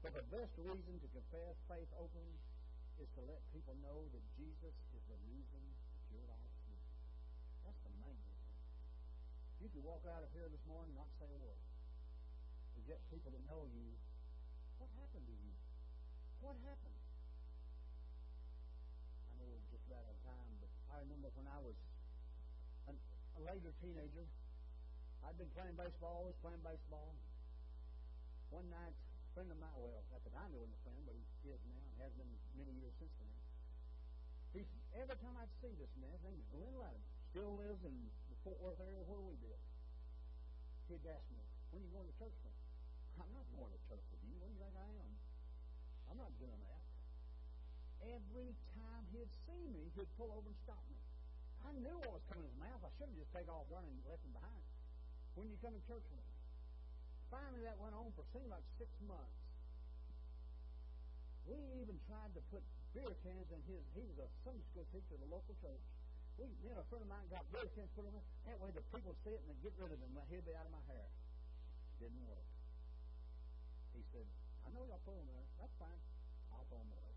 But 0.00 0.16
the 0.16 0.24
best 0.32 0.56
reason 0.56 0.96
to 0.96 1.08
confess 1.12 1.56
faith 1.68 1.90
openly 2.00 2.40
is 2.96 3.08
to 3.20 3.22
let 3.28 3.44
people 3.52 3.76
know 3.84 4.08
that 4.16 4.24
Jesus 4.40 4.72
is 4.96 5.02
the 5.12 5.18
reason 5.28 5.60
your 6.08 6.24
life 6.24 6.48
is 6.48 6.64
different. 6.72 7.04
That's 7.68 7.80
the 7.84 7.92
main 8.00 8.16
reason. 8.16 8.48
You 9.60 9.68
could 9.68 9.84
walk 9.84 10.08
out 10.08 10.24
of 10.24 10.32
here 10.32 10.48
this 10.48 10.64
morning 10.64 10.96
and 10.96 11.04
not 11.04 11.12
say 11.20 11.28
a 11.28 11.36
word. 11.36 11.65
Get 12.86 13.02
people 13.10 13.34
to 13.34 13.42
know 13.50 13.66
you, 13.74 13.98
what 14.78 14.86
happened 14.94 15.26
to 15.26 15.34
you? 15.34 15.50
What 16.38 16.54
happened? 16.62 16.94
I 19.26 19.32
know 19.42 19.50
we're 19.50 19.66
just 19.74 19.90
out 19.90 20.06
of 20.06 20.14
time, 20.22 20.54
but 20.62 20.70
I 20.94 21.02
remember 21.02 21.34
when 21.34 21.50
I 21.50 21.58
was 21.58 21.74
an, 22.86 22.94
a 23.34 23.40
later 23.42 23.74
teenager, 23.82 24.22
I'd 25.26 25.34
been 25.34 25.50
playing 25.58 25.74
baseball, 25.74 26.22
always 26.22 26.38
playing 26.38 26.62
baseball. 26.62 27.18
One 28.54 28.70
night, 28.70 28.94
a 28.94 29.30
friend 29.34 29.50
of 29.50 29.58
mine, 29.58 29.74
well, 29.74 30.06
at 30.14 30.22
the 30.22 30.30
time 30.30 30.54
he 30.54 30.58
wasn't 30.62 30.78
a 30.78 30.82
friend, 30.86 31.02
but 31.02 31.18
he 31.42 31.50
is 31.50 31.58
now, 31.66 31.82
and 31.90 31.98
has 32.06 32.14
been 32.14 32.30
many 32.54 32.70
years 32.78 32.94
since 33.02 33.10
then. 33.18 33.34
He, 34.54 34.62
every 34.94 35.18
time 35.18 35.34
I'd 35.42 35.50
see 35.58 35.74
this 35.74 35.90
man, 35.98 36.14
his 36.14 36.22
name 36.22 36.38
was 36.38 36.46
Glenn 36.54 36.74
Loudon, 36.78 37.02
still 37.34 37.52
lives 37.58 37.82
in 37.82 37.94
the 38.30 38.38
Fort 38.46 38.62
Worth 38.62 38.78
area 38.78 39.02
where 39.10 39.18
we 39.18 39.34
live. 39.42 39.62
He'd 40.86 41.02
ask 41.10 41.26
me, 41.34 41.42
when 41.74 41.82
are 41.82 41.86
you 41.90 41.90
going 41.90 42.06
to 42.06 42.16
church 42.22 42.38
from? 42.46 42.55
I'm 43.20 43.32
not 43.32 43.46
going 43.56 43.72
to 43.72 43.80
church 43.88 44.04
with 44.12 44.22
you. 44.24 44.36
What 44.38 44.48
do 44.48 44.54
you 44.54 44.62
think 44.62 44.76
I 44.76 44.90
am? 45.00 45.12
I'm 46.12 46.18
not 46.20 46.32
doing 46.38 46.60
that 46.60 46.76
every 48.12 48.54
time 48.78 49.02
he'd 49.10 49.32
see 49.46 49.62
me, 49.72 49.90
he'd 49.98 50.10
pull 50.14 50.30
over 50.30 50.46
and 50.46 50.58
stop 50.62 50.82
me. 50.86 50.98
I 51.66 51.74
knew 51.82 51.96
what 51.98 52.22
was 52.22 52.24
coming 52.30 52.46
in 52.46 52.50
his 52.54 52.60
mouth. 52.62 52.80
I 52.84 52.90
should 52.94 53.10
have 53.10 53.18
just 53.18 53.32
taken 53.34 53.50
off 53.50 53.66
running 53.72 53.90
and 53.90 54.06
left 54.06 54.22
him 54.22 54.34
behind. 54.36 54.64
When 55.34 55.50
you 55.50 55.58
come 55.58 55.74
to 55.74 55.82
church 55.84 56.04
with 56.06 56.14
me. 56.14 56.26
Finally, 57.26 57.66
that 57.66 57.76
went 57.82 57.92
on 57.92 58.14
for 58.14 58.22
seemed 58.30 58.48
like 58.48 58.62
six 58.78 58.88
months. 59.02 59.42
We 61.50 61.58
even 61.82 61.98
tried 62.06 62.30
to 62.38 62.42
put 62.54 62.62
beer 62.94 63.10
cans 63.26 63.50
in 63.50 63.60
his. 63.66 63.82
He 63.98 64.02
was 64.06 64.18
a 64.22 64.28
Sunday 64.46 64.62
school 64.70 64.86
teacher 64.94 65.18
at 65.18 65.22
the 65.26 65.30
local 65.30 65.54
church. 65.58 65.82
We, 66.38 66.46
me 66.62 66.70
and 66.70 66.78
a 66.78 66.86
friend 66.86 67.02
of 67.02 67.10
mine 67.10 67.26
got 67.28 67.42
beer 67.50 67.66
cans 67.74 67.90
put 67.98 68.06
on. 68.06 68.22
That 68.46 68.58
way 68.62 68.70
the 68.70 68.84
people 68.94 69.10
would 69.10 69.20
see 69.26 69.34
it 69.34 69.42
and 69.42 69.50
they'd 69.50 69.62
get 69.66 69.74
rid 69.82 69.90
of 69.90 69.98
them. 69.98 70.14
He'd 70.30 70.46
be 70.46 70.54
out 70.54 70.70
of 70.70 70.74
my 70.74 70.84
hair. 70.86 71.06
Didn't 71.98 72.22
work. 72.30 72.55
He 73.96 74.04
said, 74.12 74.28
I 74.62 74.70
know 74.76 74.84
y'all 74.84 75.00
them 75.02 75.24
there. 75.24 75.46
That's 75.56 75.72
fine. 75.80 76.00
I'll 76.52 76.68
throw 76.68 76.84
them 76.84 76.92
away 76.92 77.16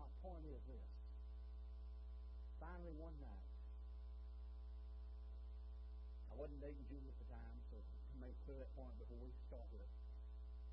my 0.00 0.08
point 0.24 0.48
is 0.48 0.64
this. 0.64 0.88
Finally, 2.56 2.96
one 2.96 3.16
night, 3.20 3.48
I 6.28 6.32
wasn't 6.40 6.60
dating 6.64 6.88
Julie 6.88 7.12
at 7.12 7.18
the 7.20 7.28
time, 7.28 7.56
so 7.68 7.76
I 7.76 8.14
made 8.16 8.36
clear 8.48 8.56
that 8.64 8.72
point 8.72 8.96
before 8.96 9.20
we 9.20 9.32
started. 9.48 9.84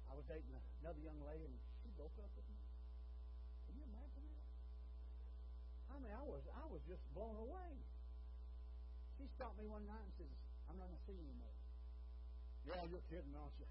I 0.07 0.15
was 0.15 0.24
dating 0.32 0.55
another 0.80 1.03
young 1.03 1.20
lady, 1.28 1.51
and 1.51 1.59
she 1.84 1.91
broke 1.99 2.15
up 2.24 2.32
with 2.39 2.47
me. 2.47 2.59
Can 3.68 3.76
you 3.76 3.84
imagine 3.84 4.24
that? 4.32 4.47
I 5.91 5.95
mean, 5.99 6.13
I 6.15 6.24
was 6.24 6.43
I 6.55 6.63
was 6.72 6.84
just 6.88 7.03
blown 7.11 7.36
away. 7.36 7.72
She 9.20 9.28
stopped 9.36 9.59
me 9.59 9.68
one 9.68 9.84
night 9.88 10.03
and 10.07 10.15
says, 10.15 10.34
"I'm 10.72 10.80
not 10.80 10.88
going 10.88 10.99
to 10.99 11.05
see 11.07 11.15
you 11.15 11.24
anymore." 11.28 11.55
Yeah, 12.68 12.84
you're 12.88 13.03
kidding, 13.11 13.36
aren't 13.36 13.55
you? 13.59 13.68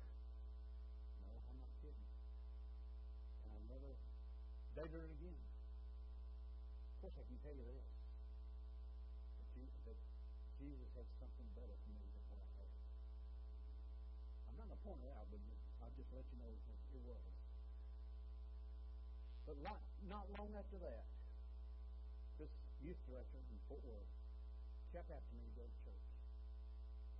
Her 4.76 5.08
again 5.16 5.46
course, 7.06 7.22
I 7.22 7.26
can 7.30 7.38
tell 7.38 7.54
you 7.54 7.62
this. 7.70 7.86
That, 9.38 9.46
you, 9.54 9.64
that 9.86 9.98
Jesus 10.58 10.90
had 10.98 11.06
something 11.22 11.46
better 11.54 11.76
for 11.86 11.90
me 11.94 12.02
than 12.02 12.24
what 12.34 12.42
I 12.42 12.50
had. 12.58 12.70
I'm 14.50 14.58
not 14.58 14.66
going 14.66 14.74
to 14.74 14.82
point 14.82 15.00
it 15.06 15.14
out, 15.14 15.30
but 15.30 15.38
I'll 15.86 15.94
just 15.94 16.10
let 16.10 16.26
you 16.34 16.42
know 16.42 16.50
it 16.50 17.02
was. 17.06 17.22
But 19.46 19.56
not, 19.62 19.78
not 20.10 20.26
long 20.34 20.50
after 20.58 20.82
that, 20.82 21.06
this 22.42 22.50
youth 22.82 22.98
director 23.06 23.38
in 23.38 23.58
Fort 23.70 23.86
Worth 23.86 24.10
kept 24.90 25.06
asking 25.06 25.38
me 25.38 25.46
to 25.46 25.54
go 25.62 25.64
to 25.70 25.76
church. 25.86 26.10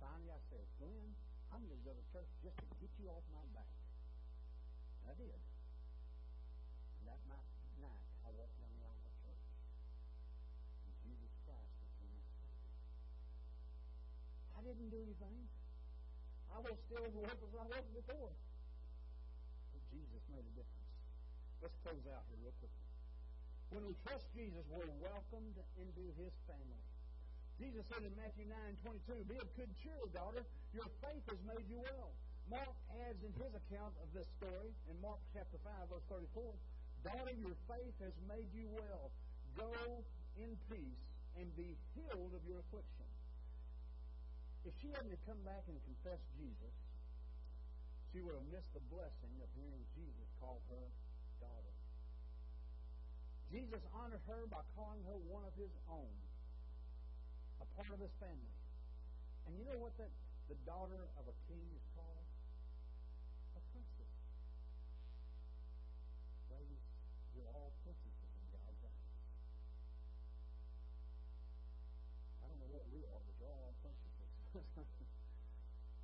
Finally, 0.03 0.35
I 0.35 0.41
said, 0.51 0.67
Glenn, 0.83 1.15
I'm 1.55 1.63
going 1.63 1.79
to 1.79 1.87
go 1.87 1.95
to 1.95 2.05
church 2.11 2.27
just 2.43 2.59
to 2.59 2.67
get 2.83 2.91
you 2.99 3.07
off 3.07 3.23
my 3.31 3.47
back. 3.55 3.71
And 5.07 5.15
I 5.15 5.15
did. 5.15 5.46
Didn't 14.67 14.91
do 14.91 14.99
anything. 14.99 15.37
I 16.51 16.59
was 16.59 16.75
still 16.91 17.03
as 17.07 17.15
worthless 17.15 17.39
as 17.47 17.55
I 17.55 17.67
was 17.71 17.85
before. 17.95 18.33
But 19.71 19.81
Jesus 19.95 20.21
made 20.27 20.43
a 20.43 20.53
difference. 20.59 20.91
Let's 21.63 21.77
close 21.87 22.03
out 22.11 22.27
here 22.27 22.39
real 22.43 22.57
quickly. 22.59 22.83
When 23.71 23.83
we 23.87 23.95
trust 24.03 24.27
Jesus, 24.35 24.63
we're 24.67 24.91
welcomed 24.99 25.55
into 25.79 26.03
his 26.19 26.35
family. 26.47 26.83
Jesus 27.55 27.83
said 27.87 28.03
in 28.03 28.11
Matthew 28.19 28.45
9 28.47 28.55
22, 29.07 29.23
Be 29.31 29.39
of 29.39 29.49
good 29.55 29.71
cheer, 29.79 30.03
daughter. 30.11 30.43
Your 30.75 30.87
faith 30.99 31.23
has 31.31 31.41
made 31.47 31.65
you 31.71 31.79
well. 31.81 32.11
Mark 32.51 32.75
adds 33.07 33.19
in 33.23 33.31
his 33.39 33.51
account 33.51 33.95
of 34.03 34.07
this 34.15 34.27
story, 34.39 34.71
in 34.87 34.95
Mark 35.03 35.19
chapter 35.35 35.59
5, 35.63 35.91
verse 35.91 36.05
34, 36.11 36.43
Daughter, 37.03 37.35
your 37.39 37.55
faith 37.67 37.95
has 38.03 38.15
made 38.27 38.47
you 38.55 38.67
well. 38.71 39.11
Go 39.55 40.03
in 40.39 40.55
peace 40.71 41.03
and 41.35 41.47
be 41.55 41.75
healed 41.95 42.31
of 42.35 42.43
your 42.47 42.59
affliction. 42.67 43.06
If 44.65 44.73
she 44.81 44.89
hadn't 44.93 45.19
come 45.25 45.41
back 45.45 45.63
and 45.67 45.77
confessed 45.83 46.25
Jesus, 46.39 46.73
she 48.13 48.23
would 48.23 48.33
have 48.33 48.49
missed 48.49 48.71
the 48.73 48.83
blessing 48.89 49.33
of 49.43 49.49
hearing 49.53 49.83
Jesus 49.93 50.27
call 50.39 50.63
her 50.71 50.85
daughter. 51.43 51.75
Jesus 53.51 53.83
honored 53.93 54.23
her 54.27 54.47
by 54.47 54.63
calling 54.75 55.03
her 55.07 55.17
one 55.29 55.43
of 55.47 55.53
his 55.55 55.71
own, 55.87 56.11
a 57.61 57.67
part 57.77 57.91
of 57.93 57.99
his 57.99 58.11
family. 58.19 58.55
And 59.47 59.55
you 59.55 59.63
know 59.63 59.79
what 59.79 59.95
that 59.99 60.11
the 60.51 60.59
daughter 60.67 61.07
of 61.15 61.23
a 61.27 61.35
king 61.47 61.63
is 61.75 61.83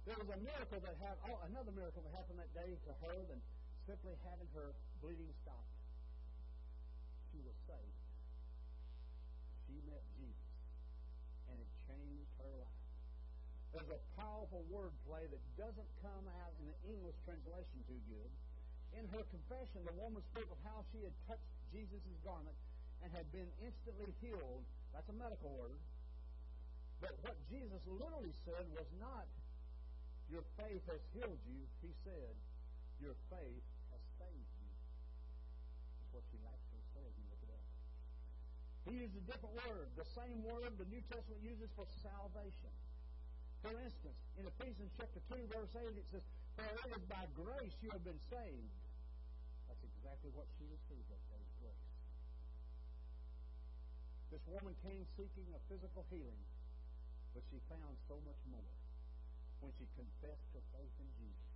there 0.04 0.20
was 0.20 0.30
a 0.36 0.39
miracle 0.43 0.80
that 0.84 0.95
happened, 0.99 1.32
oh, 1.32 1.39
another 1.47 1.72
miracle 1.72 2.04
that 2.04 2.12
happened 2.12 2.39
that 2.39 2.51
day 2.51 2.76
to 2.76 2.91
her 3.08 3.18
than 3.32 3.39
simply 3.88 4.16
having 4.28 4.47
her 4.51 4.76
bleeding 4.99 5.32
stopped. 5.43 5.72
She 7.32 7.39
was 7.43 7.56
saved. 7.64 7.99
She 9.68 9.80
met 9.88 10.04
Jesus. 10.20 10.51
And 11.47 11.56
it 11.60 11.72
changed 11.88 12.32
her 12.43 12.54
life. 12.60 12.84
There's 13.74 13.89
a 13.95 14.01
powerful 14.20 14.62
wordplay 14.70 15.26
that 15.32 15.43
doesn't 15.58 15.91
come 16.04 16.26
out 16.43 16.54
in 16.62 16.70
the 16.70 16.78
English 16.86 17.18
translation 17.26 17.80
too 17.89 18.01
good. 18.12 18.32
In 18.93 19.10
her 19.10 19.24
confession, 19.34 19.82
the 19.88 19.97
woman 19.97 20.22
spoke 20.30 20.51
of 20.51 20.60
how 20.62 20.86
she 20.93 21.01
had 21.01 21.16
touched 21.26 21.49
Jesus' 21.74 22.06
garment 22.22 22.54
and 23.01 23.10
had 23.10 23.26
been 23.34 23.49
instantly 23.66 24.14
healed. 24.22 24.62
That's 24.93 25.10
a 25.10 25.18
medical 25.18 25.49
word. 25.58 25.82
But 27.01 27.18
what 27.26 27.36
Jesus 27.49 27.82
literally 27.89 28.32
said 28.45 28.64
was 28.78 28.86
not, 29.01 29.26
Your 30.32 30.45
faith 30.59 30.84
has 30.88 31.01
healed 31.11 31.41
you. 31.47 31.61
He 31.84 31.91
said, 32.03 32.34
Your 33.01 33.15
faith 33.28 33.65
has 33.91 34.03
saved 34.19 34.51
you. 34.59 34.71
That's 35.99 36.11
what 36.15 36.24
she 36.32 36.39
actually 36.45 36.86
said. 36.95 37.09
You 37.17 37.26
look 37.28 37.43
it 37.43 37.51
up. 37.51 37.63
He 38.88 38.93
used 38.99 39.15
a 39.15 39.24
different 39.28 39.55
word, 39.63 39.88
the 39.95 40.07
same 40.11 40.43
word 40.43 40.76
the 40.76 40.88
New 40.91 41.03
Testament 41.07 41.39
uses 41.43 41.71
for 41.76 41.88
salvation. 42.03 42.74
For 43.63 43.71
instance, 43.80 44.19
in 44.36 44.43
Ephesians 44.43 44.91
chapter 44.99 45.24
2, 45.32 45.39
verse 45.47 45.71
8, 45.71 45.95
it 45.95 46.07
says, 46.11 46.26
For 46.59 46.67
it 46.67 46.91
is 46.99 47.03
by 47.07 47.24
grace 47.32 47.76
you 47.80 47.88
have 47.95 48.03
been 48.03 48.19
saved. 48.28 48.76
That's 49.71 49.84
exactly 49.88 50.36
what 50.36 50.51
she 50.59 50.67
received 50.67 51.07
that 51.07 51.24
day, 51.32 51.43
grace. 51.63 51.88
This 54.36 54.43
woman 54.51 54.76
came 54.84 55.07
seeking 55.15 55.47
a 55.55 55.61
physical 55.71 56.03
healing, 56.11 56.43
but 57.32 57.43
she 57.47 57.63
found 57.71 57.95
so 58.11 58.19
much 58.28 58.41
more 58.51 58.67
when 59.64 59.72
she 59.80 59.88
confessed 59.95 60.43
her 60.51 60.64
faith 60.76 60.91
in 60.99 61.09
Jesus. 61.16 61.47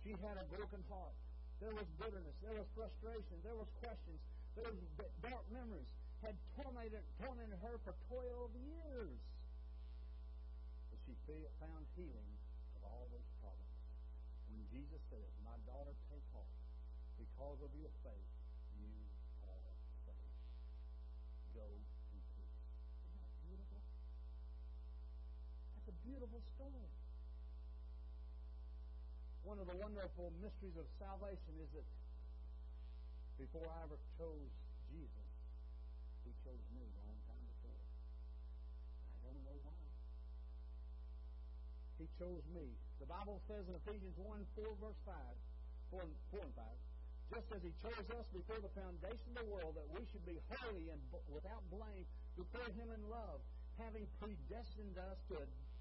She 0.00 0.16
had 0.24 0.40
a 0.40 0.46
broken 0.48 0.80
heart. 0.88 1.12
There 1.60 1.76
was 1.76 1.84
bitterness. 2.00 2.32
There 2.40 2.56
was 2.56 2.64
frustration. 2.72 3.36
There 3.44 3.58
was 3.60 3.68
questions. 3.84 4.16
There 4.56 4.64
was 4.64 4.80
dark 5.20 5.44
memories. 5.52 5.84
Had 6.24 6.34
tormented, 6.56 7.04
tormented 7.20 7.60
her 7.60 7.76
for 7.84 7.92
12 8.08 8.56
years 8.56 9.20
But 10.88 10.98
she 11.04 11.14
found 11.60 11.84
healing 11.94 12.32
of 12.74 12.80
all 12.88 13.06
those 13.12 13.28
problems. 13.44 13.76
When 14.48 14.64
Jesus 14.72 14.98
said, 15.12 15.28
My 15.44 15.54
daughter, 15.68 15.92
take 16.08 16.24
heart. 16.32 16.48
Because 17.20 17.60
of 17.60 17.70
your 17.76 17.92
faith, 18.00 18.32
you 18.80 18.96
are 19.44 19.62
saved. 20.08 20.42
Go 21.52 21.68
beautiful 26.08 26.40
story. 26.56 26.88
One 29.44 29.60
of 29.60 29.68
the 29.68 29.76
wonderful 29.76 30.32
mysteries 30.40 30.76
of 30.80 30.88
salvation 30.96 31.52
is 31.60 31.68
that 31.76 31.84
before 33.36 33.68
I 33.68 33.78
ever 33.84 34.00
chose 34.16 34.52
Jesus, 34.88 35.28
He 36.24 36.32
chose 36.40 36.64
me 36.72 36.80
a 36.80 36.92
long 37.04 37.16
time 37.28 37.44
before. 37.44 37.80
I 39.20 39.28
don't 39.28 39.44
know 39.44 39.58
why. 39.68 39.84
He 42.00 42.08
chose 42.16 42.44
me. 42.56 42.66
The 43.04 43.08
Bible 43.08 43.38
says 43.44 43.68
in 43.68 43.76
Ephesians 43.76 44.16
1 44.16 44.48
4, 44.56 44.64
verse 44.80 45.00
5, 45.04 45.12
4, 45.92 46.00
4 46.00 46.40
and 46.40 46.54
5, 46.56 47.36
just 47.36 47.48
as 47.52 47.60
He 47.60 47.72
chose 47.84 48.08
us 48.16 48.26
before 48.32 48.60
the 48.64 48.72
foundation 48.72 49.32
of 49.36 49.44
the 49.44 49.48
world, 49.52 49.76
that 49.76 49.88
we 49.92 50.02
should 50.08 50.24
be 50.24 50.40
holy 50.56 50.88
and 50.88 51.00
without 51.28 51.62
blame 51.68 52.08
before 52.34 52.68
Him 52.74 52.88
in 52.96 53.02
love, 53.12 53.44
having 53.76 54.08
predestined 54.18 54.96
us 54.98 55.20
to, 55.30 55.38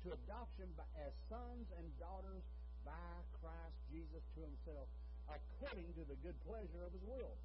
to 0.08 0.16
adoption 0.24 0.72
by, 0.80 0.88
as 1.04 1.12
sons 1.28 1.68
and 1.76 1.84
daughters 2.00 2.40
by 2.88 3.12
Christ 3.44 3.76
Jesus 3.92 4.24
to 4.24 4.40
Himself, 4.40 4.88
according 5.28 5.92
to 6.00 6.08
the 6.08 6.16
good 6.24 6.40
pleasure 6.48 6.80
of 6.88 6.96
His 6.96 7.04
will. 7.04 7.36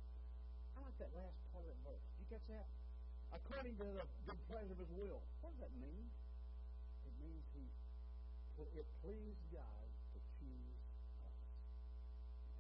I 0.79 0.87
like 0.87 0.95
that 1.03 1.11
last 1.11 1.35
part 1.51 1.67
of 1.67 1.75
that 1.75 1.83
verse. 1.83 2.07
You 2.23 2.27
catch 2.31 2.47
that? 2.55 2.71
According 3.35 3.75
to 3.83 3.87
the 3.99 4.07
good 4.31 4.41
pleasure 4.47 4.79
of 4.79 4.79
His 4.79 4.95
will. 4.95 5.19
What 5.43 5.59
does 5.59 5.67
that 5.67 5.75
mean? 5.75 6.07
It 7.03 7.15
means 7.19 7.43
He 7.51 7.67
it 8.79 8.87
pleased 9.03 9.43
God 9.51 9.87
to 10.15 10.19
choose 10.39 10.79
us, 11.27 11.35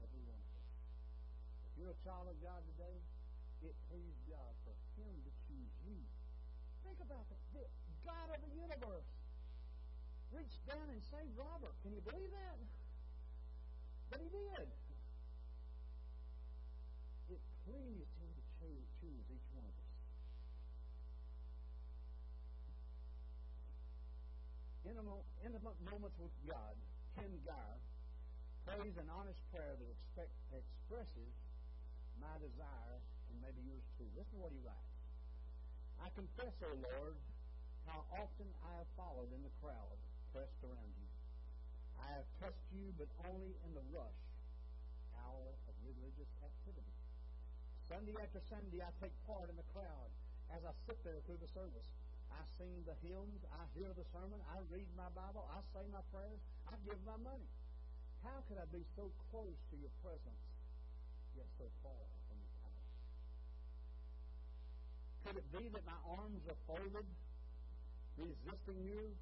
every 0.02 0.18
one 0.26 0.34
of 0.34 0.50
us. 0.50 0.66
If 1.62 1.72
you're 1.78 1.94
a 1.94 2.00
child 2.02 2.26
of 2.26 2.34
God 2.42 2.58
today, 2.74 2.98
it 3.62 3.76
pleased 3.86 4.18
God 4.26 4.50
for 4.66 4.74
Him 4.98 5.14
to 5.14 5.30
choose 5.46 5.70
you. 5.86 5.94
Think 6.82 6.98
about 7.06 7.22
that. 7.30 7.38
God 8.02 8.34
of 8.34 8.42
the 8.42 8.50
universe 8.58 9.06
reached 10.32 10.64
down 10.66 10.88
and 10.88 11.00
saved 11.12 11.36
Robert. 11.36 11.76
Can 11.84 11.92
you 11.92 12.02
believe 12.02 12.32
that? 12.32 12.58
But 14.10 14.20
He 14.20 14.28
did. 14.28 14.68
It 17.32 17.42
pleased 17.64 18.12
Him 18.18 18.32
to 18.32 18.42
choose 19.00 19.26
each 19.28 19.48
one 19.52 19.64
of 19.64 19.76
us. 19.76 19.92
intimate, 25.42 25.78
moments 25.90 26.16
with 26.22 26.32
God, 26.46 26.74
Ken 27.18 27.30
Gire, 27.44 27.78
prays 28.64 28.94
an 28.96 29.10
honest 29.10 29.42
prayer 29.50 29.74
that 29.74 29.88
expect, 29.90 30.32
expresses 30.54 31.32
my 32.22 32.30
desire 32.38 33.02
and 33.30 33.36
maybe 33.42 33.58
yours 33.66 33.82
too. 33.98 34.06
Listen 34.14 34.38
to 34.38 34.42
what 34.46 34.54
he 34.54 34.62
writes. 34.62 34.96
I 35.98 36.08
confess, 36.14 36.54
O 36.62 36.70
Lord, 36.78 37.18
how 37.90 38.06
often 38.14 38.46
I 38.62 38.82
have 38.82 38.90
followed 38.94 39.30
in 39.34 39.42
the 39.42 39.54
crowd 39.58 39.98
pressed 40.32 40.60
around 40.64 40.92
you. 40.96 41.08
I 42.00 42.08
have 42.16 42.28
touched 42.40 42.68
you, 42.72 42.90
but 42.96 43.08
only 43.28 43.52
in 43.68 43.72
the 43.76 43.84
rush 43.92 44.20
hour 45.20 45.52
of 45.68 45.74
religious 45.84 46.32
activity. 46.40 46.96
Sunday 47.86 48.16
after 48.16 48.40
Sunday, 48.48 48.80
I 48.80 48.90
take 48.98 49.12
part 49.28 49.52
in 49.52 49.56
the 49.60 49.68
crowd 49.76 50.10
as 50.50 50.64
I 50.64 50.72
sit 50.88 50.96
there 51.04 51.20
through 51.28 51.40
the 51.44 51.52
service. 51.52 51.88
I 52.32 52.40
sing 52.56 52.72
the 52.88 52.96
hymns. 53.04 53.44
I 53.52 53.62
hear 53.76 53.92
the 53.92 54.08
sermon. 54.08 54.40
I 54.48 54.64
read 54.72 54.88
my 54.96 55.12
Bible. 55.12 55.44
I 55.52 55.60
say 55.76 55.84
my 55.92 56.00
prayers. 56.08 56.40
I 56.64 56.80
give 56.88 56.96
my 57.04 57.20
money. 57.20 57.48
How 58.24 58.40
could 58.48 58.56
I 58.56 58.64
be 58.72 58.80
so 58.96 59.12
close 59.28 59.58
to 59.68 59.74
your 59.76 59.92
presence, 60.00 60.44
yet 61.36 61.48
so 61.60 61.68
far 61.84 62.00
from 62.30 62.38
your 62.40 62.54
power? 62.64 62.82
Could 65.26 65.36
it 65.42 65.48
be 65.52 65.68
that 65.76 65.84
my 65.84 66.00
arms 66.16 66.40
are 66.48 66.60
folded, 66.64 67.08
resisting 68.16 68.80
you? 68.88 69.12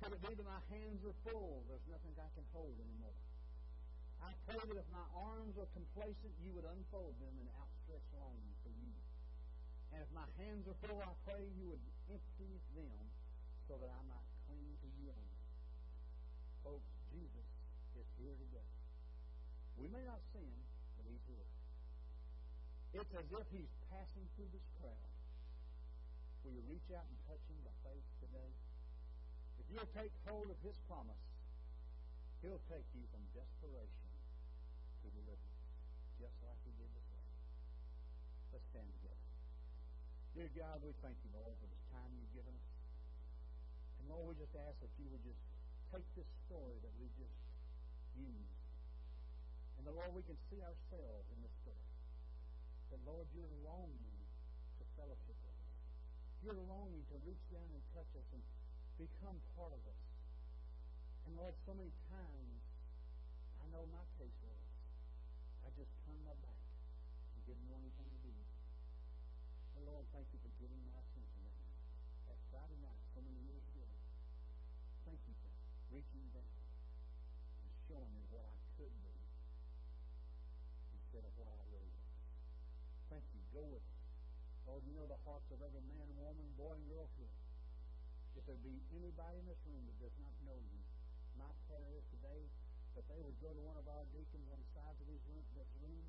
Could 0.00 0.16
it 0.16 0.22
be 0.24 0.32
that 0.32 0.48
my 0.48 0.64
hands 0.72 1.04
are 1.04 1.16
full? 1.28 1.60
There's 1.68 1.84
nothing 1.84 2.16
I 2.16 2.32
can 2.32 2.46
hold 2.56 2.72
anymore. 2.80 3.12
I 4.24 4.32
pray 4.48 4.56
that 4.56 4.76
if 4.80 4.88
my 4.88 5.04
arms 5.12 5.60
are 5.60 5.68
complacent, 5.76 6.32
you 6.40 6.56
would 6.56 6.64
unfold 6.64 7.16
them 7.20 7.36
in 7.36 7.44
outstretched 7.60 8.12
longing 8.16 8.56
for 8.64 8.72
you. 8.80 8.96
And 9.92 10.00
if 10.00 10.10
my 10.16 10.24
hands 10.40 10.64
are 10.72 10.78
full, 10.88 11.04
I 11.04 11.12
pray 11.28 11.44
you 11.52 11.68
would 11.68 11.84
empty 12.08 12.52
them 12.72 13.00
so 13.68 13.76
that 13.76 13.92
I 13.92 14.00
might 14.08 14.28
cling 14.48 14.72
to 14.80 14.88
you 14.96 15.12
only. 15.12 15.40
Folks, 16.64 16.88
Jesus 17.12 17.48
is 17.96 18.08
here 18.16 18.36
today. 18.40 18.72
We 19.76 19.88
may 19.92 20.04
not 20.08 20.20
see 20.32 20.44
him, 20.44 20.64
but 20.96 21.04
he's 21.08 21.24
here. 21.28 21.48
It's 22.96 23.12
as 23.20 23.28
if 23.28 23.46
he's 23.52 23.72
passing 23.92 24.24
through 24.36 24.48
this 24.52 24.64
crowd. 24.80 25.12
Will 26.44 26.56
you 26.56 26.64
reach 26.72 26.88
out 26.96 27.04
and 27.04 27.16
touch 27.28 27.44
him 27.52 27.60
by 27.64 27.74
faith 27.84 28.08
today? 28.24 28.52
You'll 29.70 29.94
take 29.94 30.10
hold 30.26 30.50
of 30.50 30.58
his 30.66 30.74
promise, 30.90 31.22
he'll 32.42 32.62
take 32.66 32.82
you 32.90 33.06
from 33.14 33.22
desperation 33.30 34.10
to 35.06 35.06
deliverance, 35.14 35.62
just 36.18 36.34
like 36.42 36.58
he 36.66 36.74
did 36.74 36.90
lady. 36.90 37.22
Let's 38.50 38.66
stand 38.74 38.90
together. 38.98 39.26
Dear 40.34 40.50
God, 40.58 40.82
we 40.82 40.90
thank 41.06 41.14
you, 41.22 41.30
Lord, 41.38 41.54
for 41.62 41.70
this 41.70 41.84
time 41.94 42.10
you've 42.18 42.34
given 42.34 42.50
us. 42.50 42.70
And 44.02 44.10
Lord, 44.10 44.34
we 44.34 44.42
just 44.42 44.58
ask 44.58 44.74
that 44.82 44.90
you 44.98 45.06
would 45.14 45.22
just 45.22 45.38
take 45.94 46.06
this 46.18 46.26
story 46.50 46.74
that 46.82 46.94
we 46.98 47.06
just 47.14 47.38
used. 48.18 48.58
And 49.78 49.86
the 49.86 49.94
Lord, 49.94 50.10
we 50.18 50.26
can 50.26 50.38
see 50.50 50.58
ourselves 50.58 51.26
in 51.30 51.38
this 51.46 51.54
story. 51.62 51.90
That, 52.90 52.98
Lord, 53.06 53.30
you're 53.30 53.54
longing 53.62 54.18
to 54.78 54.84
fellowship 54.98 55.38
with 55.38 55.54
us. 55.54 55.70
You're 56.42 56.58
longing 56.66 57.06
to 57.14 57.16
reach 57.22 57.44
down 57.54 57.70
and 57.70 57.82
touch 57.94 58.10
us 58.18 58.26
and 58.34 58.42
become 59.00 59.40
part 59.56 59.72
of 59.72 59.80
us. 59.88 60.04
And 61.24 61.32
Lord, 61.40 61.56
so 61.64 61.72
many 61.72 61.88
times, 62.12 62.60
I 63.56 63.64
know 63.72 63.88
my 63.88 64.04
case 64.20 64.36
was, 64.44 64.60
I 65.64 65.72
just 65.72 65.88
turned 66.04 66.20
my 66.28 66.36
back 66.44 66.60
and 67.32 67.40
didn't 67.48 67.64
want 67.72 67.80
anything 67.80 68.12
to 68.12 68.20
do 68.20 68.28
with 68.28 68.44
it. 68.44 68.60
Lord, 69.88 70.04
thank 70.12 70.28
you 70.36 70.38
for 70.44 70.52
giving 70.60 70.84
my 70.84 71.00
attention 71.00 71.40
that 71.48 71.56
night. 71.56 71.80
That 72.28 72.38
Friday 72.52 72.76
night, 72.84 73.00
so 73.16 73.24
many 73.24 73.40
years 73.48 73.64
ago. 73.72 73.88
Thank 75.08 75.24
you 75.24 75.32
for 75.40 75.48
reaching 75.88 76.28
down 76.36 76.60
and 77.64 77.72
showing 77.88 78.12
me 78.12 78.20
what 78.28 78.44
I 78.44 78.56
could 78.76 78.92
be 79.00 79.16
instead 80.92 81.24
of 81.24 81.32
what 81.40 81.48
I 81.48 81.56
really 81.72 81.88
was. 81.96 82.20
Thank 83.08 83.24
you. 83.32 83.40
Go 83.56 83.64
with 83.72 83.80
us. 83.80 84.04
Lord, 84.68 84.84
you 84.84 84.92
know 84.94 85.08
the 85.08 85.18
hearts 85.24 85.48
of 85.50 85.58
every 85.64 85.82
man, 85.88 86.06
woman, 86.20 86.46
boy, 86.54 86.76
and 86.76 86.84
girl 86.86 87.08
there 88.50 88.58
be 88.66 88.82
anybody 88.98 89.38
in 89.38 89.46
this 89.46 89.62
room 89.62 89.78
that 89.86 89.94
does 90.02 90.18
not 90.18 90.34
know 90.42 90.58
you, 90.58 90.82
my 91.38 91.46
prayer 91.70 91.94
is 91.94 92.02
today 92.10 92.50
that 92.98 93.06
they 93.06 93.22
would 93.22 93.38
go 93.38 93.54
to 93.54 93.62
one 93.62 93.78
of 93.78 93.86
our 93.86 94.02
deacons 94.10 94.50
on 94.50 94.58
the 94.58 94.66
sides 94.74 94.98
of 94.98 95.06
this 95.06 95.22
room, 95.30 95.46
this 95.54 95.70
room 95.78 96.02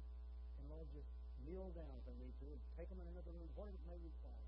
and 0.57 0.65
Lord, 0.65 0.89
just 0.89 1.05
kneel 1.45 1.69
down 1.77 1.93
if 2.01 2.05
they 2.09 2.17
need 2.17 2.33
to, 2.41 2.49
and 2.49 2.57
take 2.73 2.89
them 2.89 2.97
in 2.97 3.05
another 3.13 3.29
room, 3.29 3.45
whatever 3.53 3.77
it 3.77 3.85
may 3.85 4.01
require. 4.01 4.40